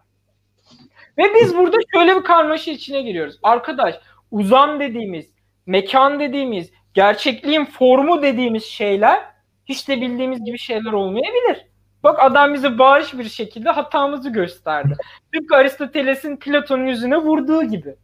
Ve 1.17 1.33
biz 1.35 1.57
burada 1.57 1.77
şöyle 1.95 2.15
bir 2.15 2.23
karmaşa 2.23 2.71
içine 2.71 3.01
giriyoruz. 3.01 3.39
Arkadaş 3.43 3.99
uzam 4.31 4.79
dediğimiz, 4.79 5.33
mekan 5.65 6.19
dediğimiz, 6.19 6.71
gerçekliğin 6.93 7.65
formu 7.65 8.21
dediğimiz 8.21 8.63
şeyler 8.63 9.19
hiç 9.65 9.87
de 9.87 10.01
bildiğimiz 10.01 10.45
gibi 10.45 10.57
şeyler 10.57 10.91
olmayabilir. 10.91 11.68
Bak 12.03 12.19
adam 12.19 12.53
bize 12.53 12.79
bağış 12.79 13.17
bir 13.17 13.29
şekilde 13.29 13.69
hatamızı 13.69 14.29
gösterdi. 14.29 14.97
Tıpkı 15.33 15.55
Aristoteles'in 15.55 16.37
Platon'un 16.37 16.85
yüzüne 16.85 17.17
vurduğu 17.17 17.63
gibi. 17.63 17.95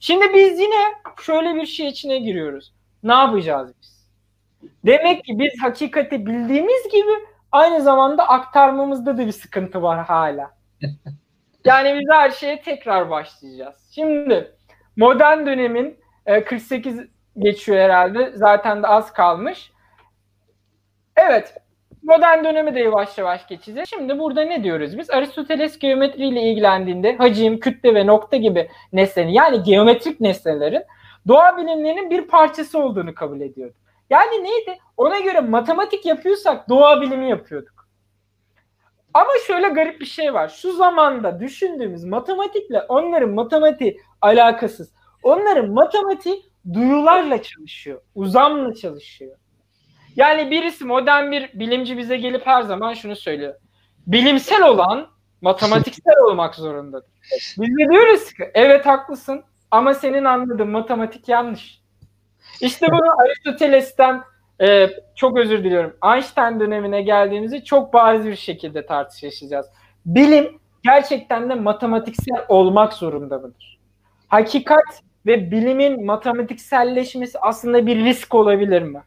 Şimdi 0.00 0.34
biz 0.34 0.60
yine 0.60 0.94
şöyle 1.22 1.54
bir 1.54 1.66
şey 1.66 1.88
içine 1.88 2.18
giriyoruz. 2.18 2.72
Ne 3.02 3.12
yapacağız 3.12 3.72
biz? 3.82 4.04
Demek 4.86 5.24
ki 5.24 5.38
biz 5.38 5.62
hakikati 5.62 6.26
bildiğimiz 6.26 6.88
gibi 6.92 7.12
aynı 7.52 7.82
zamanda 7.82 8.28
aktarmamızda 8.28 9.18
da 9.18 9.26
bir 9.26 9.32
sıkıntı 9.32 9.82
var 9.82 10.04
hala. 10.04 10.50
Yani 11.64 12.00
biz 12.00 12.08
her 12.10 12.30
şeye 12.30 12.62
tekrar 12.62 13.10
başlayacağız. 13.10 13.90
Şimdi 13.94 14.52
modern 14.96 15.46
dönemin 15.46 15.98
48 16.26 16.98
e, 16.98 17.08
geçiyor 17.38 17.78
herhalde. 17.78 18.32
Zaten 18.34 18.82
de 18.82 18.86
az 18.86 19.12
kalmış. 19.12 19.72
Evet. 21.16 21.54
Modern 22.04 22.44
dönemi 22.44 22.74
de 22.74 22.80
yavaş 22.80 23.18
yavaş 23.18 23.46
geçeceğiz. 23.46 23.88
Şimdi 23.88 24.18
burada 24.18 24.42
ne 24.42 24.64
diyoruz 24.64 24.98
biz? 24.98 25.10
Aristoteles 25.10 25.78
geometriyle 25.78 26.42
ilgilendiğinde 26.42 27.16
hacim, 27.16 27.60
kütle 27.60 27.94
ve 27.94 28.06
nokta 28.06 28.36
gibi 28.36 28.68
nesnenin 28.92 29.32
yani 29.32 29.62
geometrik 29.62 30.20
nesnelerin 30.20 30.82
doğa 31.28 31.56
bilimlerinin 31.56 32.10
bir 32.10 32.22
parçası 32.22 32.78
olduğunu 32.78 33.14
kabul 33.14 33.40
ediyordu. 33.40 33.74
Yani 34.10 34.44
neydi? 34.44 34.78
Ona 34.96 35.18
göre 35.18 35.40
matematik 35.40 36.06
yapıyorsak 36.06 36.68
doğa 36.68 37.00
bilimi 37.00 37.30
yapıyorduk. 37.30 37.88
Ama 39.14 39.30
şöyle 39.46 39.68
garip 39.68 40.00
bir 40.00 40.06
şey 40.06 40.34
var. 40.34 40.48
Şu 40.48 40.72
zamanda 40.72 41.40
düşündüğümüz 41.40 42.04
matematikle 42.04 42.82
onların 42.82 43.30
matematiği 43.30 44.00
alakasız. 44.20 44.92
Onların 45.22 45.70
matematiği 45.70 46.42
duyularla 46.72 47.42
çalışıyor. 47.42 48.00
Uzamla 48.14 48.74
çalışıyor. 48.74 49.36
Yani 50.16 50.50
birisi 50.50 50.84
modern 50.84 51.30
bir 51.30 51.50
bilimci 51.54 51.98
bize 51.98 52.16
gelip 52.16 52.46
her 52.46 52.62
zaman 52.62 52.94
şunu 52.94 53.16
söylüyor. 53.16 53.54
Bilimsel 54.06 54.62
olan 54.62 55.06
matematiksel 55.40 56.18
olmak 56.28 56.54
zorundadır. 56.54 57.10
Biz 57.58 57.78
de 57.78 57.92
diyoruz 57.92 58.32
ki 58.32 58.50
evet 58.54 58.86
haklısın 58.86 59.44
ama 59.70 59.94
senin 59.94 60.24
anladığın 60.24 60.68
matematik 60.68 61.28
yanlış. 61.28 61.80
İşte 62.60 62.86
bunu 62.92 63.20
Aristoteles'ten 63.22 64.22
e, 64.60 64.88
çok 65.16 65.38
özür 65.38 65.64
diliyorum. 65.64 65.96
Einstein 66.14 66.60
dönemine 66.60 67.02
geldiğimizde 67.02 67.64
çok 67.64 67.92
bariz 67.92 68.26
bir 68.26 68.36
şekilde 68.36 68.86
tartışacağız. 68.86 69.66
Bilim 70.06 70.58
gerçekten 70.84 71.50
de 71.50 71.54
matematiksel 71.54 72.44
olmak 72.48 72.92
zorunda 72.92 73.38
mıdır? 73.38 73.78
Hakikat 74.28 75.02
ve 75.26 75.50
bilimin 75.50 76.06
matematikselleşmesi 76.06 77.38
aslında 77.38 77.86
bir 77.86 78.04
risk 78.04 78.34
olabilir 78.34 78.82
mi? 78.82 79.02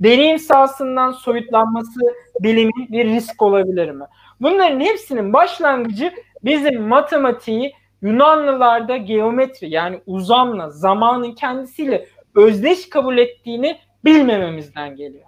Deneyim 0.00 0.38
sahasından 0.38 1.10
soyutlanması 1.12 2.00
bilimin 2.40 2.88
bir 2.92 3.04
risk 3.04 3.42
olabilir 3.42 3.90
mi? 3.90 4.04
Bunların 4.40 4.80
hepsinin 4.80 5.32
başlangıcı 5.32 6.12
bizim 6.44 6.82
matematiği 6.82 7.72
Yunanlılarda 8.02 8.96
geometri 8.96 9.70
yani 9.70 10.00
uzamla, 10.06 10.70
zamanın 10.70 11.32
kendisiyle 11.32 12.06
özdeş 12.34 12.88
kabul 12.88 13.18
ettiğini 13.18 13.78
bilmememizden 14.04 14.96
geliyor. 14.96 15.24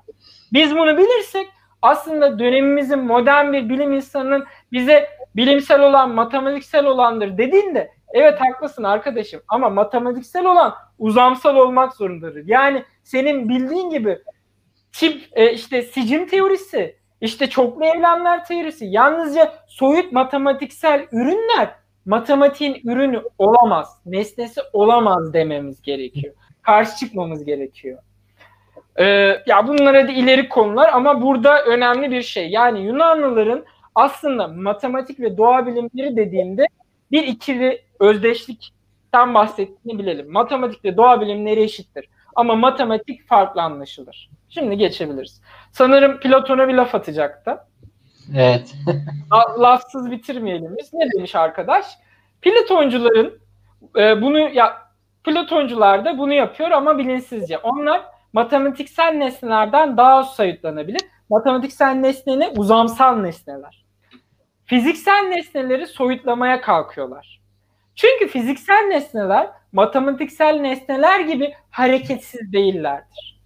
Biz 0.53 0.77
bunu 0.77 0.99
bilirsek 0.99 1.47
aslında 1.83 2.39
dönemimizin 2.39 2.99
modern 2.99 3.53
bir 3.53 3.69
bilim 3.69 3.93
insanının 3.93 4.45
bize 4.73 5.09
bilimsel 5.37 5.83
olan 5.83 6.11
matematiksel 6.11 6.87
olandır 6.87 7.39
dediğinde 7.39 7.91
evet 8.13 8.41
haklısın 8.41 8.83
arkadaşım 8.83 9.41
ama 9.49 9.71
matematiksel 9.71 10.47
olan 10.47 10.75
uzamsal 10.99 11.57
olmak 11.57 11.97
zorundadır. 11.97 12.47
Yani 12.47 12.85
senin 13.05 13.49
bildiğin 13.49 13.91
gibi 13.91 14.19
tip 14.99 15.29
e, 15.33 15.53
işte 15.53 15.83
sicim 15.83 16.27
teorisi, 16.27 16.97
işte 17.21 17.51
çoklu 17.51 17.85
evlemler 17.85 18.45
teorisi 18.45 18.87
yalnızca 18.87 19.55
soyut 19.67 20.13
matematiksel 20.13 21.07
ürünler 21.13 21.71
matematiğin 22.07 22.81
ürünü 22.85 23.23
olamaz, 23.39 24.01
nesnesi 24.07 24.61
olamaz 24.73 25.33
dememiz 25.33 25.83
gerekiyor. 25.83 26.35
Karşı 26.63 26.97
çıkmamız 26.97 27.45
gerekiyor. 27.45 27.99
Ee, 28.97 29.05
ya 29.47 29.69
bunlar 29.69 29.97
hadi 29.97 30.13
ileri 30.13 30.49
konular 30.49 30.91
ama 30.93 31.23
burada 31.23 31.65
önemli 31.65 32.11
bir 32.11 32.23
şey. 32.23 32.49
Yani 32.49 32.81
Yunanlıların 32.81 33.65
aslında 33.95 34.49
matematik 34.49 35.21
ve 35.21 35.37
doğa 35.37 35.67
bilimleri 35.67 36.17
dediğinde 36.17 36.67
bir 37.11 37.23
ikili 37.23 37.83
özdeşlikten 38.01 39.35
bahsettiğini 39.35 39.99
bilelim. 39.99 40.33
Matematik 40.33 40.85
ve 40.85 40.97
doğa 40.97 41.21
bilimleri 41.21 41.63
eşittir. 41.63 42.09
Ama 42.39 42.57
matematik 42.57 43.29
farklı 43.29 43.63
anlaşılır. 43.63 44.31
Şimdi 44.49 44.77
geçebiliriz. 44.77 45.43
Sanırım 45.73 46.21
Platon'a 46.21 46.69
bir 46.69 46.75
laf 46.75 46.95
atacaktı. 46.95 47.59
Evet. 48.37 48.75
Lafsız 49.59 50.11
bitirmeyelim 50.11 50.77
biz. 50.79 50.93
Ne 50.93 51.11
demiş 51.17 51.35
arkadaş? 51.35 51.87
Platoncuların 52.43 53.39
e, 53.97 54.23
bunu 54.23 54.39
ya 54.39 54.77
Platoncular 55.25 56.05
da 56.05 56.19
bunu 56.19 56.33
yapıyor 56.33 56.71
ama 56.71 56.99
bilinçsizce. 56.99 57.59
Onlar 57.59 58.03
matematiksel 58.33 59.13
nesnelerden 59.13 59.97
daha 59.97 60.15
az 60.15 60.35
sayıtlanabilir. 60.35 61.01
Matematiksel 61.31 61.95
nesne 61.95 62.39
ne? 62.39 62.49
Uzamsal 62.49 63.17
nesneler. 63.17 63.87
Fiziksel 64.65 65.29
nesneleri 65.29 65.87
soyutlamaya 65.87 66.61
kalkıyorlar. 66.61 67.41
Çünkü 67.95 68.29
fiziksel 68.29 68.87
nesneler 68.89 69.51
matematiksel 69.73 70.61
nesneler 70.61 71.21
gibi 71.21 71.55
hareketsiz 71.71 72.53
değillerdir. 72.53 73.41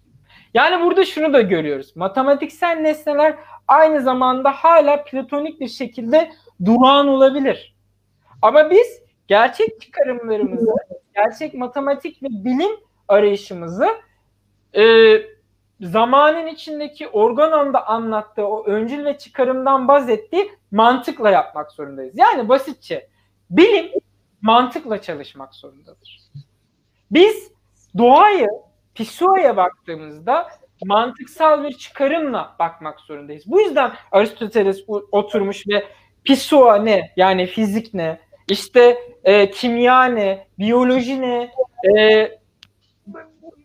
Yani 0.53 0.85
burada 0.85 1.05
şunu 1.05 1.33
da 1.33 1.41
görüyoruz. 1.41 1.95
Matematiksel 1.95 2.77
nesneler 2.77 3.35
aynı 3.67 4.01
zamanda 4.01 4.51
hala 4.51 5.03
platonik 5.03 5.59
bir 5.59 5.67
şekilde 5.67 6.31
durağan 6.65 7.07
olabilir. 7.07 7.75
Ama 8.41 8.71
biz 8.71 9.01
gerçek 9.27 9.81
çıkarımlarımızı, 9.81 10.71
gerçek 11.15 11.53
matematik 11.53 12.23
ve 12.23 12.27
bilim 12.29 12.71
arayışımızı 13.07 13.87
e, 14.75 14.83
zamanın 15.81 16.47
içindeki 16.47 17.07
organonda 17.07 17.87
anlattığı 17.87 18.47
o 18.47 18.65
öncül 18.65 19.05
ve 19.05 19.17
çıkarımdan 19.17 19.87
bahsettiği 19.87 20.51
mantıkla 20.71 21.29
yapmak 21.29 21.71
zorundayız. 21.71 22.13
Yani 22.17 22.49
basitçe 22.49 23.07
bilim 23.49 23.91
mantıkla 24.43 25.01
çalışmak 25.01 25.55
zorundadır. 25.55 26.21
Biz 27.11 27.51
doğayı, 27.97 28.49
Pisua'ya 28.95 29.57
baktığımızda 29.57 30.49
mantıksal 30.85 31.63
bir 31.63 31.73
çıkarımla 31.73 32.55
bakmak 32.59 32.99
zorundayız. 32.99 33.43
Bu 33.47 33.61
yüzden 33.61 33.91
Aristoteles 34.11 34.83
oturmuş 35.11 35.67
ve 35.67 35.87
Pisua 36.23 36.75
ne? 36.75 37.11
Yani 37.15 37.45
fizik 37.45 37.93
ne? 37.93 38.19
İşte 38.49 38.97
e, 39.23 39.51
kimya 39.51 40.03
ne? 40.03 40.47
Biyoloji 40.59 41.21
ne? 41.21 41.51
E, 41.97 42.31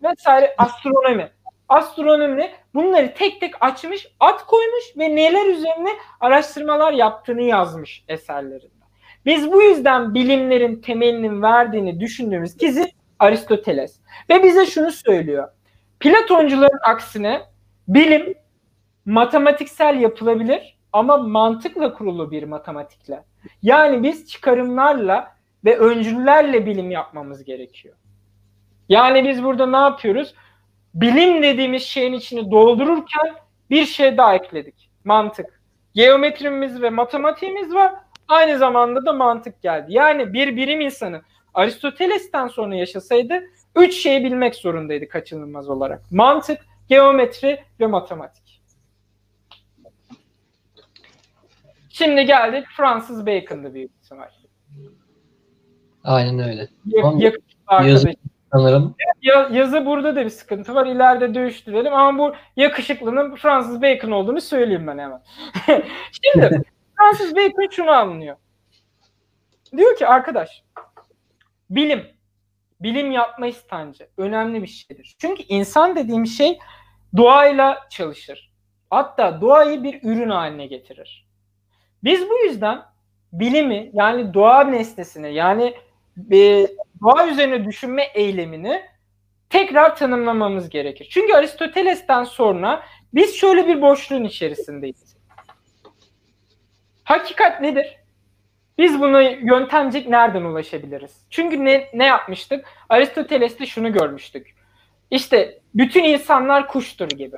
vesaire 0.02 0.54
astronomi. 0.58 1.30
Astronomi 1.68 2.50
bunları 2.74 3.14
tek 3.14 3.40
tek 3.40 3.54
açmış, 3.60 4.06
at 4.20 4.46
koymuş 4.46 4.84
ve 4.98 5.16
neler 5.16 5.46
üzerine 5.46 5.90
araştırmalar 6.20 6.92
yaptığını 6.92 7.42
yazmış 7.42 8.04
eserlerinde. 8.08 8.77
Biz 9.26 9.52
bu 9.52 9.62
yüzden 9.62 10.14
bilimlerin 10.14 10.80
temelinin 10.80 11.42
verdiğini 11.42 12.00
düşündüğümüz 12.00 12.56
kişi 12.56 12.92
Aristoteles. 13.18 14.00
Ve 14.30 14.42
bize 14.42 14.66
şunu 14.66 14.92
söylüyor. 14.92 15.48
Platoncuların 16.00 16.80
aksine 16.88 17.42
bilim 17.88 18.34
matematiksel 19.06 20.00
yapılabilir 20.00 20.78
ama 20.92 21.16
mantıkla 21.16 21.94
kurulu 21.94 22.30
bir 22.30 22.42
matematikle. 22.42 23.24
Yani 23.62 24.02
biz 24.02 24.28
çıkarımlarla 24.28 25.32
ve 25.64 25.78
öncüllerle 25.78 26.66
bilim 26.66 26.90
yapmamız 26.90 27.44
gerekiyor. 27.44 27.94
Yani 28.88 29.28
biz 29.28 29.44
burada 29.44 29.66
ne 29.66 29.76
yapıyoruz? 29.76 30.34
Bilim 30.94 31.42
dediğimiz 31.42 31.82
şeyin 31.82 32.12
içini 32.12 32.50
doldururken 32.50 33.34
bir 33.70 33.86
şey 33.86 34.16
daha 34.16 34.34
ekledik. 34.34 34.90
Mantık. 35.04 35.60
Geometrimiz 35.94 36.82
ve 36.82 36.90
matematiğimiz 36.90 37.74
var. 37.74 37.94
Aynı 38.28 38.58
zamanda 38.58 39.06
da 39.06 39.12
mantık 39.12 39.62
geldi. 39.62 39.86
Yani 39.88 40.32
bir 40.32 40.56
bilim 40.56 40.80
insanı 40.80 41.22
Aristoteles'ten 41.54 42.48
sonra 42.48 42.74
yaşasaydı 42.74 43.42
üç 43.76 43.94
şeyi 43.94 44.24
bilmek 44.24 44.54
zorundaydı 44.54 45.08
kaçınılmaz 45.08 45.68
olarak. 45.68 46.12
Mantık, 46.12 46.60
geometri 46.88 47.60
ve 47.80 47.86
matematik. 47.86 48.62
Şimdi 51.88 52.24
geldik 52.24 52.66
Fransız 52.76 53.26
Bacon'da 53.26 53.74
büyük 53.74 53.90
ihtimal. 54.02 54.28
Aynen 56.04 56.48
öyle. 56.48 56.68
Ya, 56.84 57.82
yazı, 57.82 58.08
sanırım. 58.52 58.94
Ya, 59.22 59.48
yazı 59.52 59.86
burada 59.86 60.16
da 60.16 60.24
bir 60.24 60.30
sıkıntı 60.30 60.74
var. 60.74 60.86
İleride 60.86 61.34
dövüştürelim 61.34 61.94
ama 61.94 62.18
bu 62.18 62.34
yakışıklının 62.56 63.34
Fransız 63.34 63.82
Bacon 63.82 64.10
olduğunu 64.10 64.40
söyleyeyim 64.40 64.86
ben 64.86 64.98
hemen. 64.98 65.22
Şimdi 66.22 66.62
Fransız 66.99 67.36
Bacon 67.36 67.68
şunu 67.70 67.90
anlıyor. 67.90 68.36
Diyor 69.76 69.96
ki 69.96 70.07
arkadaş 70.07 70.62
bilim 71.70 72.07
bilim 72.80 73.12
yapma 73.12 73.46
istancı 73.46 74.09
önemli 74.16 74.62
bir 74.62 74.66
şeydir. 74.66 75.16
Çünkü 75.18 75.42
insan 75.42 75.96
dediğim 75.96 76.26
şey 76.26 76.59
doğayla 77.16 77.88
çalışır. 77.90 78.53
Hatta 78.90 79.40
doğayı 79.40 79.82
bir 79.82 80.03
ürün 80.03 80.30
haline 80.30 80.66
getirir. 80.66 81.28
Biz 82.05 82.28
bu 82.30 82.38
yüzden 82.44 82.82
bilimi 83.32 83.90
yani 83.92 84.34
doğa 84.34 84.64
nesnesini 84.64 85.34
yani 85.34 85.74
e, 86.32 86.66
doğa 87.03 87.28
üzerine 87.28 87.64
düşünme 87.64 88.03
eylemini 88.14 88.82
tekrar 89.51 89.96
tanımlamamız 89.96 90.68
gerekir. 90.68 91.09
Çünkü 91.11 91.32
Aristoteles'ten 91.32 92.24
sonra 92.24 92.82
biz 93.14 93.36
şöyle 93.36 93.66
bir 93.66 93.82
boşluğun 93.82 94.24
içerisindeyiz. 94.24 95.17
Hakikat 97.09 97.61
nedir? 97.61 97.96
Biz 98.78 99.00
buna 99.00 99.22
yöntemcik 99.22 100.09
nereden 100.09 100.42
ulaşabiliriz? 100.42 101.26
Çünkü 101.30 101.64
ne, 101.64 101.88
ne 101.94 102.06
yapmıştık? 102.06 102.64
Aristoteles'te 102.88 103.66
şunu 103.66 103.92
görmüştük. 103.92 104.54
İşte 105.11 105.59
bütün 105.74 106.04
insanlar 106.04 106.68
kuştur 106.68 107.09
gibi. 107.09 107.36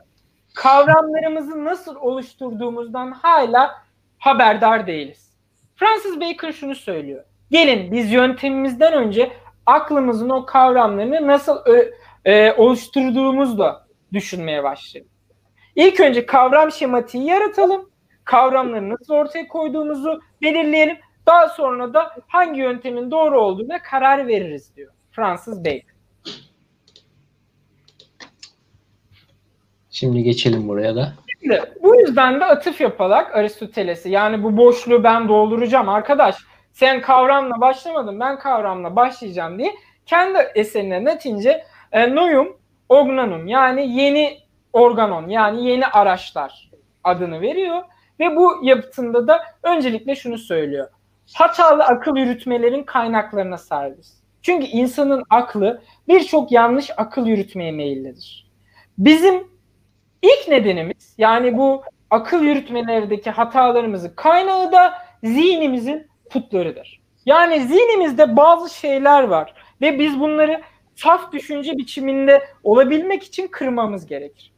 Kavramlarımızı 0.55 1.64
nasıl 1.64 1.97
oluşturduğumuzdan 1.97 3.12
hala 3.12 3.83
haberdar 4.18 4.87
değiliz. 4.87 5.35
Francis 5.77 6.21
Bacon 6.21 6.51
şunu 6.51 6.75
söylüyor. 6.75 7.25
Gelin 7.51 7.93
biz 7.93 8.12
yöntemimizden 8.12 8.93
önce 8.93 9.33
aklımızın 9.66 10.29
o 10.29 10.47
kavramlarını 10.47 11.27
nasıl 11.27 11.59
e, 12.25 12.53
oluşturduğumuzla 12.53 13.87
düşünmeye 14.12 14.62
başlayalım. 14.62 15.12
İlk 15.77 16.01
önce 16.01 16.27
kavram 16.27 16.73
şematiği 16.73 17.25
yaratalım. 17.25 17.89
Kavramları 18.31 18.91
nasıl 18.91 19.14
ortaya 19.14 19.49
koyduğumuzu 19.49 20.20
belirleyelim. 20.43 20.97
Daha 21.26 21.49
sonra 21.49 21.95
da 21.95 22.11
hangi 22.28 22.61
yöntemin 22.61 23.11
doğru 23.11 23.41
olduğuna 23.41 23.83
karar 23.83 24.26
veririz 24.26 24.76
diyor 24.76 24.93
Fransız 25.11 25.64
Bacon. 25.64 25.91
Şimdi 29.91 30.22
geçelim 30.22 30.68
buraya 30.68 30.97
da. 30.97 31.12
Şimdi 31.41 31.62
bu 31.83 32.01
yüzden 32.01 32.41
de 32.41 32.45
atıf 32.45 32.81
yaparak 32.81 33.37
Aristoteles'i 33.37 34.11
yani 34.11 34.43
bu 34.43 34.57
boşluğu 34.57 35.05
ben 35.05 35.28
dolduracağım 35.28 35.89
arkadaş 35.89 36.37
sen 36.72 37.01
kavramla 37.01 37.61
başlamadın 37.61 38.20
ben 38.20 38.39
kavramla 38.39 38.97
başlayacağım 38.97 39.59
diye 39.59 39.74
kendi 40.07 40.39
eserine 40.55 41.05
netince 41.05 41.64
e, 41.93 42.14
noyum 42.14 42.57
organum 42.89 43.47
yani 43.47 44.01
yeni 44.01 44.39
organon 44.72 45.28
yani 45.28 45.68
yeni 45.68 45.87
araçlar 45.87 46.70
adını 47.05 47.41
veriyor 47.41 47.83
ve 48.21 48.37
bu 48.37 48.59
yapıtında 48.62 49.29
da 49.29 49.41
öncelikle 49.62 50.16
şunu 50.16 50.39
söylüyor. 50.39 50.89
Hatalı 51.35 51.85
akıl 51.85 52.16
yürütmelerin 52.16 52.83
kaynaklarına 52.83 53.59
sahibiz. 53.59 54.21
Çünkü 54.43 54.66
insanın 54.66 55.25
aklı 55.31 55.83
birçok 56.09 56.53
yanlış 56.53 56.91
akıl 56.97 57.27
yürütmeye 57.27 57.73
meyillidir. 57.73 58.51
Bizim 58.99 59.49
ilk 60.23 60.49
nedenimiz 60.49 61.14
yani 61.18 61.59
bu 61.59 61.83
akıl 62.11 62.43
yürütmelerdeki 62.43 63.31
hatalarımızın 63.31 64.12
kaynağı 64.16 64.73
da 64.73 64.95
zihnimizin 65.25 66.07
putlarıdır. 66.31 67.01
Yani 67.27 67.61
zihnimizde 67.61 68.37
bazı 68.37 68.75
şeyler 68.75 69.23
var 69.23 69.55
ve 69.81 69.99
biz 69.99 70.21
bunları 70.21 70.61
saf 70.95 71.33
düşünce 71.33 71.79
biçiminde 71.79 72.43
olabilmek 72.62 73.23
için 73.23 73.49
kırmamız 73.49 74.07
gerekir. 74.07 74.53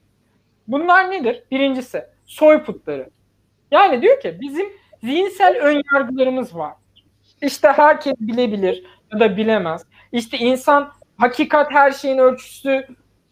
Bunlar 0.68 1.10
nedir? 1.10 1.42
Birincisi 1.50 2.04
soy 2.26 2.64
putları. 2.64 3.10
Yani 3.72 4.02
diyor 4.02 4.20
ki 4.20 4.38
bizim 4.40 4.66
zihinsel 5.02 5.56
ön 5.56 5.82
yargılarımız 5.94 6.56
var. 6.56 6.74
İşte 7.42 7.68
herkes 7.68 8.14
bilebilir 8.20 8.84
ya 9.12 9.20
da 9.20 9.36
bilemez. 9.36 9.84
İşte 10.12 10.38
insan 10.38 10.92
hakikat 11.16 11.70
her 11.70 11.90
şeyin 11.90 12.18
ölçüsü 12.18 12.86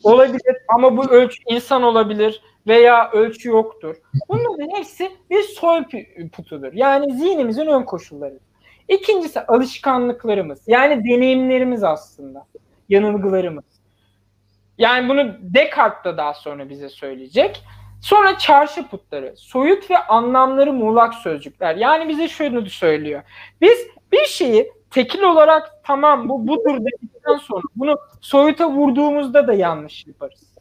olabilir 0.04 0.56
ama 0.68 0.96
bu 0.96 1.10
ölçü 1.10 1.42
insan 1.48 1.82
olabilir 1.82 2.42
veya 2.66 3.10
ölçü 3.10 3.48
yoktur. 3.48 3.96
Bunların 4.28 4.76
hepsi 4.76 5.10
bir 5.30 5.42
soy 5.42 5.84
putudur. 6.32 6.72
Yani 6.72 7.12
zihnimizin 7.12 7.66
ön 7.66 7.82
koşulları. 7.82 8.38
İkincisi 8.88 9.40
alışkanlıklarımız. 9.40 10.62
Yani 10.66 11.04
deneyimlerimiz 11.04 11.84
aslında. 11.84 12.46
Yanılgılarımız. 12.88 13.64
Yani 14.78 15.08
bunu 15.08 15.36
Descartes 15.40 16.04
da 16.04 16.16
daha 16.16 16.34
sonra 16.34 16.68
bize 16.68 16.88
söyleyecek. 16.88 17.62
Sonra 18.00 18.38
çarşı 18.38 18.88
putları, 18.88 19.34
soyut 19.36 19.90
ve 19.90 19.98
anlamları 19.98 20.72
muğlak 20.72 21.14
sözcükler. 21.14 21.76
Yani 21.76 22.08
bize 22.08 22.28
şunu 22.28 22.70
söylüyor. 22.70 23.22
Biz 23.60 23.86
bir 24.12 24.24
şeyi 24.24 24.72
tekil 24.90 25.22
olarak 25.22 25.72
tamam 25.84 26.28
bu 26.28 26.48
budur 26.48 26.78
dedikten 26.80 27.36
sonra 27.36 27.62
bunu 27.76 27.98
soyuta 28.20 28.70
vurduğumuzda 28.70 29.46
da 29.46 29.52
yanlış 29.52 30.06
yaparız. 30.06 30.54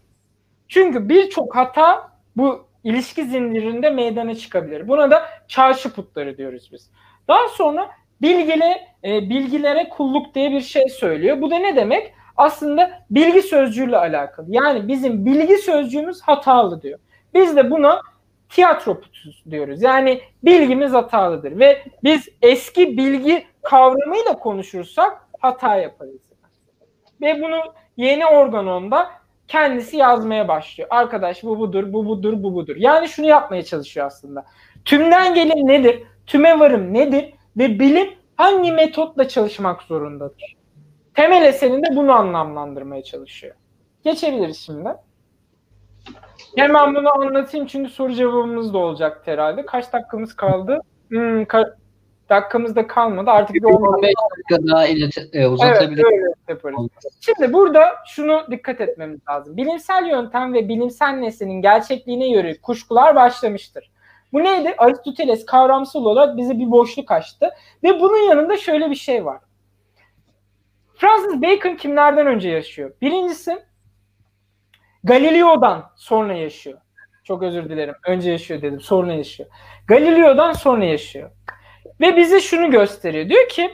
Çünkü 0.68 1.10
birçok 1.10 1.56
hata 1.56 2.12
bu 2.38 2.66
ilişki 2.84 3.26
zincirinde 3.26 3.90
meydana 3.90 4.36
çıkabilir. 4.36 4.88
Buna 4.88 5.12
da 5.12 5.26
çarşı 5.48 5.94
putları 5.94 6.38
diyoruz 6.38 6.70
biz. 6.72 6.92
Daha 7.28 7.48
sonra 7.48 7.90
bilgile, 8.22 8.88
e, 9.04 9.30
bilgilere 9.30 9.90
kulluk 9.90 10.36
diye 10.36 10.52
bir 10.52 10.62
şey 10.62 10.90
söylüyor. 10.90 11.42
Bu 11.42 11.52
da 11.52 11.58
ne 11.58 11.76
demek? 11.76 12.14
Aslında 12.38 13.06
bilgi 13.12 13.42
sözcüğüyle 13.42 13.98
alakalı. 13.98 14.46
Yani 14.50 14.88
bizim 14.88 15.26
bilgi 15.26 15.58
sözcüğümüz 15.58 16.22
hatalı 16.22 16.82
diyor. 16.82 17.00
Biz 17.34 17.56
de 17.56 17.72
buna 17.72 18.02
tiyatro 18.50 19.00
putusu 19.00 19.52
diyoruz. 19.52 19.82
Yani 19.82 20.22
bilgimiz 20.44 20.94
hatalıdır 20.94 21.60
ve 21.60 21.84
biz 22.04 22.30
eski 22.42 22.98
bilgi 22.98 23.46
kavramıyla 23.62 24.40
konuşursak 24.40 25.28
hata 25.40 25.76
yaparız. 25.76 26.22
Ve 27.22 27.42
bunu 27.42 27.60
yeni 27.98 28.26
organonda 28.26 29.10
kendisi 29.48 29.98
yazmaya 29.98 30.48
başlıyor. 30.48 30.90
Arkadaş 30.92 31.44
bu 31.44 31.60
budur, 31.60 31.94
bu 31.94 32.06
budur, 32.06 32.44
bu 32.44 32.54
budur. 32.54 32.76
Yani 32.76 33.08
şunu 33.08 33.26
yapmaya 33.26 33.64
çalışıyor 33.64 34.06
aslında. 34.06 34.46
Tümden 34.86 35.34
gelin 35.34 35.68
nedir? 35.68 36.04
Tüme 36.26 36.60
varım 36.60 36.94
nedir? 36.94 37.34
Ve 37.58 37.80
bilim 37.80 38.10
hangi 38.36 38.72
metotla 38.72 39.28
çalışmak 39.28 39.82
zorundadır? 39.82 40.56
Temel 41.14 41.46
eserinde 41.46 41.88
bunu 41.96 42.12
anlamlandırmaya 42.12 43.04
çalışıyor. 43.04 43.56
Geçebiliriz 44.04 44.58
şimdi. 44.58 44.90
Hemen 46.56 46.96
bunu 46.96 47.14
anlatayım 47.16 47.68
çünkü 47.68 47.90
soru 47.90 48.14
cevabımız 48.14 48.74
da 48.74 48.78
olacak 48.78 49.22
herhalde. 49.26 49.66
Kaç 49.66 49.94
dakikamız 49.94 50.36
kaldı? 50.36 50.80
Hmm, 51.10 51.42
ka- 51.44 51.74
dakikamız 52.30 52.76
da 52.76 52.88
kalmadı. 52.88 53.30
Artık 53.32 53.56
bir 53.56 53.64
15 53.64 54.14
dakika 54.50 54.68
daha 54.68 54.88
ilet- 54.88 55.30
e, 55.36 55.48
uzatabiliriz. 55.48 56.04
Evet, 56.06 56.14
öyle 56.14 56.34
yaparız. 56.50 56.78
Şimdi 57.22 57.54
burada 57.54 57.82
şunu 58.08 58.42
dikkat 58.52 58.82
etmemiz 58.82 59.20
lazım. 59.30 59.58
Bilimsel 59.58 60.06
yöntem 60.06 60.54
ve 60.54 60.70
bilimsel 60.70 61.10
nesnenin 61.14 61.62
gerçekliğine 61.62 62.30
yönelik 62.32 62.62
kuşkular 62.64 63.16
başlamıştır. 63.16 63.92
Bu 64.34 64.44
neydi? 64.44 64.76
Aristoteles 64.78 65.46
kavramsal 65.46 66.06
olarak 66.06 66.38
bize 66.38 66.60
bir 66.60 66.72
boşluk 66.72 67.12
açtı. 67.12 67.50
Ve 67.84 68.00
bunun 68.00 68.30
yanında 68.30 68.58
şöyle 68.58 68.90
bir 68.90 68.96
şey 68.96 69.26
var. 69.26 69.40
Francis 70.96 71.42
Bacon 71.42 71.76
kimlerden 71.76 72.28
önce 72.28 72.50
yaşıyor? 72.50 72.92
Birincisi 73.02 73.64
Galileo'dan 75.04 75.92
sonra 75.96 76.34
yaşıyor. 76.34 76.80
Çok 77.24 77.44
özür 77.44 77.70
dilerim. 77.70 77.96
Önce 78.08 78.32
yaşıyor 78.32 78.62
dedim. 78.62 78.82
Sonra 78.82 79.14
yaşıyor. 79.14 79.50
Galileo'dan 79.88 80.54
sonra 80.54 80.86
yaşıyor. 80.86 81.32
Ve 82.02 82.18
bize 82.18 82.40
şunu 82.40 82.72
gösteriyor. 82.72 83.30
Diyor 83.30 83.50
ki 83.50 83.72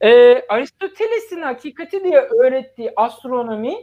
e, 0.00 0.42
Aristoteles'in 0.48 1.42
hakikati 1.42 2.04
diye 2.04 2.20
öğrettiği 2.20 2.92
astronomi 2.96 3.74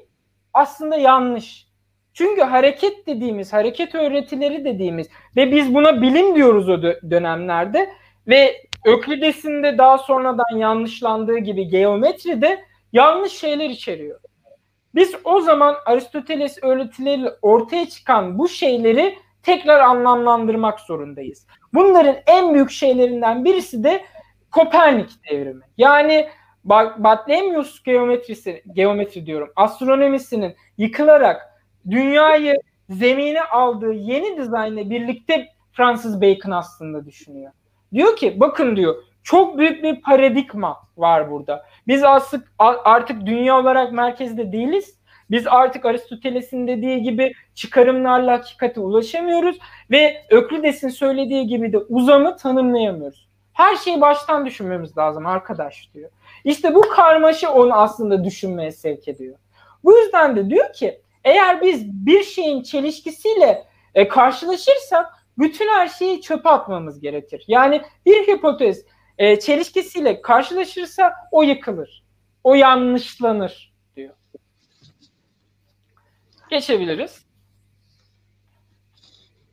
aslında 0.54 0.96
yanlış. 0.96 1.68
Çünkü 2.14 2.42
hareket 2.42 3.08
dediğimiz, 3.08 3.54
hareket 3.54 3.96
öğretileri 3.96 4.66
dediğimiz 4.66 5.08
ve 5.36 5.52
biz 5.52 5.74
buna 5.74 6.02
bilim 6.02 6.36
diyoruz 6.36 6.70
o 6.70 6.82
dönemlerde 6.82 7.90
ve 8.28 8.66
Öklides'in 8.86 9.64
de 9.64 9.78
daha 9.78 9.98
sonradan 9.98 10.58
yanlışlandığı 10.58 11.38
gibi 11.38 11.68
geometri 11.68 12.42
de 12.42 12.66
yanlış 12.94 13.34
şeyler 13.34 13.70
içeriyor. 13.70 14.20
Biz 14.96 15.16
o 15.24 15.42
zaman 15.42 15.76
Aristoteles 15.86 16.64
öğretileriyle 16.64 17.30
ortaya 17.42 17.90
çıkan 17.90 18.40
bu 18.40 18.50
şeyleri 18.50 19.18
tekrar 19.44 19.80
anlamlandırmak 19.80 20.80
zorundayız. 20.80 21.48
Bunların 21.74 22.16
en 22.28 22.54
büyük 22.54 22.72
şeylerinden 22.72 23.46
birisi 23.46 23.84
de 23.84 24.06
Kopernik 24.52 25.10
devrimi. 25.32 25.62
Yani 25.78 26.30
Bathlemius 26.98 27.84
geometrisi, 27.84 28.64
geometri 28.74 29.26
diyorum, 29.26 29.52
astronomisinin 29.56 30.56
yıkılarak 30.78 31.42
dünyayı 31.90 32.56
zemine 32.90 33.42
aldığı 33.42 33.94
yeni 33.94 34.38
dizaynla 34.38 34.90
birlikte 34.90 35.48
Francis 35.72 36.22
Bacon 36.22 36.52
aslında 36.52 37.06
düşünüyor. 37.06 37.52
Diyor 37.94 38.16
ki 38.16 38.40
bakın 38.40 38.76
diyor 38.76 38.96
çok 39.26 39.58
büyük 39.58 39.84
bir 39.84 40.02
paradigma 40.02 40.78
var 40.98 41.32
burada. 41.32 41.66
Biz 41.88 42.04
artık 42.04 42.52
artık 42.60 43.26
dünya 43.26 43.60
olarak 43.60 43.92
merkezde 43.92 44.52
değiliz. 44.52 45.00
Biz 45.32 45.48
artık 45.48 45.86
Aristoteles'in 45.86 46.68
dediği 46.68 47.02
gibi 47.02 47.34
çıkarımlarla 47.56 48.34
hakikate 48.34 48.80
ulaşamıyoruz 48.80 49.58
ve 49.92 50.26
Öklides'in 50.30 50.90
söylediği 50.90 51.48
gibi 51.48 51.74
de 51.74 51.78
uzamı 51.78 52.38
tanımlayamıyoruz. 52.38 53.28
Her 53.54 53.76
şeyi 53.76 54.02
baştan 54.02 54.46
düşünmemiz 54.46 54.98
lazım 54.98 55.26
arkadaş 55.26 55.90
diyor. 55.94 56.10
İşte 56.44 56.76
bu 56.76 56.82
karmaşa 56.82 57.54
onu 57.54 57.74
aslında 57.74 58.24
düşünmeye 58.24 58.72
sevk 58.72 59.08
ediyor. 59.08 59.36
Bu 59.84 59.98
yüzden 59.98 60.36
de 60.36 60.50
diyor 60.50 60.74
ki 60.74 61.02
eğer 61.24 61.62
biz 61.62 62.06
bir 62.06 62.24
şeyin 62.24 62.64
çelişkisiyle 62.64 63.66
e, 63.96 64.08
karşılaşırsak 64.08 65.14
bütün 65.38 65.68
her 65.70 65.88
şeyi 65.88 66.22
çöpe 66.22 66.50
atmamız 66.50 67.00
gerekir. 67.00 67.44
Yani 67.48 67.82
bir 68.06 68.28
hipotez 68.28 68.86
e, 69.18 69.40
çelişkisiyle 69.40 70.22
karşılaşırsa 70.22 71.14
o 71.32 71.44
yıkılır. 71.44 72.04
O 72.44 72.56
yanlışlanır 72.56 73.74
diyor. 73.96 74.14
Geçebiliriz. 76.50 77.26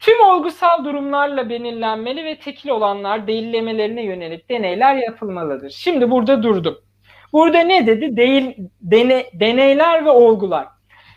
Tüm 0.00 0.20
olgusal 0.20 0.84
durumlarla 0.84 1.48
belirlenmeli 1.48 2.24
ve 2.24 2.38
tekil 2.38 2.68
olanlar 2.68 3.26
değillemelerine 3.26 4.04
yönelik 4.04 4.50
deneyler 4.50 4.96
yapılmalıdır. 4.96 5.70
Şimdi 5.70 6.10
burada 6.10 6.42
durdum. 6.42 6.78
Burada 7.32 7.60
ne 7.60 7.86
dedi? 7.86 8.16
Değil, 8.16 8.56
dene, 8.80 9.26
deneyler 9.32 10.04
ve 10.04 10.10
olgular. 10.10 10.68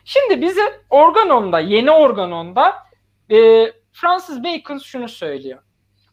Şimdi 0.06 0.42
bize 0.42 0.62
organonda, 0.90 1.60
yeni 1.60 1.92
organonda 1.92 2.74
e, 3.32 3.66
Francis 3.92 4.44
Bacon 4.44 4.78
şunu 4.78 5.10
söylüyor. 5.10 5.62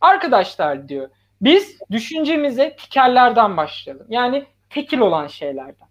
Arkadaşlar 0.00 0.88
diyor, 0.88 1.10
biz 1.43 1.78
düşüncemize 1.90 2.76
tikellerden 2.76 3.57
başlayalım. 3.57 4.07
Yani 4.09 4.45
tekil 4.70 4.99
olan 4.99 5.26
şeylerden. 5.26 5.88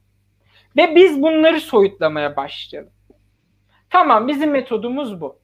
Ve 0.78 0.96
biz 0.96 1.22
bunları 1.22 1.62
soyutlamaya 1.62 2.36
başlayalım. 2.36 2.92
Tamam 3.90 4.28
bizim 4.28 4.52
metodumuz 4.52 5.22
bu. 5.22 5.40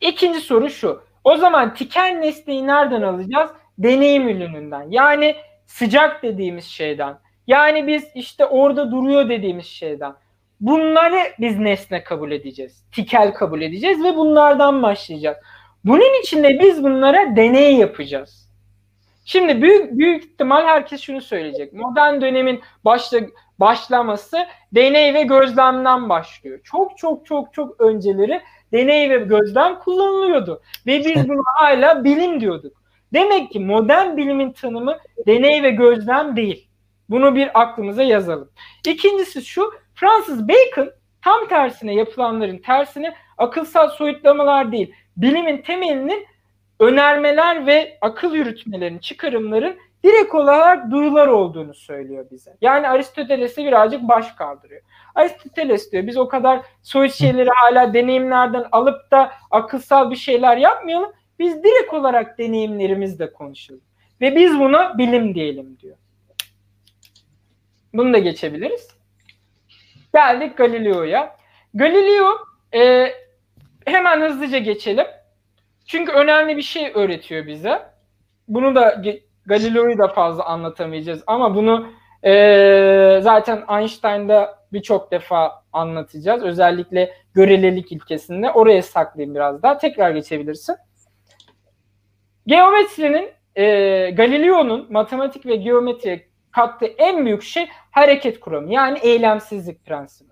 İkinci 0.00 0.40
soru 0.40 0.70
şu. 0.70 1.02
O 1.24 1.36
zaman 1.36 1.74
tikel 1.74 2.16
nesneyi 2.20 2.66
nereden 2.66 3.02
alacağız? 3.02 3.50
Deneyim 3.78 4.28
ürününden. 4.28 4.86
Yani 4.90 5.36
sıcak 5.66 6.22
dediğimiz 6.22 6.64
şeyden. 6.64 7.18
Yani 7.46 7.86
biz 7.86 8.04
işte 8.14 8.46
orada 8.46 8.90
duruyor 8.90 9.28
dediğimiz 9.28 9.66
şeyden. 9.66 10.14
Bunları 10.60 11.18
biz 11.40 11.58
nesne 11.58 12.04
kabul 12.04 12.32
edeceğiz. 12.32 12.84
Tikel 12.92 13.34
kabul 13.34 13.62
edeceğiz 13.62 14.04
ve 14.04 14.16
bunlardan 14.16 14.82
başlayacağız. 14.82 15.36
Bunun 15.84 16.20
için 16.20 16.42
de 16.44 16.60
biz 16.60 16.84
bunlara 16.84 17.36
deney 17.36 17.76
yapacağız. 17.76 18.41
Şimdi 19.24 19.62
büyük 19.62 19.98
büyük 19.98 20.24
ihtimal 20.24 20.64
herkes 20.64 21.00
şunu 21.00 21.20
söyleyecek. 21.20 21.72
Modern 21.72 22.20
dönemin 22.20 22.60
başla, 22.84 23.20
başlaması 23.60 24.46
deney 24.72 25.14
ve 25.14 25.22
gözlemden 25.22 26.08
başlıyor. 26.08 26.60
Çok 26.64 26.98
çok 26.98 27.26
çok 27.26 27.54
çok 27.54 27.80
önceleri 27.80 28.40
deney 28.72 29.10
ve 29.10 29.18
gözlem 29.18 29.78
kullanılıyordu. 29.78 30.62
Ve 30.86 30.98
biz 30.98 31.28
bunu 31.28 31.42
hala 31.56 32.04
bilim 32.04 32.40
diyorduk. 32.40 32.82
Demek 33.12 33.50
ki 33.50 33.60
modern 33.60 34.16
bilimin 34.16 34.52
tanımı 34.52 34.98
deney 35.26 35.62
ve 35.62 35.70
gözlem 35.70 36.36
değil. 36.36 36.68
Bunu 37.10 37.34
bir 37.34 37.60
aklımıza 37.60 38.02
yazalım. 38.02 38.50
İkincisi 38.86 39.44
şu, 39.44 39.72
Francis 39.94 40.40
Bacon 40.48 40.90
tam 41.24 41.48
tersine 41.48 41.94
yapılanların 41.94 42.58
tersine 42.58 43.14
akılsal 43.38 43.88
soyutlamalar 43.88 44.72
değil, 44.72 44.94
bilimin 45.16 45.62
temelinin 45.62 46.26
önermeler 46.82 47.66
ve 47.66 47.98
akıl 48.00 48.34
yürütmelerin, 48.34 48.98
çıkarımların 48.98 49.76
direkt 50.04 50.34
olarak 50.34 50.90
duyular 50.90 51.26
olduğunu 51.28 51.74
söylüyor 51.74 52.26
bize. 52.30 52.56
Yani 52.60 52.88
Aristoteles'e 52.88 53.64
birazcık 53.64 54.02
baş 54.02 54.32
kaldırıyor. 54.32 54.82
Aristoteles 55.14 55.92
diyor 55.92 56.06
biz 56.06 56.16
o 56.16 56.28
kadar 56.28 56.60
soyut 56.82 57.12
şeyleri 57.12 57.50
hala 57.50 57.94
deneyimlerden 57.94 58.64
alıp 58.72 59.10
da 59.10 59.32
akılsal 59.50 60.10
bir 60.10 60.16
şeyler 60.16 60.56
yapmayalım. 60.56 61.12
Biz 61.38 61.64
direkt 61.64 61.94
olarak 61.94 62.38
deneyimlerimizle 62.38 63.32
konuşalım. 63.32 63.82
Ve 64.20 64.36
biz 64.36 64.58
buna 64.58 64.98
bilim 64.98 65.34
diyelim 65.34 65.78
diyor. 65.78 65.96
Bunu 67.94 68.12
da 68.14 68.18
geçebiliriz. 68.18 68.88
Geldik 70.14 70.56
Galileo'ya. 70.56 71.36
Galileo 71.74 72.38
e, 72.74 73.12
hemen 73.86 74.20
hızlıca 74.20 74.58
geçelim. 74.58 75.06
Çünkü 75.92 76.12
önemli 76.12 76.56
bir 76.56 76.62
şey 76.62 76.92
öğretiyor 76.94 77.46
bize. 77.46 77.82
Bunu 78.48 78.74
da 78.74 79.02
Galileo'yu 79.46 79.98
da 79.98 80.08
fazla 80.08 80.44
anlatamayacağız 80.44 81.22
ama 81.26 81.54
bunu 81.54 81.86
e, 82.24 83.20
zaten 83.22 83.64
Einstein'da 83.78 84.58
birçok 84.72 85.10
defa 85.10 85.64
anlatacağız. 85.72 86.42
Özellikle 86.42 87.14
görelilik 87.34 87.92
ilkesinde. 87.92 88.50
Oraya 88.50 88.82
saklayayım 88.82 89.34
biraz 89.34 89.62
daha. 89.62 89.78
Tekrar 89.78 90.10
geçebilirsin. 90.10 90.76
Geometrinin 92.46 93.30
e, 93.56 93.64
Galileo'nun 94.10 94.92
matematik 94.92 95.46
ve 95.46 95.56
geometriye 95.56 96.28
kattığı 96.50 96.86
en 96.86 97.26
büyük 97.26 97.42
şey 97.42 97.68
hareket 97.90 98.40
kuramı. 98.40 98.72
Yani 98.72 98.98
eylemsizlik 98.98 99.86
prensibi. 99.86 100.31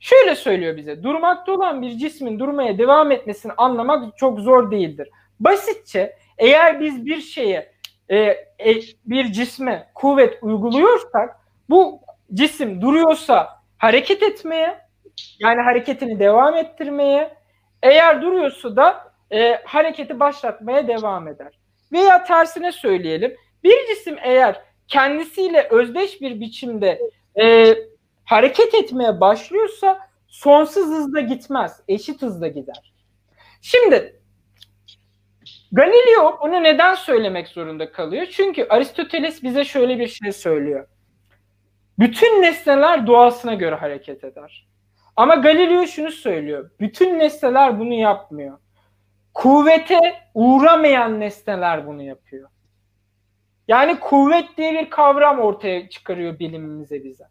Şöyle 0.00 0.34
söylüyor 0.34 0.76
bize. 0.76 1.02
Durmakta 1.02 1.52
olan 1.52 1.82
bir 1.82 1.90
cismin 1.90 2.38
durmaya 2.38 2.78
devam 2.78 3.12
etmesini 3.12 3.52
anlamak 3.52 4.18
çok 4.18 4.40
zor 4.40 4.70
değildir. 4.70 5.08
Basitçe 5.40 6.16
eğer 6.38 6.80
biz 6.80 7.06
bir 7.06 7.20
şeye 7.20 7.72
e, 8.08 8.18
e, 8.18 8.80
bir 9.04 9.32
cisme 9.32 9.90
kuvvet 9.94 10.38
uyguluyorsak 10.42 11.36
bu 11.70 12.00
cisim 12.34 12.80
duruyorsa 12.80 13.48
hareket 13.78 14.22
etmeye 14.22 14.78
yani 15.38 15.60
hareketini 15.60 16.20
devam 16.20 16.56
ettirmeye 16.56 17.36
eğer 17.82 18.22
duruyorsa 18.22 18.76
da 18.76 19.12
e, 19.32 19.62
hareketi 19.64 20.20
başlatmaya 20.20 20.88
devam 20.88 21.28
eder. 21.28 21.58
Veya 21.92 22.24
tersine 22.24 22.72
söyleyelim. 22.72 23.36
Bir 23.64 23.86
cisim 23.86 24.16
eğer 24.22 24.60
kendisiyle 24.88 25.68
özdeş 25.70 26.20
bir 26.20 26.40
biçimde 26.40 27.00
e, 27.40 27.74
hareket 28.30 28.74
etmeye 28.74 29.20
başlıyorsa 29.20 29.98
sonsuz 30.26 30.86
hızda 30.86 31.20
gitmez. 31.20 31.80
Eşit 31.88 32.22
hızda 32.22 32.48
gider. 32.48 32.92
Şimdi 33.60 34.20
Galileo 35.72 36.38
bunu 36.42 36.62
neden 36.62 36.94
söylemek 36.94 37.48
zorunda 37.48 37.92
kalıyor? 37.92 38.26
Çünkü 38.30 38.66
Aristoteles 38.70 39.42
bize 39.42 39.64
şöyle 39.64 39.98
bir 39.98 40.08
şey 40.08 40.32
söylüyor. 40.32 40.86
Bütün 41.98 42.42
nesneler 42.42 43.06
doğasına 43.06 43.54
göre 43.54 43.74
hareket 43.74 44.24
eder. 44.24 44.68
Ama 45.16 45.34
Galileo 45.34 45.86
şunu 45.86 46.10
söylüyor. 46.10 46.70
Bütün 46.80 47.18
nesneler 47.18 47.80
bunu 47.80 47.92
yapmıyor. 47.94 48.58
Kuvvete 49.34 50.00
uğramayan 50.34 51.20
nesneler 51.20 51.86
bunu 51.86 52.02
yapıyor. 52.02 52.50
Yani 53.68 54.00
kuvvet 54.00 54.56
diye 54.56 54.72
bir 54.72 54.90
kavram 54.90 55.40
ortaya 55.40 55.88
çıkarıyor 55.88 56.38
bilimimize 56.38 57.04
bize. 57.04 57.24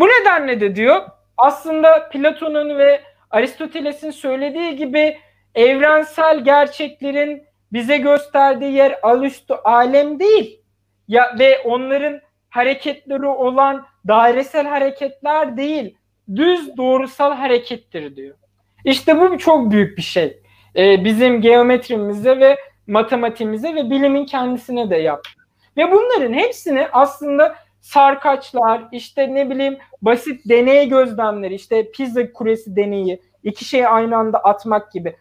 Bu 0.00 0.08
nedenle 0.08 0.60
de 0.60 0.76
diyor 0.76 1.02
aslında 1.36 2.08
Platon'un 2.08 2.78
ve 2.78 3.00
Aristoteles'in 3.30 4.10
söylediği 4.10 4.76
gibi 4.76 5.18
evrensel 5.54 6.44
gerçeklerin 6.44 7.42
bize 7.72 7.96
gösterdiği 7.96 8.72
yer 8.72 8.98
alüstü 9.02 9.54
alem 9.54 10.18
değil. 10.18 10.60
Ya 11.08 11.36
ve 11.38 11.58
onların 11.64 12.20
hareketleri 12.50 13.26
olan 13.26 13.86
dairesel 14.08 14.66
hareketler 14.66 15.56
değil. 15.56 15.96
Düz 16.36 16.76
doğrusal 16.76 17.32
harekettir 17.34 18.16
diyor. 18.16 18.36
İşte 18.84 19.20
bu 19.20 19.38
çok 19.38 19.70
büyük 19.70 19.96
bir 19.96 20.02
şey. 20.02 20.42
Ee, 20.76 21.04
bizim 21.04 21.40
geometrimize 21.40 22.40
ve 22.40 22.56
matematiğimize 22.86 23.74
ve 23.74 23.90
bilimin 23.90 24.26
kendisine 24.26 24.90
de 24.90 24.96
yaptı. 24.96 25.30
Ve 25.76 25.92
bunların 25.92 26.32
hepsini 26.32 26.88
aslında 26.92 27.56
sarkaçlar, 27.80 28.88
işte 28.92 29.34
ne 29.34 29.50
bileyim 29.50 29.78
basit 30.02 30.48
deney 30.48 30.88
gözlemleri, 30.88 31.54
işte 31.54 31.90
pizza 31.90 32.32
kuresi 32.32 32.76
deneyi, 32.76 33.22
iki 33.42 33.64
şeyi 33.64 33.88
aynı 33.88 34.16
anda 34.16 34.38
atmak 34.38 34.92
gibi. 34.92 35.16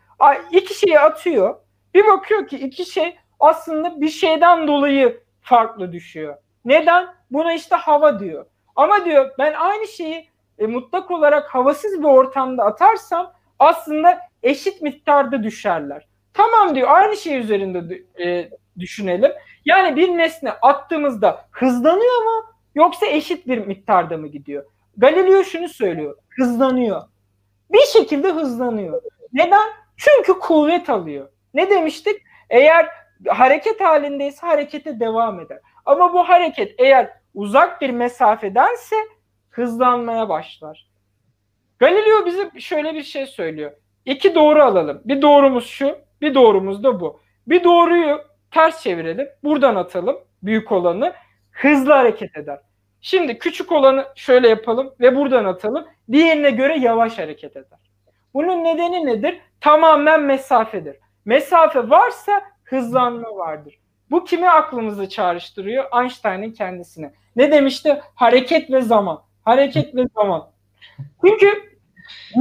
İki 0.51 0.79
şeyi 0.79 0.99
atıyor. 0.99 1.55
Bir 1.93 2.07
bakıyor 2.07 2.47
ki 2.47 2.57
iki 2.57 2.85
şey 2.85 3.15
aslında 3.39 4.01
bir 4.01 4.09
şeyden 4.09 4.67
dolayı 4.67 5.21
farklı 5.41 5.91
düşüyor. 5.91 6.35
Neden? 6.65 7.07
Buna 7.31 7.53
işte 7.53 7.75
hava 7.75 8.19
diyor. 8.19 8.45
Ama 8.75 9.05
diyor 9.05 9.31
ben 9.39 9.53
aynı 9.53 9.87
şeyi 9.87 10.29
e, 10.57 10.67
mutlak 10.67 11.11
olarak 11.11 11.55
havasız 11.55 11.99
bir 11.99 12.03
ortamda 12.03 12.63
atarsam 12.63 13.33
aslında 13.59 14.19
eşit 14.43 14.81
miktarda 14.81 15.43
düşerler. 15.43 16.07
Tamam 16.33 16.75
diyor 16.75 16.87
aynı 16.91 17.17
şey 17.17 17.37
üzerinde 17.37 18.03
e, 18.25 18.49
düşünelim. 18.79 19.31
Yani 19.65 19.95
bir 19.95 20.17
nesne 20.17 20.51
attığımızda 20.51 21.45
hızlanıyor 21.51 22.23
mu 22.23 22.45
yoksa 22.75 23.05
eşit 23.05 23.47
bir 23.47 23.57
miktarda 23.57 24.17
mı 24.17 24.27
gidiyor? 24.27 24.65
Galileo 24.97 25.43
şunu 25.43 25.69
söylüyor. 25.69 26.17
Hızlanıyor. 26.29 27.01
Bir 27.71 27.85
şekilde 27.93 28.31
hızlanıyor. 28.31 29.01
Neden? 29.33 29.69
Çünkü 29.97 30.39
kuvvet 30.39 30.89
alıyor. 30.89 31.29
Ne 31.53 31.69
demiştik? 31.69 32.21
Eğer 32.49 32.89
hareket 33.27 33.81
halindeyse 33.81 34.47
harekete 34.47 34.99
devam 34.99 35.39
eder. 35.39 35.59
Ama 35.85 36.13
bu 36.13 36.29
hareket 36.29 36.75
eğer 36.77 37.09
uzak 37.33 37.81
bir 37.81 37.89
mesafedense 37.89 38.95
hızlanmaya 39.49 40.29
başlar. 40.29 40.89
Galileo 41.79 42.25
bize 42.25 42.51
şöyle 42.59 42.93
bir 42.93 43.03
şey 43.03 43.25
söylüyor. 43.25 43.71
İki 44.05 44.35
doğru 44.35 44.63
alalım. 44.63 45.01
Bir 45.05 45.21
doğrumuz 45.21 45.67
şu, 45.67 45.97
bir 46.21 46.33
doğrumuz 46.33 46.83
da 46.83 46.99
bu. 46.99 47.19
Bir 47.47 47.63
doğruyu 47.63 48.21
ters 48.51 48.83
çevirelim. 48.83 49.27
Buradan 49.43 49.75
atalım 49.75 50.17
büyük 50.43 50.71
olanı. 50.71 51.13
Hızlı 51.51 51.93
hareket 51.93 52.37
eder. 52.37 52.59
Şimdi 53.01 53.37
küçük 53.37 53.71
olanı 53.71 54.05
şöyle 54.15 54.49
yapalım 54.49 54.93
ve 54.99 55.15
buradan 55.15 55.45
atalım. 55.45 55.85
Diğerine 56.11 56.51
göre 56.51 56.77
yavaş 56.79 57.17
hareket 57.17 57.55
eder. 57.55 57.79
Bunun 58.33 58.63
nedeni 58.63 59.05
nedir? 59.05 59.41
Tamamen 59.61 60.21
mesafedir. 60.21 60.95
Mesafe 61.25 61.89
varsa 61.89 62.41
hızlanma 62.63 63.35
vardır. 63.35 63.79
Bu 64.11 64.23
kimi 64.23 64.49
aklımızı 64.49 65.09
çağrıştırıyor? 65.09 65.85
Einstein'ın 66.01 66.51
kendisine. 66.51 67.13
Ne 67.35 67.51
demişti? 67.51 68.01
Hareket 68.15 68.71
ve 68.71 68.81
zaman. 68.81 69.21
Hareket 69.45 69.95
ve 69.95 70.05
zaman. 70.15 70.49
Çünkü 71.25 71.68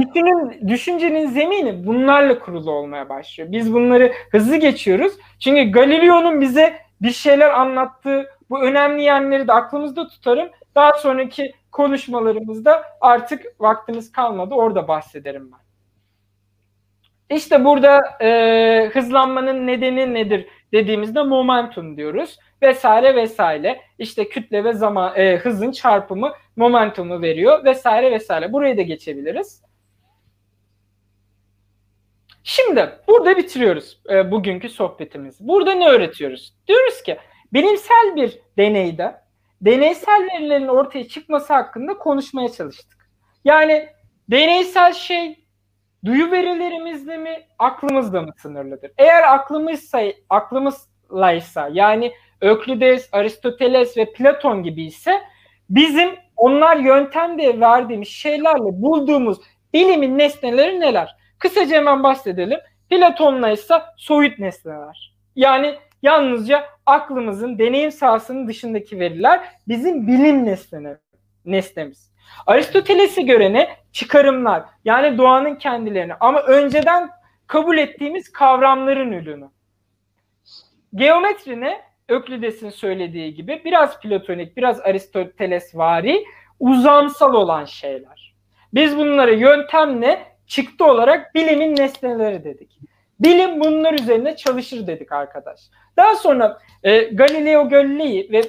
düşünün, 0.01 0.67
düşüncenin 0.67 1.27
zemini 1.27 1.85
bunlarla 1.85 2.39
kurulu 2.39 2.71
olmaya 2.71 3.09
başlıyor. 3.09 3.51
Biz 3.51 3.73
bunları 3.73 4.13
hızlı 4.31 4.55
geçiyoruz. 4.55 5.13
Çünkü 5.39 5.71
Galileo'nun 5.71 6.41
bize 6.41 6.73
bir 7.01 7.11
şeyler 7.11 7.49
anlattığı 7.49 8.29
bu 8.49 8.61
önemli 8.61 9.03
yerleri 9.03 9.47
de 9.47 9.53
aklımızda 9.53 10.07
tutarım. 10.07 10.49
Daha 10.75 10.93
sonraki 10.93 11.53
konuşmalarımızda 11.71 12.83
artık 13.01 13.45
vaktimiz 13.59 14.11
kalmadı. 14.11 14.55
Orada 14.55 14.87
bahsederim 14.87 15.51
ben. 15.51 15.59
İşte 17.35 17.65
burada 17.65 18.01
e, 18.21 18.89
hızlanmanın 18.93 19.67
nedeni 19.67 20.13
nedir 20.13 20.47
dediğimizde 20.73 21.23
momentum 21.23 21.97
diyoruz 21.97 22.37
vesaire 22.61 23.15
vesaire. 23.15 23.81
İşte 23.99 24.29
kütle 24.29 24.63
ve 24.63 24.73
zaman 24.73 25.13
e, 25.15 25.37
hızın 25.37 25.71
çarpımı 25.71 26.31
momentumu 26.59 27.21
veriyor 27.21 27.65
vesaire 27.65 28.11
vesaire. 28.11 28.53
Burayı 28.53 28.77
da 28.77 28.81
geçebiliriz. 28.81 29.63
Şimdi 32.43 32.89
burada 33.07 33.37
bitiriyoruz 33.37 34.01
e, 34.09 34.31
bugünkü 34.31 34.69
sohbetimizi. 34.69 35.47
Burada 35.47 35.73
ne 35.73 35.89
öğretiyoruz? 35.89 36.53
Diyoruz 36.67 37.03
ki 37.03 37.17
bilimsel 37.53 38.15
bir 38.15 38.39
deneyde 38.57 39.15
deneysel 39.61 40.27
verilerin 40.33 40.67
ortaya 40.67 41.07
çıkması 41.07 41.53
hakkında 41.53 41.97
konuşmaya 41.97 42.49
çalıştık. 42.51 43.09
Yani 43.45 43.89
deneysel 44.31 44.93
şey 44.93 45.45
duyu 46.05 46.31
verilerimizle 46.31 47.17
mi 47.17 47.47
aklımızla 47.59 48.21
mı 48.21 48.33
sınırlıdır? 48.37 48.91
Eğer 48.97 49.33
aklımızsa 49.33 50.01
aklımızlaysa 50.29 51.69
yani 51.73 52.13
Öklides, 52.41 53.09
Aristoteles 53.11 53.97
ve 53.97 54.13
Platon 54.13 54.63
gibi 54.63 54.85
ise 54.85 55.21
bizim 55.69 56.09
onlar 56.39 56.77
yöntem 56.77 57.37
diye 57.37 57.59
verdiğimiz 57.59 58.07
şeylerle 58.07 58.81
bulduğumuz 58.81 59.37
bilimin 59.73 60.17
nesneleri 60.17 60.79
neler? 60.79 61.15
Kısaca 61.39 61.77
hemen 61.77 62.03
bahsedelim. 62.03 62.59
Platon'la 62.89 63.49
ise 63.49 63.81
soyut 63.97 64.39
nesneler. 64.39 65.15
Yani 65.35 65.75
yalnızca 66.01 66.65
aklımızın 66.85 67.59
deneyim 67.59 67.91
sahasının 67.91 68.47
dışındaki 68.47 68.99
veriler 68.99 69.41
bizim 69.67 70.07
bilim 70.07 70.45
nesneleri, 70.45 70.97
nesnemiz. 71.45 72.11
Aristoteles'e 72.47 73.21
göre 73.21 73.53
ne? 73.53 73.69
Çıkarımlar. 73.91 74.63
Yani 74.85 75.17
doğanın 75.17 75.55
kendilerini 75.55 76.13
ama 76.19 76.41
önceden 76.41 77.09
kabul 77.47 77.77
ettiğimiz 77.77 78.31
kavramların 78.31 79.11
ürünü. 79.11 79.49
Geometri 80.95 81.61
ne? 81.61 81.88
Öklides'in 82.09 82.69
söylediği 82.69 83.33
gibi 83.33 83.61
biraz 83.65 83.99
platonik, 83.99 84.57
biraz 84.57 84.79
Aristoteles 84.79 85.75
vari 85.75 86.25
uzamsal 86.59 87.33
olan 87.33 87.65
şeyler. 87.65 88.35
Biz 88.73 88.97
bunları 88.97 89.33
yöntemle 89.33 90.25
çıktı 90.47 90.85
olarak 90.85 91.35
bilimin 91.35 91.75
nesneleri 91.75 92.43
dedik. 92.43 92.79
Bilim 93.19 93.59
bunlar 93.59 93.93
üzerine 93.93 94.35
çalışır 94.35 94.87
dedik 94.87 95.11
arkadaş. 95.11 95.59
Daha 95.97 96.15
sonra 96.15 96.59
e, 96.83 97.01
Galileo 97.01 97.69
Galilei 97.69 98.31
ve 98.31 98.41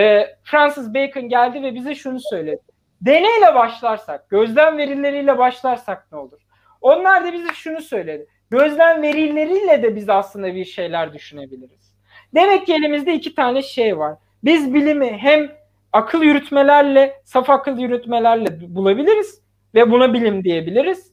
e, 0.00 0.36
Francis 0.44 0.94
Bacon 0.94 1.28
geldi 1.28 1.62
ve 1.62 1.74
bize 1.74 1.94
şunu 1.94 2.20
söyledi. 2.20 2.62
Deneyle 3.00 3.54
başlarsak, 3.54 4.30
gözlem 4.30 4.78
verileriyle 4.78 5.38
başlarsak 5.38 6.12
ne 6.12 6.18
olur? 6.18 6.40
Onlar 6.80 7.24
da 7.24 7.32
bize 7.32 7.54
şunu 7.54 7.80
söyledi. 7.80 8.26
Gözlem 8.50 9.02
verileriyle 9.02 9.82
de 9.82 9.96
biz 9.96 10.08
aslında 10.08 10.54
bir 10.54 10.64
şeyler 10.64 11.12
düşünebiliriz. 11.12 11.93
Demek 12.34 12.66
ki 12.66 12.74
elimizde 12.74 13.14
iki 13.14 13.34
tane 13.34 13.62
şey 13.62 13.98
var. 13.98 14.14
Biz 14.44 14.74
bilimi 14.74 15.18
hem 15.20 15.52
akıl 15.92 16.22
yürütmelerle, 16.22 17.14
saf 17.24 17.50
akıl 17.50 17.78
yürütmelerle 17.78 18.74
bulabiliriz 18.74 19.40
ve 19.74 19.90
buna 19.90 20.14
bilim 20.14 20.44
diyebiliriz. 20.44 21.12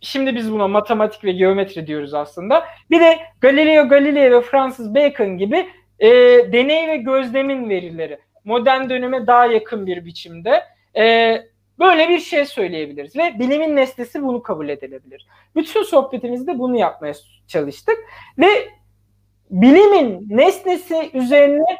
Şimdi 0.00 0.34
biz 0.34 0.52
buna 0.52 0.68
matematik 0.68 1.24
ve 1.24 1.32
geometri 1.32 1.86
diyoruz 1.86 2.14
aslında. 2.14 2.64
Bir 2.90 3.00
de 3.00 3.18
Galileo 3.40 3.88
Galilei 3.88 4.32
ve 4.32 4.40
Francis 4.40 4.94
Bacon 4.94 5.38
gibi 5.38 5.68
e, 5.98 6.08
deney 6.52 6.88
ve 6.88 6.96
gözlemin 6.96 7.68
verileri. 7.68 8.18
Modern 8.44 8.90
döneme 8.90 9.26
daha 9.26 9.46
yakın 9.46 9.86
bir 9.86 10.04
biçimde. 10.04 10.62
E, 10.96 11.36
böyle 11.78 12.08
bir 12.08 12.18
şey 12.18 12.44
söyleyebiliriz 12.44 13.16
ve 13.16 13.38
bilimin 13.38 13.76
nesnesi 13.76 14.22
bunu 14.22 14.42
kabul 14.42 14.68
edilebilir. 14.68 15.26
Bütün 15.56 15.82
sohbetimizde 15.82 16.58
bunu 16.58 16.76
yapmaya 16.76 17.14
çalıştık 17.46 17.96
ve 18.38 18.48
bilimin 19.50 20.26
nesnesi 20.28 21.10
üzerine 21.14 21.76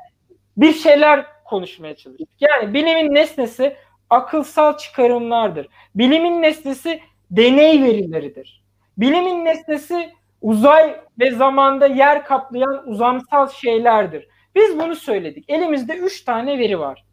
bir 0.57 0.73
şeyler 0.73 1.27
konuşmaya 1.45 1.97
çalıştık. 1.97 2.29
Yani 2.41 2.75
bilimin 2.75 3.14
nesnesi 3.14 3.77
akılsal 4.11 4.77
çıkarımlardır. 4.77 5.69
Bilimin 5.95 6.43
nesnesi 6.43 7.01
deney 7.31 7.83
verileridir. 7.83 8.64
Bilimin 8.99 9.45
nesnesi 9.45 10.12
uzay 10.43 11.01
ve 11.21 11.31
zamanda 11.31 11.87
yer 11.87 12.25
kaplayan 12.25 12.89
uzamsal 12.89 13.49
şeylerdir. 13.49 14.29
Biz 14.55 14.79
bunu 14.79 14.97
söyledik. 14.97 15.45
Elimizde 15.49 15.95
üç 15.97 16.25
tane 16.25 16.59
veri 16.59 16.79
var 16.79 17.05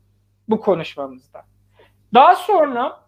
bu 0.48 0.62
konuşmamızda. 0.62 1.46
Daha 2.14 2.36
sonra 2.36 3.00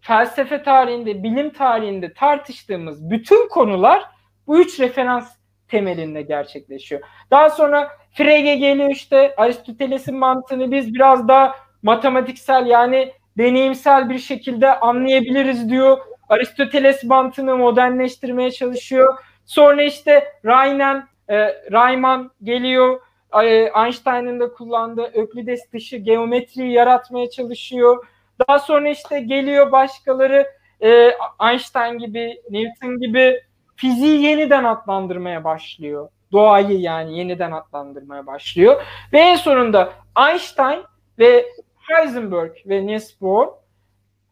felsefe 0.00 0.62
tarihinde, 0.62 1.22
bilim 1.22 1.50
tarihinde 1.50 2.12
tartıştığımız 2.12 3.10
bütün 3.10 3.48
konular 3.48 4.04
bu 4.46 4.58
üç 4.58 4.80
referans 4.80 5.36
temelinde 5.68 6.22
gerçekleşiyor. 6.22 7.00
Daha 7.30 7.50
sonra 7.50 7.90
Frege 8.12 8.54
geliyor 8.54 8.90
işte 8.90 9.34
Aristoteles'in 9.36 10.16
mantığını 10.16 10.72
biz 10.72 10.94
biraz 10.94 11.28
daha 11.28 11.54
matematiksel 11.82 12.66
yani 12.66 13.12
deneyimsel 13.38 14.10
bir 14.10 14.18
şekilde 14.18 14.80
anlayabiliriz 14.80 15.70
diyor. 15.70 15.98
Aristoteles 16.28 17.04
mantığını 17.04 17.56
modernleştirmeye 17.56 18.50
çalışıyor. 18.50 19.18
Sonra 19.44 19.82
işte 19.82 20.24
Raynen, 20.44 21.08
e, 21.28 21.36
Rayman 21.72 22.30
geliyor. 22.42 23.00
E, 23.42 23.70
Einstein'ın 23.84 24.40
da 24.40 24.52
kullandığı 24.52 25.10
Öklides 25.14 25.72
dışı 25.72 25.96
geometriyi 25.96 26.72
yaratmaya 26.72 27.30
çalışıyor. 27.30 28.06
Daha 28.48 28.58
sonra 28.58 28.88
işte 28.88 29.20
geliyor 29.20 29.72
başkaları 29.72 30.46
e, 30.80 31.10
Einstein 31.50 31.98
gibi, 31.98 32.42
Newton 32.50 33.00
gibi 33.00 33.40
fiziği 33.76 34.22
yeniden 34.22 34.64
adlandırmaya 34.64 35.44
başlıyor. 35.44 36.08
Doğayı 36.32 36.80
yani 36.80 37.18
yeniden 37.18 37.52
adlandırmaya 37.52 38.26
başlıyor. 38.26 38.82
Ve 39.12 39.18
en 39.18 39.36
sonunda 39.36 39.92
Einstein 40.28 40.82
ve 41.18 41.46
Heisenberg 41.78 42.52
ve 42.66 42.86
Niels 42.86 43.20
Bohr 43.20 43.48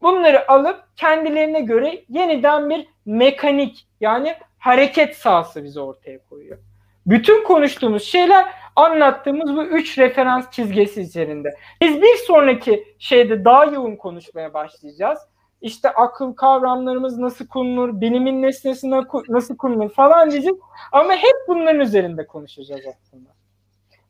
bunları 0.03 0.51
alıp 0.51 0.84
kendilerine 0.97 1.61
göre 1.61 2.05
yeniden 2.09 2.70
bir 2.70 2.86
mekanik 3.07 3.86
yani 4.01 4.34
hareket 4.59 5.16
sahası 5.16 5.64
bize 5.64 5.80
ortaya 5.80 6.18
koyuyor. 6.30 6.59
Bütün 7.07 7.45
konuştuğumuz 7.45 8.03
şeyler 8.03 8.47
anlattığımız 8.76 9.57
bu 9.57 9.64
üç 9.64 9.99
referans 9.99 10.51
çizgisi 10.51 11.01
üzerinde. 11.01 11.55
Biz 11.80 12.03
bir 12.03 12.16
sonraki 12.26 12.95
şeyde 12.99 13.45
daha 13.45 13.64
yoğun 13.64 13.97
konuşmaya 13.97 14.55
başlayacağız. 14.55 15.18
İşte 15.62 15.90
akıl 15.90 16.32
kavramlarımız 16.32 17.18
nasıl 17.18 17.46
kullanılır, 17.46 18.00
bilimin 18.00 18.42
nesnesi 18.42 18.90
nasıl 19.28 19.56
kullanılır 19.56 19.88
falan 19.88 20.30
diyeceğiz. 20.30 20.58
Ama 20.92 21.12
hep 21.12 21.36
bunların 21.48 21.80
üzerinde 21.80 22.26
konuşacağız 22.26 22.80
aslında. 22.86 23.28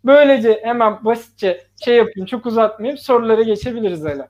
Böylece 0.05 0.61
hemen 0.63 1.05
basitçe 1.05 1.67
şey 1.85 1.97
yapayım, 1.97 2.27
çok 2.27 2.47
uzatmayayım, 2.47 2.99
sorulara 2.99 3.43
geçebiliriz 3.43 4.05
hele. 4.05 4.29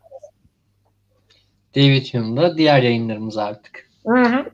David 1.77 2.15
Hume'da 2.15 2.57
diğer 2.59 2.83
yayınlarımız 2.83 3.39
artık. 3.39 3.89
Hı 4.07 4.23
hı. 4.23 4.45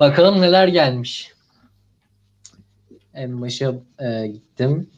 Bakalım 0.00 0.40
neler 0.40 0.68
gelmiş. 0.68 1.32
En 3.14 3.40
başa 3.40 3.74
e, 3.98 4.26
gittim. 4.26 4.90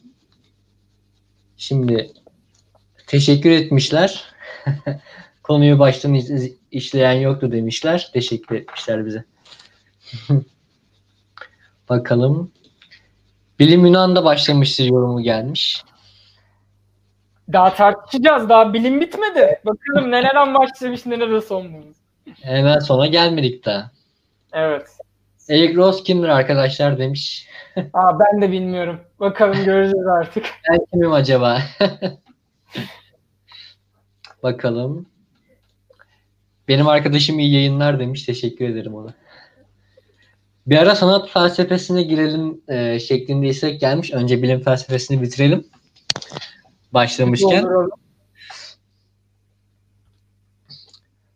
Şimdi 1.57 2.11
teşekkür 3.07 3.51
etmişler. 3.51 4.36
Konuyu 5.43 5.79
baştan 5.79 6.19
işleyen 6.71 7.13
yoktu 7.13 7.51
demişler. 7.51 8.09
Teşekkür 8.13 8.55
etmişler 8.55 9.05
bize. 9.05 9.23
Bakalım. 11.89 12.51
Bilim 13.59 13.85
Yunan'da 13.85 14.23
başlamıştır 14.23 14.85
yorumu 14.85 15.21
gelmiş. 15.21 15.83
Daha 17.53 17.75
tartışacağız. 17.75 18.49
Daha 18.49 18.73
bilim 18.73 19.01
bitmedi. 19.01 19.59
Bakalım 19.65 20.11
nelerden 20.11 20.53
başlamış 20.53 21.05
neler 21.05 21.41
son 21.41 21.73
bulmuş. 21.73 21.97
Hemen 22.41 22.79
sona 22.79 23.07
gelmedik 23.07 23.65
daha. 23.65 23.91
Evet. 24.53 24.87
Eric 25.49 25.75
Ross 25.75 26.03
kimdir 26.03 26.29
arkadaşlar 26.29 26.97
demiş. 26.97 27.47
Aa, 27.93 28.19
ben 28.19 28.41
de 28.41 28.51
bilmiyorum. 28.51 28.99
Bakalım 29.19 29.65
göreceğiz 29.65 30.07
artık. 30.07 30.45
Ben 30.69 30.79
kimim 30.91 31.13
acaba? 31.13 31.61
Bakalım. 34.47 35.05
Benim 36.67 36.87
arkadaşım 36.87 37.39
iyi 37.39 37.53
yayınlar 37.53 37.99
demiş. 37.99 38.23
Teşekkür 38.23 38.69
ederim 38.69 38.95
ona. 38.95 39.13
Bir 40.67 40.77
ara 40.77 40.95
sanat 40.95 41.29
felsefesine 41.29 42.03
girelim 42.03 42.61
e, 42.67 42.99
şeklinde 42.99 43.47
istek 43.47 43.81
gelmiş. 43.81 44.11
Önce 44.13 44.43
bilim 44.43 44.59
felsefesini 44.59 45.21
bitirelim. 45.21 45.67
Başlamışken. 46.93 47.65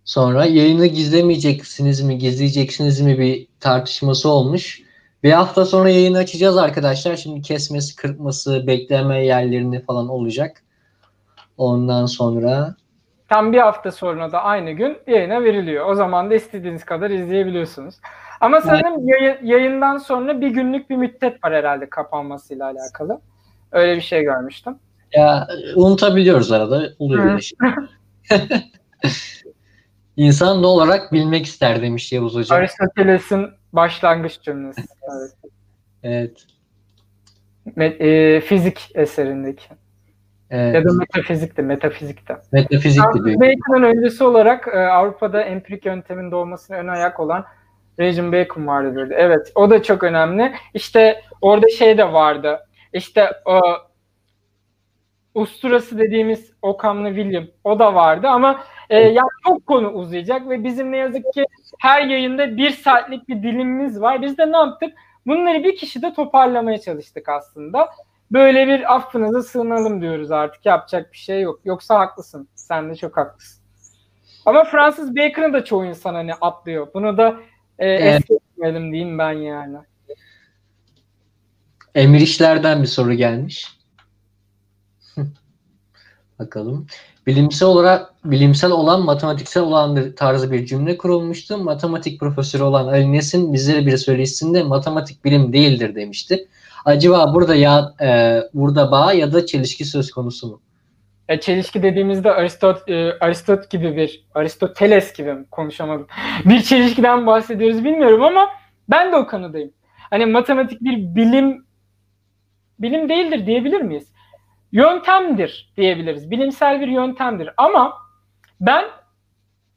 Sonra 0.05 0.45
yayını 0.45 0.85
gizlemeyeceksiniz 0.85 2.01
mi, 2.01 2.17
gizleyeceksiniz 2.17 3.01
mi 3.01 3.19
bir 3.19 3.47
tartışması 3.59 4.29
olmuş. 4.29 4.81
Bir 5.23 5.31
hafta 5.31 5.65
sonra 5.65 5.89
yayını 5.89 6.17
açacağız 6.17 6.57
arkadaşlar. 6.57 7.15
Şimdi 7.15 7.41
kesmesi, 7.41 7.95
kırpması, 7.95 8.67
bekleme 8.67 9.25
yerlerini 9.25 9.85
falan 9.85 10.09
olacak. 10.09 10.63
Ondan 11.57 12.05
sonra 12.05 12.75
tam 13.31 13.53
bir 13.53 13.57
hafta 13.57 13.91
sonra 13.91 14.31
da 14.31 14.43
aynı 14.43 14.71
gün 14.71 14.97
yayına 15.07 15.43
veriliyor. 15.43 15.85
O 15.85 15.95
zaman 15.95 16.29
da 16.29 16.35
istediğiniz 16.35 16.85
kadar 16.85 17.09
izleyebiliyorsunuz. 17.09 17.95
Ama 18.41 18.61
sanırım 18.61 19.07
yayın, 19.07 19.37
yayından 19.43 19.97
sonra 19.97 20.41
bir 20.41 20.49
günlük 20.49 20.89
bir 20.89 20.95
müddet 20.95 21.43
var 21.43 21.53
herhalde 21.53 21.89
kapanmasıyla 21.89 22.65
alakalı. 22.65 23.21
Öyle 23.71 23.95
bir 23.95 24.01
şey 24.01 24.23
görmüştüm. 24.23 24.75
Ya 25.13 25.47
unutabiliyoruz 25.75 26.51
arada. 26.51 26.89
Oluyor 26.99 27.23
böyle 27.25 27.41
şey. 27.41 27.57
İnsan 30.17 30.63
olarak 30.63 31.13
bilmek 31.13 31.45
ister 31.45 31.81
demiş 31.81 32.11
Yavuz 32.11 32.35
Hocam. 32.35 32.57
Aristoteles'in 32.57 33.49
başlangıç 33.73 34.41
cümlesi. 34.41 34.81
Evet. 36.03 36.35
evet. 37.77 38.01
E, 38.01 38.41
fizik 38.41 38.91
eserindeki. 38.95 39.80
Evet. 40.51 40.75
Ya 40.75 40.85
da 40.85 40.93
metafizikti, 40.93 41.61
metafizikte. 41.61 42.37
Metafizikti. 42.51 43.19
Bacon'ın 43.39 43.83
öncesi 43.83 44.23
olarak 44.23 44.67
e, 44.67 44.79
Avrupa'da 44.79 45.41
empirik 45.41 45.85
yöntemin 45.85 46.31
doğmasına 46.31 46.77
ön 46.77 46.87
ayak 46.87 47.19
olan 47.19 47.45
Regin 47.99 48.31
Bacon 48.31 48.67
vardı 48.67 48.95
böyle. 48.95 49.15
Evet, 49.15 49.51
o 49.55 49.69
da 49.69 49.83
çok 49.83 50.03
önemli. 50.03 50.53
İşte 50.73 51.21
orada 51.41 51.69
şey 51.69 51.97
de 51.97 52.13
vardı. 52.13 52.59
İşte 52.93 53.31
o 53.45 53.61
usturası 55.35 55.99
dediğimiz 55.99 56.53
Okamlı 56.61 57.07
William 57.07 57.45
o 57.63 57.79
da 57.79 57.95
vardı 57.95 58.27
ama 58.27 58.63
e, 58.89 58.99
yani 58.99 59.29
çok 59.47 59.65
konu 59.65 59.89
uzayacak 59.89 60.49
ve 60.49 60.63
bizim 60.63 60.91
ne 60.91 60.97
yazık 60.97 61.33
ki 61.33 61.45
her 61.79 62.01
yayında 62.01 62.57
bir 62.57 62.69
saatlik 62.69 63.29
bir 63.29 63.43
dilimimiz 63.43 64.01
var. 64.01 64.21
Biz 64.21 64.37
de 64.37 64.51
ne 64.51 64.57
yaptık? 64.57 64.93
Bunları 65.27 65.63
bir 65.63 65.75
kişi 65.75 66.01
de 66.01 66.13
toparlamaya 66.13 66.77
çalıştık 66.77 67.29
aslında. 67.29 67.89
Böyle 68.31 68.67
bir 68.67 68.95
affınıza 68.95 69.43
sığınalım 69.43 70.01
diyoruz 70.01 70.31
artık. 70.31 70.65
Yapacak 70.65 71.13
bir 71.13 71.17
şey 71.17 71.41
yok. 71.41 71.59
Yoksa 71.65 71.99
haklısın. 71.99 72.47
Sen 72.55 72.89
de 72.89 72.95
çok 72.95 73.17
haklısın. 73.17 73.61
Ama 74.45 74.63
Fransız 74.63 75.15
Bacon'ı 75.15 75.53
da 75.53 75.65
çoğu 75.65 75.85
insan 75.85 76.13
hani 76.13 76.33
atlıyor. 76.33 76.87
Bunu 76.93 77.17
da 77.17 77.39
e, 77.79 77.87
evet. 77.87 78.21
es 78.21 78.39
geçmeyelim 78.39 78.91
diyeyim 78.91 79.17
ben 79.17 79.31
yani. 79.31 79.77
Emir 81.95 82.21
işlerden 82.21 82.81
bir 82.81 82.87
soru 82.87 83.13
gelmiş. 83.13 83.67
Bakalım. 86.39 86.87
Bilimsel 87.27 87.67
olarak 87.67 88.13
bilimsel 88.25 88.71
olan 88.71 89.01
matematiksel 89.01 89.63
olan 89.63 90.15
tarzı 90.15 90.51
bir 90.51 90.65
cümle 90.65 90.97
kurulmuştu. 90.97 91.57
Matematik 91.57 92.19
profesörü 92.19 92.63
olan 92.63 92.87
Ali 92.87 93.11
Nesin 93.11 93.53
bizlere 93.53 93.85
bir 93.85 93.97
söyleşisinde 93.97 94.63
matematik 94.63 95.25
bilim 95.25 95.53
değildir 95.53 95.95
demişti. 95.95 96.47
Acaba 96.85 97.33
burada 97.33 97.55
ya 97.55 97.93
e, 98.01 98.39
burada 98.53 98.91
bağ 98.91 99.13
ya 99.13 99.33
da 99.33 99.45
çelişki 99.45 99.85
söz 99.85 100.11
konusu 100.11 100.47
mu? 100.47 100.61
Ya 101.29 101.39
çelişki 101.39 101.83
dediğimizde 101.83 102.31
Aristot 102.31 102.89
e, 102.89 103.17
Aristot 103.19 103.69
gibi 103.69 103.95
bir 103.95 104.25
Aristoteles 104.35 105.13
gibi 105.13 105.35
konuşamadım. 105.51 106.07
bir 106.45 106.61
çelişkiden 106.61 107.27
bahsediyoruz 107.27 107.83
bilmiyorum 107.83 108.23
ama 108.23 108.49
ben 108.89 109.11
de 109.11 109.15
o 109.15 109.27
kanıdayım. 109.27 109.71
Hani 110.09 110.25
matematik 110.25 110.81
bir 110.81 111.15
bilim 111.15 111.65
bilim 112.79 113.09
değildir 113.09 113.45
diyebilir 113.45 113.81
miyiz? 113.81 114.11
Yöntemdir 114.71 115.73
diyebiliriz. 115.77 116.31
Bilimsel 116.31 116.81
bir 116.81 116.87
yöntemdir 116.87 117.49
ama 117.57 117.93
ben 118.61 118.85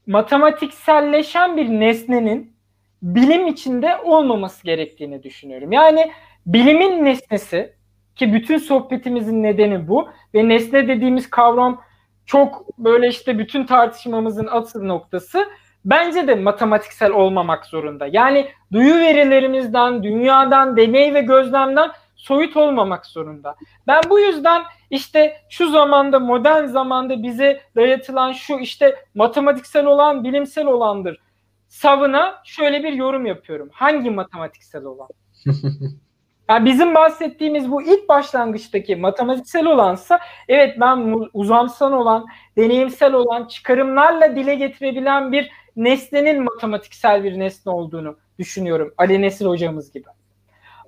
matematikselleşen 0.07 1.57
bir 1.57 1.69
nesnenin 1.69 2.57
bilim 3.03 3.47
içinde 3.47 3.97
olmaması 4.05 4.65
gerektiğini 4.65 5.23
düşünüyorum. 5.23 5.73
Yani 5.73 6.13
bilimin 6.47 7.05
nesnesi 7.05 7.75
ki 8.17 8.33
bütün 8.33 8.59
sohbetimizin 8.59 9.43
nedeni 9.43 9.89
bu 9.89 10.09
ve 10.35 10.49
nesne 10.49 10.89
dediğimiz 10.89 11.31
kavram 11.31 11.81
çok 12.27 12.79
böyle 12.79 13.09
işte 13.09 13.39
bütün 13.39 13.67
tartışmamızın 13.67 14.49
asıl 14.51 14.83
noktası 14.83 15.47
bence 15.85 16.29
de 16.29 16.35
matematiksel 16.35 17.11
olmamak 17.11 17.67
zorunda. 17.67 18.07
Yani 18.07 18.49
duyu 18.73 18.95
verilerimizden, 18.95 20.03
dünyadan, 20.03 20.77
deney 20.77 21.15
ve 21.15 21.21
gözlemden 21.21 21.91
soyut 22.17 22.57
olmamak 22.57 23.07
zorunda. 23.07 23.57
Ben 23.87 24.01
bu 24.11 24.21
yüzden 24.21 24.63
işte 24.91 25.37
şu 25.49 25.71
zamanda 25.71 26.19
modern 26.19 26.65
zamanda 26.65 27.23
bize 27.23 27.61
dayatılan 27.77 28.33
şu 28.33 28.59
işte 28.59 28.95
matematiksel 29.15 29.87
olan 29.87 30.25
bilimsel 30.25 30.67
olandır. 30.67 31.21
Savına 31.69 32.43
şöyle 32.45 32.83
bir 32.83 32.93
yorum 32.93 33.27
yapıyorum. 33.27 33.69
Hangi 33.73 34.11
matematiksel 34.11 34.85
olan? 34.85 35.09
Yani 36.49 36.65
bizim 36.65 36.95
bahsettiğimiz 36.95 37.71
bu 37.71 37.83
ilk 37.83 38.09
başlangıçtaki 38.09 38.97
matematiksel 38.97 39.67
olansa 39.67 40.21
evet 40.49 40.81
ben 40.81 41.15
uzamsal 41.33 41.93
olan, 41.93 42.27
deneyimsel 42.57 43.13
olan, 43.13 43.45
çıkarımlarla 43.45 44.37
dile 44.37 44.55
getirebilen 44.55 45.33
bir 45.33 45.51
nesnenin 45.77 46.43
matematiksel 46.43 47.25
bir 47.25 47.39
nesne 47.39 47.73
olduğunu 47.73 48.17
düşünüyorum. 48.39 48.95
Ali 48.99 49.23
Nesil 49.23 49.47
hocamız 49.47 49.93
gibi. 49.93 50.09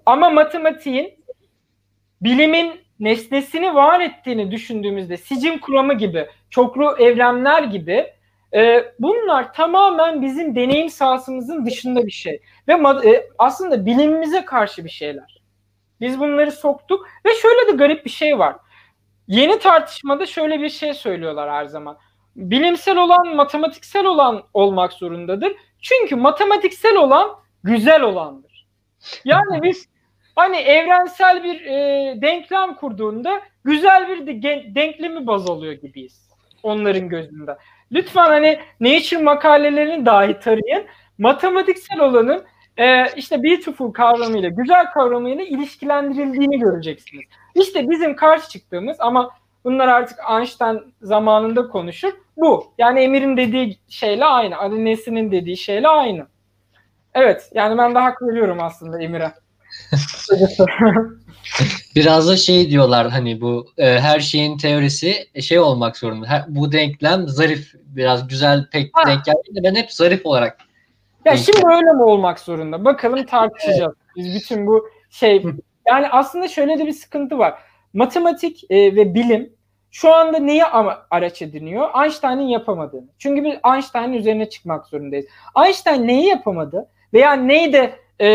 Ama 0.07 0.31
matematiğin 0.31 1.15
bilimin 2.21 2.81
nesnesini 3.01 3.75
var 3.75 4.01
ettiğini 4.01 4.51
düşündüğümüzde 4.51 5.17
sicim 5.17 5.59
kuramı 5.59 5.95
gibi, 5.95 6.27
çoklu 6.51 6.97
evrenler 6.99 7.63
gibi 7.63 8.07
e, 8.55 8.85
bunlar 8.99 9.55
tamamen 9.55 10.23
bizim 10.23 10.57
deneyim 10.57 10.91
sahasımızın 10.91 11.67
dışında 11.67 12.07
bir 12.07 12.11
şey. 12.11 12.41
Ve 12.69 12.73
e, 13.11 13.29
aslında 13.39 13.87
bilimimize 13.87 14.45
karşı 14.45 14.85
bir 14.85 14.91
şeyler. 14.91 15.36
Biz 16.01 16.21
bunları 16.21 16.53
soktuk 16.53 17.09
ve 17.27 17.35
şöyle 17.35 17.73
de 17.73 17.77
garip 17.77 18.05
bir 18.05 18.11
şey 18.11 18.39
var. 18.39 18.57
Yeni 19.29 19.59
tartışmada 19.59 20.27
şöyle 20.27 20.61
bir 20.61 20.69
şey 20.69 20.95
söylüyorlar 20.95 21.51
her 21.51 21.65
zaman. 21.65 21.99
Bilimsel 22.37 22.97
olan 22.97 23.37
matematiksel 23.37 24.05
olan 24.07 24.43
olmak 24.55 24.93
zorundadır. 24.93 25.53
Çünkü 25.81 26.17
matematiksel 26.17 26.97
olan 26.97 27.31
güzel 27.65 28.03
olandır. 28.03 28.67
Yani 29.25 29.63
biz 29.63 29.89
hani 30.35 30.57
evrensel 30.57 31.45
bir 31.45 31.61
e, 31.61 32.15
denklem 32.23 32.75
kurduğunda 32.75 33.41
güzel 33.65 34.09
bir 34.09 34.27
de, 34.27 34.75
denklemi 34.75 35.27
baz 35.27 35.51
alıyor 35.51 35.73
gibiyiz 35.73 36.27
onların 36.63 37.09
gözünde. 37.09 37.57
Lütfen 37.93 38.27
hani 38.27 38.59
Nature 38.81 39.23
makalelerini 39.23 40.07
dahi 40.07 40.41
tarayın. 40.41 40.87
Matematiksel 41.19 42.01
olanın 42.01 42.45
e, 42.77 43.15
işte 43.17 43.43
beautiful 43.43 43.93
kavramıyla, 43.93 44.49
güzel 44.49 44.91
kavramıyla 44.91 45.45
ilişkilendirildiğini 45.45 46.59
göreceksiniz. 46.59 47.25
İşte 47.55 47.91
bizim 47.91 48.17
karşı 48.17 48.49
çıktığımız 48.49 48.97
ama 49.01 49.31
bunlar 49.65 49.89
artık 49.89 50.19
Einstein 50.31 50.95
zamanında 51.03 51.69
konuşur. 51.69 52.13
Bu. 52.37 52.73
Yani 52.79 53.01
Emir'in 53.01 53.37
dediği 53.37 53.79
şeyle 53.89 54.25
aynı. 54.25 54.57
Ali 54.57 54.85
Nesin'in 54.85 55.33
dediği 55.33 55.57
şeyle 55.57 55.89
aynı. 55.89 56.27
Evet. 57.15 57.51
Yani 57.55 57.79
ben 57.79 57.95
de 57.95 57.99
hak 57.99 58.23
veriyorum 58.23 58.59
aslında 58.61 59.03
Emir'e. 59.03 59.33
Biraz 61.97 62.29
da 62.29 62.37
şey 62.37 62.71
diyorlar 62.71 63.11
hani 63.11 63.41
bu 63.41 63.67
e, 63.79 64.01
her 64.01 64.21
şeyin 64.21 64.59
teorisi 64.59 65.29
e, 65.35 65.43
şey 65.43 65.59
olmak 65.59 65.97
zorunda. 65.97 66.27
Her, 66.27 66.45
bu 66.49 66.73
denklem 66.73 67.29
zarif 67.29 67.75
biraz 67.75 68.29
güzel 68.29 68.67
pek 68.71 68.91
ha. 68.93 69.07
denk 69.07 69.25
geldi 69.25 69.61
ben 69.65 69.75
hep 69.75 69.93
zarif 69.93 70.27
olarak. 70.27 70.59
Ya 71.27 71.37
şimdi 71.37 71.67
öyle 71.67 71.93
mi 71.93 72.03
olmak 72.03 72.41
zorunda? 72.41 72.85
Bakalım 72.85 73.27
tartışacağız. 73.27 73.95
Biz 74.17 74.35
bütün 74.35 74.67
bu 74.67 74.89
şey 75.11 75.45
yani 75.87 76.09
aslında 76.09 76.49
şöyle 76.49 76.79
de 76.79 76.87
bir 76.87 76.93
sıkıntı 76.93 77.39
var. 77.39 77.59
Matematik 77.95 78.65
e, 78.71 78.97
ve 78.97 79.15
bilim 79.15 79.53
şu 79.91 80.15
anda 80.15 80.39
neyi 80.39 80.65
araç 81.11 81.43
ediniyor? 81.43 81.89
Einstein'ın 82.03 82.49
yapamadığını. 82.49 83.09
Çünkü 83.19 83.45
biz 83.45 83.55
Einstein'ın 83.75 84.13
üzerine 84.13 84.49
çıkmak 84.49 84.87
zorundayız. 84.87 85.27
Einstein 85.65 86.07
neyi 86.07 86.27
yapamadı? 86.27 86.89
Veya 87.15 87.33
neydi 87.33 87.95
e, 88.21 88.29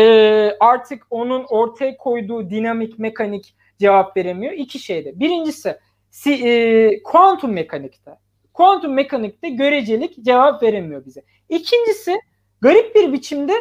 artık 0.60 1.06
onun 1.10 1.44
ortaya 1.44 1.96
koyduğu 1.96 2.50
dinamik 2.50 2.98
mekanik 2.98 3.54
cevap 3.78 4.16
veremiyor. 4.16 4.52
İki 4.52 4.78
şeyde. 4.78 5.20
Birincisi 5.20 5.78
si, 6.10 6.32
e, 6.32 7.02
kuantum 7.02 7.52
mekanikte. 7.52 8.10
Kuantum 8.54 8.92
mekanikte 8.92 9.48
görecelik 9.48 10.24
cevap 10.24 10.62
veremiyor 10.62 11.06
bize. 11.06 11.22
İkincisi 11.48 12.20
garip 12.62 12.94
bir 12.94 13.12
biçimde 13.12 13.52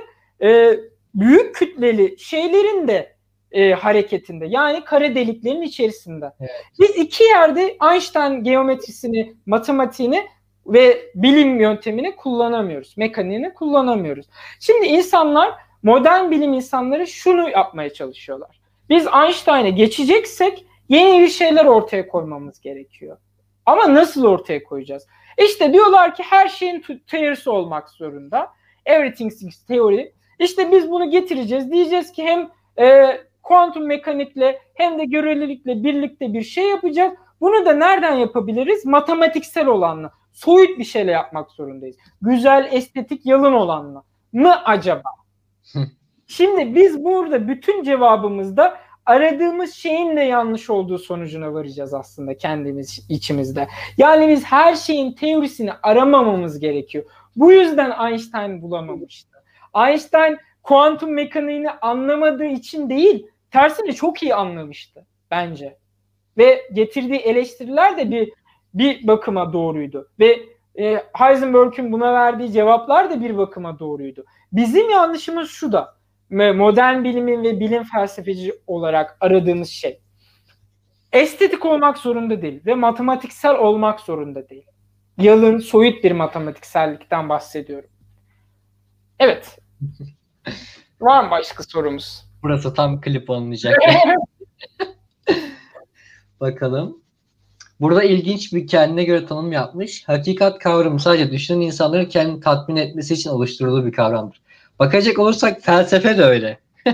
e, 0.42 0.80
büyük 1.16 1.56
kütleli 1.56 2.20
şeylerin 2.20 2.88
de 2.88 3.16
e, 3.52 3.72
hareketinde 3.72 4.46
yani 4.46 4.84
kara 4.84 5.16
deliklerin 5.16 5.62
içerisinde. 5.62 6.32
Evet. 6.40 6.52
Biz 6.80 6.90
iki 6.90 7.24
yerde 7.24 7.78
Einstein 7.92 8.44
geometrisini, 8.44 9.34
matematiğini 9.46 10.28
ve 10.66 11.12
bilim 11.16 11.60
yöntemini 11.60 12.16
kullanamıyoruz. 12.16 12.98
Mekaniğini 12.98 13.54
kullanamıyoruz. 13.54 14.26
Şimdi 14.60 14.86
insanlar 14.86 15.54
modern 15.84 16.32
bilim 16.32 16.54
insanları 16.54 17.08
şunu 17.08 17.50
yapmaya 17.50 17.94
çalışıyorlar. 17.94 18.62
Biz 18.90 19.08
Einstein'e 19.24 19.70
geçeceksek 19.70 20.66
yeni 20.90 21.22
bir 21.22 21.28
şeyler 21.28 21.66
ortaya 21.66 22.08
koymamız 22.08 22.62
gerekiyor. 22.62 23.18
Ama 23.66 23.94
nasıl 23.94 24.26
ortaya 24.26 24.64
koyacağız? 24.64 25.08
İşte 25.38 25.74
diyorlar 25.74 26.16
ki 26.16 26.24
her 26.30 26.48
şeyin 26.48 26.86
teorisi 27.08 27.50
olmak 27.50 27.90
zorunda. 27.90 28.50
Everything's 28.86 29.66
theory. 29.66 30.12
İşte 30.40 30.72
biz 30.72 30.92
bunu 30.92 31.10
getireceğiz. 31.10 31.72
Diyeceğiz 31.72 32.12
ki 32.12 32.24
hem 32.24 32.50
e, 32.86 33.18
kuantum 33.44 33.88
mekanikle 33.88 34.60
hem 34.74 35.00
de 35.00 35.06
görelilikle 35.06 35.84
birlikte 35.84 36.34
bir 36.34 36.42
şey 36.42 36.70
yapacağız. 36.70 37.14
Bunu 37.42 37.66
da 37.66 37.74
nereden 37.74 38.16
yapabiliriz? 38.16 38.86
Matematiksel 38.86 39.68
olanla. 39.68 40.12
Soyut 40.34 40.80
bir 40.80 40.84
şeyle 40.84 41.12
yapmak 41.12 41.52
zorundayız. 41.52 41.96
Güzel, 42.22 42.70
estetik, 42.72 43.26
yalın 43.26 43.54
olanla 43.54 44.04
mı 44.34 44.64
acaba? 44.66 45.10
Şimdi 46.28 46.76
biz 46.76 47.04
burada 47.04 47.48
bütün 47.48 47.84
cevabımızda 47.84 48.78
aradığımız 49.06 49.74
şeyin 49.74 50.18
de 50.18 50.22
yanlış 50.22 50.70
olduğu 50.70 50.98
sonucuna 50.98 51.54
varacağız 51.54 51.94
aslında 51.94 52.38
kendimiz 52.38 53.06
içimizde. 53.10 53.68
Yani 53.98 54.28
biz 54.28 54.44
her 54.44 54.76
şeyin 54.76 55.14
teorisini 55.14 55.72
aramamamız 55.84 56.60
gerekiyor. 56.60 57.06
Bu 57.36 57.52
yüzden 57.52 58.10
Einstein 58.10 58.62
bulamamıştı. 58.62 59.38
Einstein 59.76 60.38
kuantum 60.64 61.14
mekaniğini 61.14 61.72
anlamadığı 61.72 62.46
için 62.46 62.90
değil, 62.90 63.28
tersine 63.52 63.94
çok 63.94 64.24
iyi 64.24 64.36
anlamıştı 64.36 65.06
bence. 65.32 65.78
Ve 66.38 66.62
getirdiği 66.74 67.20
eleştiriler 67.20 67.98
de 67.98 68.12
bir 68.12 68.32
bir 68.74 69.08
bakıma 69.08 69.54
doğruydu. 69.54 70.10
Ve 70.20 70.46
e, 70.80 71.04
Heisenberg'ün 71.14 71.92
buna 71.92 72.14
verdiği 72.14 72.52
cevaplar 72.52 73.10
da 73.10 73.22
bir 73.22 73.38
bakıma 73.38 73.80
doğruydu. 73.80 74.26
Bizim 74.52 74.90
yanlışımız 74.90 75.50
şu 75.50 75.72
da 75.72 75.96
modern 76.32 77.04
bilimin 77.04 77.44
ve 77.44 77.60
bilim 77.60 77.84
felsefeci 77.84 78.54
olarak 78.68 79.18
aradığımız 79.22 79.70
şey 79.70 80.02
estetik 81.12 81.66
olmak 81.66 81.98
zorunda 81.98 82.42
değil 82.42 82.66
ve 82.66 82.76
matematiksel 82.76 83.56
olmak 83.56 84.00
zorunda 84.00 84.50
değil. 84.50 84.66
Yalın, 85.18 85.60
soyut 85.60 86.04
bir 86.04 86.12
matematiksellikten 86.12 87.30
bahsediyorum. 87.30 87.90
Evet. 89.20 89.60
Var 91.02 91.24
mı 91.24 91.32
başka 91.32 91.64
sorumuz? 91.64 92.26
Burası 92.44 92.74
tam 92.74 93.02
klip 93.02 93.30
olmayacak. 93.30 93.80
Bakalım. 96.40 97.02
Burada 97.82 98.04
ilginç 98.04 98.54
bir 98.54 98.68
kendine 98.68 99.04
göre 99.04 99.26
tanım 99.26 99.52
yapmış. 99.52 100.08
Hakikat 100.08 100.60
kavramı 100.60 101.00
sadece 101.00 101.32
düşünen 101.32 101.62
insanların 101.62 102.06
kendini 102.06 102.40
tatmin 102.40 102.76
etmesi 102.76 103.14
için 103.14 103.30
oluşturulduğu 103.30 103.86
bir 103.86 103.92
kavramdır. 103.92 104.42
Bakacak 104.80 105.20
olursak 105.20 105.62
felsefe 105.62 106.18
de 106.18 106.24
öyle. 106.24 106.60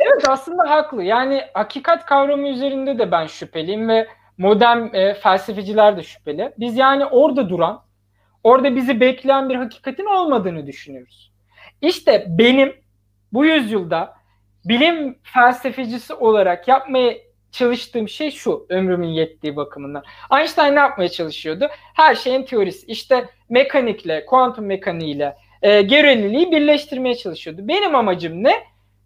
evet 0.00 0.28
aslında 0.28 0.70
haklı. 0.70 1.02
Yani 1.02 1.42
hakikat 1.54 2.06
kavramı 2.06 2.48
üzerinde 2.48 2.98
de 2.98 3.10
ben 3.10 3.26
şüpheliyim 3.26 3.88
ve 3.88 4.08
modern 4.38 4.94
e, 4.94 5.14
felsefeciler 5.14 5.96
de 5.96 6.02
şüpheli. 6.02 6.52
Biz 6.58 6.76
yani 6.76 7.04
orada 7.06 7.48
duran, 7.48 7.82
orada 8.44 8.76
bizi 8.76 9.00
bekleyen 9.00 9.48
bir 9.48 9.54
hakikatin 9.54 10.04
olmadığını 10.04 10.66
düşünüyoruz. 10.66 11.32
İşte 11.82 12.24
benim 12.28 12.74
bu 13.32 13.44
yüzyılda 13.44 14.14
bilim 14.64 15.18
felsefecisi 15.22 16.14
olarak 16.14 16.68
yapmaya 16.68 17.14
çalıştığım 17.50 18.08
şey 18.08 18.30
şu 18.30 18.66
ömrümün 18.68 19.08
yettiği 19.08 19.56
bakımından. 19.56 20.02
Einstein 20.38 20.74
ne 20.74 20.78
yapmaya 20.78 21.08
çalışıyordu? 21.08 21.68
Her 21.94 22.14
şeyin 22.14 22.42
teorisi. 22.42 22.86
İşte 22.86 23.28
mekanikle, 23.48 24.26
kuantum 24.26 24.66
mekaniğiyle, 24.66 25.36
e, 25.62 25.82
göreliliği 25.82 26.50
birleştirmeye 26.50 27.14
çalışıyordu. 27.14 27.68
Benim 27.68 27.94
amacım 27.94 28.44
ne? 28.44 28.52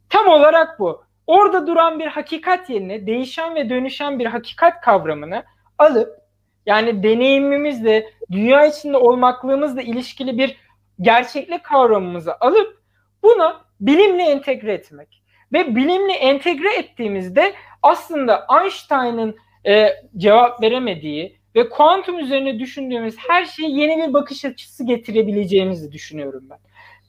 Tam 0.08 0.28
olarak 0.28 0.78
bu. 0.80 1.04
Orada 1.30 1.66
duran 1.66 1.98
bir 1.98 2.06
hakikat 2.06 2.70
yerine 2.70 3.06
değişen 3.06 3.54
ve 3.54 3.70
dönüşen 3.70 4.18
bir 4.18 4.26
hakikat 4.26 4.80
kavramını 4.80 5.44
alıp 5.78 6.20
yani 6.66 7.02
deneyimimizle, 7.02 8.12
dünya 8.30 8.66
içinde 8.66 8.96
olmaklığımızla 8.96 9.82
ilişkili 9.82 10.38
bir 10.38 10.56
gerçeklik 11.00 11.64
kavramımızı 11.64 12.36
alıp 12.40 12.82
buna 13.22 13.60
bilimle 13.80 14.22
entegre 14.22 14.72
etmek. 14.72 15.22
Ve 15.52 15.76
bilimle 15.76 16.12
entegre 16.12 16.74
ettiğimizde 16.74 17.52
aslında 17.82 18.46
Einstein'ın 18.60 19.36
e, 19.66 19.88
cevap 20.16 20.62
veremediği 20.62 21.40
ve 21.56 21.68
kuantum 21.68 22.18
üzerine 22.18 22.58
düşündüğümüz 22.58 23.16
her 23.28 23.44
şeye 23.44 23.70
yeni 23.70 24.08
bir 24.08 24.12
bakış 24.12 24.44
açısı 24.44 24.86
getirebileceğimizi 24.86 25.92
düşünüyorum 25.92 26.44
ben. 26.50 26.58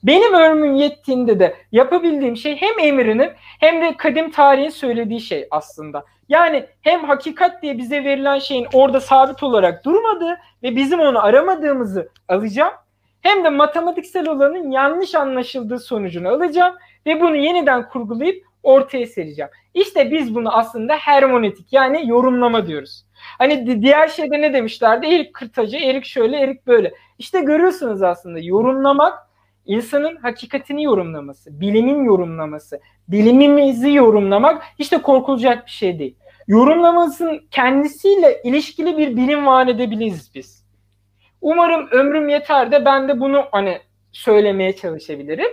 Benim 0.02 0.34
ömrüm 0.34 0.74
yettiğinde 0.74 1.40
de 1.40 1.56
yapabildiğim 1.72 2.36
şey 2.36 2.56
hem 2.56 2.78
Emir'inin 2.78 3.30
hem 3.60 3.82
de 3.82 3.96
kadim 3.96 4.30
tarihin 4.30 4.70
söylediği 4.70 5.20
şey 5.20 5.48
aslında. 5.50 6.04
Yani 6.28 6.66
hem 6.82 7.04
hakikat 7.04 7.62
diye 7.62 7.78
bize 7.78 8.04
verilen 8.04 8.38
şeyin 8.38 8.66
orada 8.72 9.00
sabit 9.00 9.42
olarak 9.42 9.84
durmadığı 9.84 10.38
ve 10.62 10.76
bizim 10.76 11.00
onu 11.00 11.24
aramadığımızı 11.24 12.08
alacağım. 12.28 12.72
Hem 13.20 13.44
de 13.44 13.48
matematiksel 13.50 14.28
olanın 14.28 14.70
yanlış 14.70 15.14
anlaşıldığı 15.14 15.78
sonucunu 15.78 16.28
alacağım 16.28 16.74
ve 17.06 17.20
bunu 17.20 17.36
yeniden 17.36 17.88
kurgulayıp 17.88 18.44
ortaya 18.62 19.06
sereceğim. 19.06 19.50
İşte 19.74 20.10
biz 20.10 20.34
bunu 20.34 20.56
aslında 20.56 20.94
hermonetik 20.96 21.72
yani 21.72 22.08
yorumlama 22.08 22.66
diyoruz. 22.66 23.04
Hani 23.38 23.82
diğer 23.82 24.08
şeyde 24.08 24.40
ne 24.40 24.52
demişlerdi? 24.54 25.06
Erik 25.06 25.34
kırtacı, 25.34 25.76
Erik 25.76 26.04
şöyle, 26.04 26.40
Erik 26.40 26.66
böyle. 26.66 26.92
İşte 27.18 27.40
görüyorsunuz 27.40 28.02
aslında 28.02 28.38
yorumlamak 28.38 29.31
insanın 29.66 30.16
hakikatini 30.16 30.84
yorumlaması, 30.84 31.60
bilimin 31.60 32.04
yorumlaması, 32.04 32.80
bilimimizi 33.08 33.92
yorumlamak 33.92 34.62
işte 34.78 34.98
korkulacak 34.98 35.66
bir 35.66 35.70
şey 35.70 35.98
değil. 35.98 36.16
yorumlamasının 36.48 37.40
kendisiyle 37.50 38.42
ilişkili 38.44 38.98
bir 38.98 39.16
bilim 39.16 39.46
vaat 39.46 39.68
edebiliriz 39.68 40.30
biz. 40.34 40.66
Umarım 41.40 41.88
ömrüm 41.90 42.28
yeter 42.28 42.72
de 42.72 42.84
ben 42.84 43.08
de 43.08 43.20
bunu 43.20 43.44
hani 43.52 43.80
söylemeye 44.12 44.76
çalışabilirim. 44.76 45.50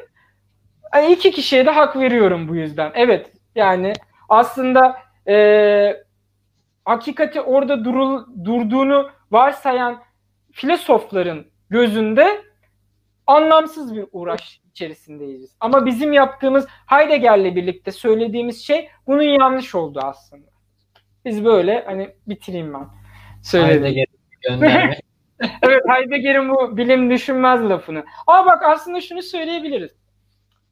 Yani 0.95 1.13
iki 1.13 1.31
kişiye 1.31 1.65
de 1.65 1.69
hak 1.69 1.95
veriyorum 1.95 2.47
bu 2.47 2.55
yüzden. 2.55 2.91
Evet 2.95 3.31
yani 3.55 3.93
aslında 4.29 4.95
e, 5.27 6.03
hakikati 6.85 7.41
orada 7.41 7.85
durul, 7.85 8.25
durduğunu 8.45 9.09
varsayan 9.31 10.01
filozofların 10.51 11.45
gözünde 11.69 12.41
anlamsız 13.29 13.95
bir 13.95 14.05
uğraş 14.11 14.61
içerisindeyiz. 14.71 15.55
Ama 15.59 15.85
bizim 15.85 16.13
yaptığımız 16.13 16.67
Heidegger'le 16.85 17.55
birlikte 17.55 17.91
söylediğimiz 17.91 18.65
şey 18.65 18.89
bunun 19.07 19.21
yanlış 19.21 19.75
oldu 19.75 19.99
aslında. 20.03 20.47
Biz 21.25 21.45
böyle 21.45 21.83
hani 21.85 22.09
bitireyim 22.27 22.73
ben. 22.73 22.87
Söyledim. 23.43 24.05
evet 25.61 25.83
Heidegger'in 25.89 26.49
bu 26.49 26.77
bilim 26.77 27.09
düşünmez 27.09 27.69
lafını. 27.69 28.05
Ama 28.27 28.45
bak 28.45 28.63
aslında 28.63 29.01
şunu 29.01 29.21
söyleyebiliriz. 29.21 29.91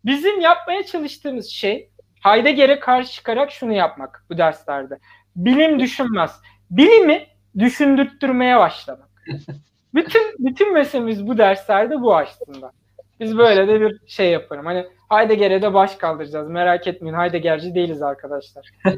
Bizim 0.05 0.39
yapmaya 0.39 0.85
çalıştığımız 0.85 1.47
şey 1.49 1.89
Heidegger'e 2.23 2.79
karşı 2.79 3.11
çıkarak 3.11 3.51
şunu 3.51 3.73
yapmak 3.73 4.25
bu 4.29 4.37
derslerde. 4.37 4.99
Bilim 5.35 5.79
düşünmez. 5.79 6.41
Bilimi 6.71 7.27
düşündürtmeye 7.59 8.57
başlamak. 8.57 9.09
bütün 9.93 10.21
bütün 10.39 10.73
meselemiz 10.73 11.27
bu 11.27 11.37
derslerde 11.37 12.01
bu 12.01 12.17
aslında. 12.17 12.71
Biz 13.19 13.37
böyle 13.37 13.67
de 13.67 13.81
bir 13.81 13.99
şey 14.07 14.31
yaparım. 14.31 14.65
Hani 14.65 14.85
Heidegger'e 15.09 15.61
de 15.61 15.73
baş 15.73 15.95
kaldıracağız. 15.95 16.49
Merak 16.49 16.87
etmeyin. 16.87 17.15
Heidegger'ci 17.15 17.75
değiliz 17.75 18.01
arkadaşlar. 18.01 18.69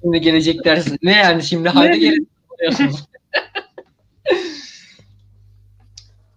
şimdi 0.00 0.20
gelecek 0.20 0.64
ders 0.64 0.88
ne 1.02 1.16
yani 1.16 1.42
şimdi 1.42 1.68
Heidegger'e 1.68 2.16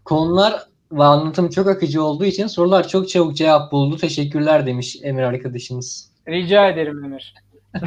Konular 0.05 0.63
ve 0.91 1.03
anlatım 1.03 1.49
çok 1.49 1.67
akıcı 1.67 2.03
olduğu 2.03 2.25
için 2.25 2.47
sorular 2.47 2.87
çok 2.87 3.09
çabuk 3.09 3.35
cevap 3.35 3.71
buldu. 3.71 3.97
Teşekkürler 3.97 4.65
demiş 4.65 4.97
Emir 5.03 5.23
arkadaşımız. 5.23 6.11
Rica 6.27 6.69
ederim 6.69 7.03
Emir. 7.03 7.33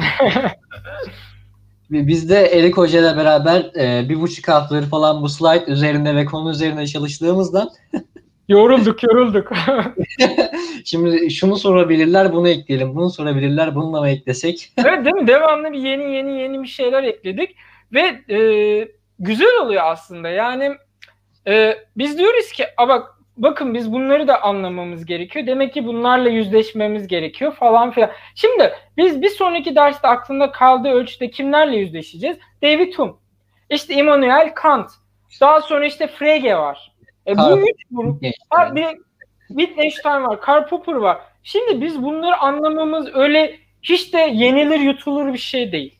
Biz 1.89 2.29
de 2.29 2.35
Erik 2.35 2.77
Hoca 2.77 2.99
ile 2.99 3.17
beraber 3.17 3.71
e, 3.75 4.09
bir 4.09 4.21
buçuk 4.21 4.47
haftaları 4.47 4.85
falan 4.85 5.21
bu 5.21 5.29
slide 5.29 5.71
üzerinde 5.71 6.15
ve 6.15 6.25
konu 6.25 6.51
üzerinde 6.51 6.87
çalıştığımızdan 6.87 7.69
yorulduk 8.47 9.03
yorulduk. 9.03 9.51
Şimdi 10.85 11.31
şunu 11.31 11.55
sorabilirler 11.55 12.33
bunu 12.33 12.49
ekleyelim. 12.49 12.95
Bunu 12.95 13.09
sorabilirler 13.09 13.75
bununla 13.75 14.01
mı 14.01 14.09
eklesek? 14.09 14.71
evet 14.77 15.05
değil 15.05 15.15
mi? 15.15 15.27
Devamlı 15.27 15.71
bir 15.71 15.79
yeni 15.79 16.15
yeni 16.15 16.41
yeni 16.41 16.63
bir 16.63 16.67
şeyler 16.67 17.03
ekledik. 17.03 17.55
Ve 17.93 18.33
e, 18.35 18.37
güzel 19.19 19.59
oluyor 19.61 19.83
aslında. 19.85 20.29
Yani 20.29 20.71
e, 21.47 21.77
biz 21.97 22.17
diyoruz 22.17 22.51
ki 22.51 22.65
a 22.77 22.87
bak 22.87 23.18
bakın 23.43 23.73
biz 23.73 23.93
bunları 23.93 24.27
da 24.27 24.41
anlamamız 24.41 25.05
gerekiyor. 25.05 25.47
Demek 25.47 25.73
ki 25.73 25.85
bunlarla 25.85 26.29
yüzleşmemiz 26.29 27.07
gerekiyor 27.07 27.53
falan 27.53 27.91
filan. 27.91 28.09
Şimdi 28.35 28.73
biz 28.97 29.21
bir 29.21 29.29
sonraki 29.29 29.75
derste 29.75 30.07
aklında 30.07 30.51
kaldığı 30.51 30.89
ölçüde 30.89 31.29
kimlerle 31.29 31.77
yüzleşeceğiz? 31.77 32.37
David 32.63 32.93
Hume, 32.93 33.13
işte 33.69 33.93
Immanuel 33.93 34.53
Kant, 34.55 34.91
daha 35.41 35.61
sonra 35.61 35.85
işte 35.85 36.07
Frege 36.07 36.55
var. 36.55 36.91
E, 37.27 37.37
bu 37.37 37.59
üç 37.59 37.83
grup. 37.91 38.23
Ha, 38.49 38.75
bir 38.75 38.87
Wittgenstein 39.47 40.23
var, 40.23 40.41
Karl 40.41 40.67
Popper 40.67 40.93
var. 40.93 41.17
Şimdi 41.43 41.81
biz 41.81 42.03
bunları 42.03 42.37
anlamamız 42.37 43.15
öyle 43.15 43.59
hiç 43.83 44.13
de 44.13 44.19
yenilir 44.19 44.79
yutulur 44.79 45.33
bir 45.33 45.37
şey 45.37 45.71
değil. 45.71 45.99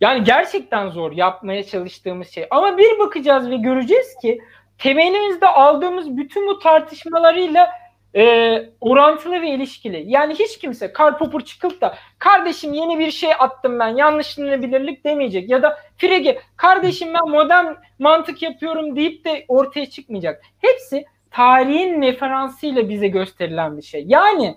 Yani 0.00 0.24
gerçekten 0.24 0.88
zor 0.88 1.12
yapmaya 1.12 1.64
çalıştığımız 1.64 2.28
şey. 2.28 2.46
Ama 2.50 2.78
bir 2.78 2.98
bakacağız 2.98 3.50
ve 3.50 3.56
göreceğiz 3.56 4.14
ki 4.22 4.40
temelimizde 4.78 5.46
aldığımız 5.48 6.16
bütün 6.16 6.48
bu 6.48 6.58
tartışmalarıyla 6.58 7.70
e, 8.16 8.64
orantılı 8.80 9.42
ve 9.42 9.50
ilişkili. 9.50 10.04
Yani 10.06 10.34
hiç 10.34 10.58
kimse 10.58 10.92
Karl 10.92 11.18
Popper 11.18 11.44
çıkıp 11.44 11.80
da 11.80 11.94
kardeşim 12.18 12.72
yeni 12.72 12.98
bir 12.98 13.10
şey 13.10 13.30
attım 13.38 13.78
ben 13.78 13.88
yanlışlanabilirlik 13.88 15.04
demeyecek. 15.04 15.50
Ya 15.50 15.62
da 15.62 15.78
Frege 15.96 16.38
kardeşim 16.56 17.14
ben 17.14 17.28
modern 17.28 17.66
mantık 17.98 18.42
yapıyorum 18.42 18.96
deyip 18.96 19.24
de 19.24 19.44
ortaya 19.48 19.90
çıkmayacak. 19.90 20.42
Hepsi 20.58 21.04
tarihin 21.30 22.02
referansıyla 22.02 22.88
bize 22.88 23.08
gösterilen 23.08 23.76
bir 23.76 23.82
şey. 23.82 24.04
Yani 24.06 24.56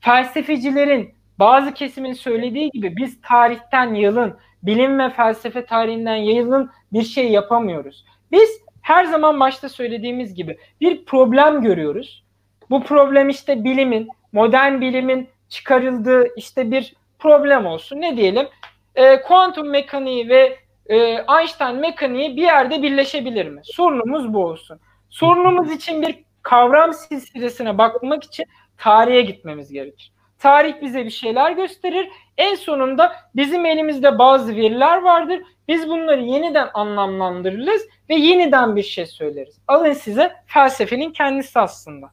felsefecilerin 0.00 1.14
bazı 1.38 1.74
kesimin 1.74 2.12
söylediği 2.12 2.70
gibi 2.70 2.96
biz 2.96 3.20
tarihten 3.20 3.94
yılın, 3.94 4.36
bilim 4.62 4.98
ve 4.98 5.10
felsefe 5.10 5.64
tarihinden 5.66 6.16
yayılın 6.16 6.70
bir 6.92 7.02
şey 7.02 7.30
yapamıyoruz. 7.30 8.04
Biz 8.32 8.60
her 8.88 9.04
zaman 9.04 9.40
başta 9.40 9.68
söylediğimiz 9.68 10.34
gibi 10.34 10.58
bir 10.80 11.04
problem 11.04 11.62
görüyoruz. 11.62 12.24
Bu 12.70 12.82
problem 12.82 13.28
işte 13.28 13.64
bilimin, 13.64 14.08
modern 14.32 14.80
bilimin 14.80 15.28
çıkarıldığı 15.48 16.34
işte 16.36 16.70
bir 16.70 16.94
problem 17.18 17.66
olsun. 17.66 18.00
Ne 18.00 18.16
diyelim? 18.16 18.48
E, 18.94 19.22
kuantum 19.22 19.70
mekaniği 19.70 20.28
ve 20.28 20.58
e, 20.86 20.96
Einstein 21.38 21.76
mekaniği 21.76 22.36
bir 22.36 22.42
yerde 22.42 22.82
birleşebilir 22.82 23.48
mi? 23.48 23.60
Sorunumuz 23.64 24.34
bu 24.34 24.44
olsun. 24.44 24.80
Sorunumuz 25.10 25.72
için 25.72 26.02
bir 26.02 26.24
kavram 26.42 26.92
silsilesine 26.92 27.78
bakmak 27.78 28.24
için 28.24 28.44
tarihe 28.78 29.20
gitmemiz 29.20 29.72
gerekir. 29.72 30.12
Tarih 30.38 30.82
bize 30.82 31.04
bir 31.04 31.10
şeyler 31.10 31.50
gösterir. 31.50 32.08
En 32.38 32.54
sonunda 32.54 33.16
bizim 33.36 33.66
elimizde 33.66 34.18
bazı 34.18 34.56
veriler 34.56 35.02
vardır. 35.02 35.40
Biz 35.68 35.88
bunları 35.88 36.20
yeniden 36.20 36.68
anlamlandırırız 36.74 37.82
ve 38.10 38.14
yeniden 38.14 38.76
bir 38.76 38.82
şey 38.82 39.06
söyleriz. 39.06 39.58
Alın 39.68 39.92
size 39.92 40.32
felsefenin 40.46 41.12
kendisi 41.12 41.58
aslında. 41.58 42.10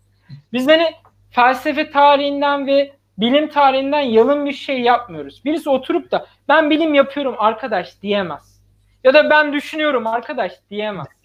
Biz 0.53 0.67
hani 0.67 0.91
felsefe 1.29 1.91
tarihinden 1.91 2.67
ve 2.67 2.93
bilim 3.17 3.49
tarihinden 3.49 4.01
yalın 4.01 4.45
bir 4.45 4.53
şey 4.53 4.81
yapmıyoruz. 4.81 5.45
Birisi 5.45 5.69
oturup 5.69 6.11
da 6.11 6.25
ben 6.47 6.69
bilim 6.69 6.93
yapıyorum 6.93 7.35
arkadaş 7.37 8.01
diyemez. 8.01 8.61
Ya 9.03 9.13
da 9.13 9.29
ben 9.29 9.53
düşünüyorum 9.53 10.07
arkadaş 10.07 10.51
diyemez. 10.69 11.07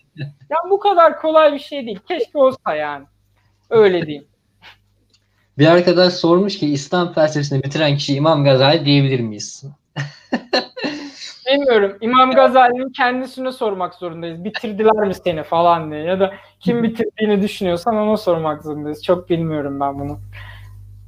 Yani 0.51 0.71
bu 0.71 0.81
kadar 0.81 1.21
kolay 1.21 1.53
bir 1.53 1.59
şey 1.59 1.87
değil. 1.87 1.99
Keşke 2.09 2.39
olsa 2.39 2.75
yani. 2.75 3.07
Öyle 3.71 4.07
diyeyim. 4.07 4.29
Bir 5.61 5.67
arkadaş 5.67 6.13
sormuş 6.13 6.59
ki 6.59 6.67
İslam 6.67 7.13
felsefesini 7.13 7.63
bitiren 7.63 7.97
kişi 7.97 8.15
İmam 8.15 8.45
Gazali 8.45 8.85
diyebilir 8.85 9.21
miyiz? 9.21 9.65
Bilmiyorum. 11.47 11.97
İmam 12.01 12.31
Gazali'nin 12.31 12.93
kendisine 12.93 13.53
sormak 13.53 13.95
zorundayız. 13.95 14.45
Bitirdiler 14.45 15.07
mi 15.07 15.15
seni 15.25 15.43
falan 15.43 15.91
diye. 15.91 16.03
Ya 16.03 16.21
da 16.21 16.35
kim 16.61 16.83
bitirdiğini 16.83 17.43
düşünüyorsan 17.43 17.97
ona 17.97 18.17
sormak 18.17 18.63
zorundayız. 18.63 19.05
Çok 19.05 19.31
bilmiyorum 19.31 19.81
ben 19.81 19.99
bunu. 19.99 20.19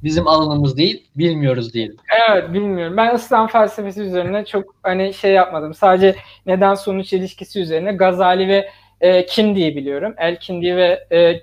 Bizim 0.03 0.27
alanımız 0.27 0.77
değil, 0.77 1.07
bilmiyoruz 1.15 1.73
diyelim. 1.73 1.97
Evet, 2.29 2.53
bilmiyorum. 2.53 2.97
Ben 2.97 3.15
İslam 3.15 3.47
felsefesi 3.47 4.01
üzerine 4.01 4.45
çok 4.45 4.75
hani 4.83 5.13
şey 5.13 5.31
yapmadım. 5.31 5.73
Sadece 5.73 6.15
neden 6.45 6.73
sonuç 6.73 7.13
ilişkisi 7.13 7.59
üzerine 7.61 7.91
Gazali 7.91 8.47
ve 8.47 8.69
e, 9.01 9.25
kim 9.25 9.55
diye 9.55 9.75
biliyorum. 9.75 10.13
El 10.17 10.39
Kindi 10.39 10.75
ve 10.75 11.07
e, 11.11 11.41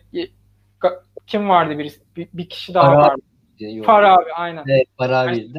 kim 1.31 1.49
vardı 1.49 1.79
birisi? 1.79 2.01
Bir, 2.17 2.29
bir 2.33 2.49
kişi 2.49 2.75
daha 2.75 2.85
Farabi. 2.85 3.03
vardı. 3.03 3.23
Farabi 3.87 4.33
aynen. 4.33 4.65
Evet, 4.69 4.87
Farabi. 4.99 5.53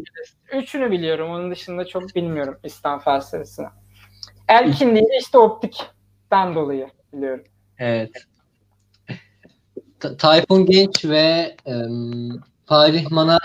Üçünü 0.53 0.91
biliyorum. 0.91 1.29
Onun 1.29 1.51
dışında 1.51 1.85
çok 1.85 2.15
bilmiyorum 2.15 2.57
İslam 2.63 2.99
felsefesini. 2.99 3.67
Elkin 4.47 4.95
değil 4.95 5.05
işte 5.19 5.37
optikten 5.37 6.55
dolayı 6.55 6.87
biliyorum. 7.13 7.43
Evet. 7.77 8.11
Tayfun 10.17 10.65
Genç 10.65 11.05
ve 11.05 11.55
um, 11.65 12.41
Farihman'a 12.65 13.39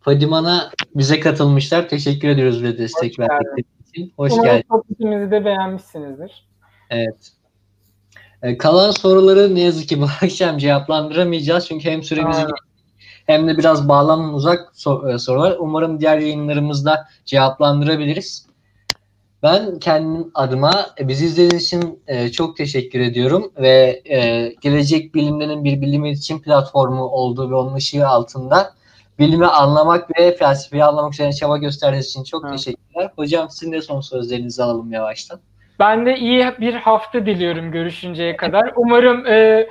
Fadiman'a 0.00 0.70
bize 0.94 1.20
katılmışlar. 1.20 1.88
Teşekkür 1.88 2.28
ediyoruz 2.28 2.62
ve 2.62 2.78
destek 2.78 3.18
verdikleri 3.18 3.66
için. 3.88 4.12
Hoş 4.16 4.32
Umarım 4.32 4.50
geldin. 4.50 4.66
Umarım 4.98 5.30
de 5.30 5.44
beğenmişsinizdir. 5.44 6.48
Evet. 6.90 7.32
E, 8.44 8.58
kalan 8.58 8.90
soruları 8.90 9.54
ne 9.54 9.60
yazık 9.60 9.88
ki 9.88 10.00
bu 10.00 10.04
akşam 10.22 10.58
cevaplandıramayacağız. 10.58 11.68
Çünkü 11.68 11.90
hem 11.90 12.02
süremiz 12.02 12.36
hem 13.26 13.48
de 13.48 13.58
biraz 13.58 13.88
bağlamdan 13.88 14.34
uzak 14.34 14.72
e, 15.08 15.18
sorular. 15.18 15.56
Umarım 15.58 16.00
diğer 16.00 16.18
yayınlarımızda 16.18 17.08
cevaplandırabiliriz. 17.24 18.46
Ben 19.42 19.78
kendim 19.78 20.30
adıma 20.34 20.86
e, 21.00 21.08
bizi 21.08 21.26
izlediğiniz 21.26 21.64
için 21.64 22.02
e, 22.06 22.32
çok 22.32 22.56
teşekkür 22.56 23.00
ediyorum 23.00 23.52
ve 23.56 24.02
e, 24.04 24.48
Gelecek 24.60 25.14
Bilimlerinin 25.14 25.64
bir 25.64 25.80
bilim 25.80 26.04
için 26.04 26.38
platformu 26.38 27.04
olduğu 27.04 27.50
ve 27.50 27.54
onun 27.54 27.74
ışığı 27.74 28.08
altında 28.08 28.74
bilimi 29.18 29.46
anlamak 29.46 30.18
ve 30.18 30.36
felsefeyi 30.36 30.84
anlamak 30.84 31.14
üzerine 31.14 31.32
çaba 31.32 31.58
gösterdiğiniz 31.58 32.08
için 32.08 32.24
çok 32.24 32.50
teşekkürler. 32.50 33.10
Hocam 33.16 33.50
sizin 33.50 33.72
de 33.72 33.82
son 33.82 34.00
sözlerinizi 34.00 34.62
alalım 34.62 34.92
yavaştan. 34.92 35.40
Ben 35.78 36.06
de 36.06 36.16
iyi 36.16 36.46
bir 36.60 36.74
hafta 36.74 37.26
diliyorum 37.26 37.72
görüşünceye 37.72 38.36
kadar. 38.36 38.72
Umarım 38.76 39.26
e, 39.26 39.68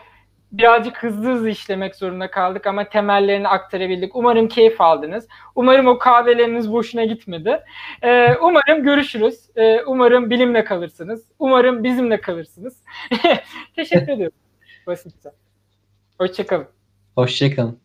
birazcık 0.53 1.03
hızlı 1.03 1.33
hızlı 1.33 1.49
işlemek 1.49 1.95
zorunda 1.95 2.31
kaldık 2.31 2.67
ama 2.67 2.89
temellerini 2.89 3.47
aktarabildik. 3.47 4.15
Umarım 4.15 4.47
keyif 4.47 4.81
aldınız. 4.81 5.27
Umarım 5.55 5.87
o 5.87 5.97
kahveleriniz 5.97 6.71
boşuna 6.71 7.05
gitmedi. 7.05 7.59
Ee, 8.01 8.35
umarım 8.41 8.83
görüşürüz. 8.83 9.49
Ee, 9.55 9.81
umarım 9.87 10.29
bilimle 10.29 10.63
kalırsınız. 10.63 11.25
Umarım 11.39 11.83
bizimle 11.83 12.21
kalırsınız. 12.21 12.83
Teşekkür 13.75 14.11
ediyorum. 14.11 14.37
Basitçe. 14.87 15.29
Hoşçakalın. 16.17 16.67
Hoşçakalın. 17.15 17.82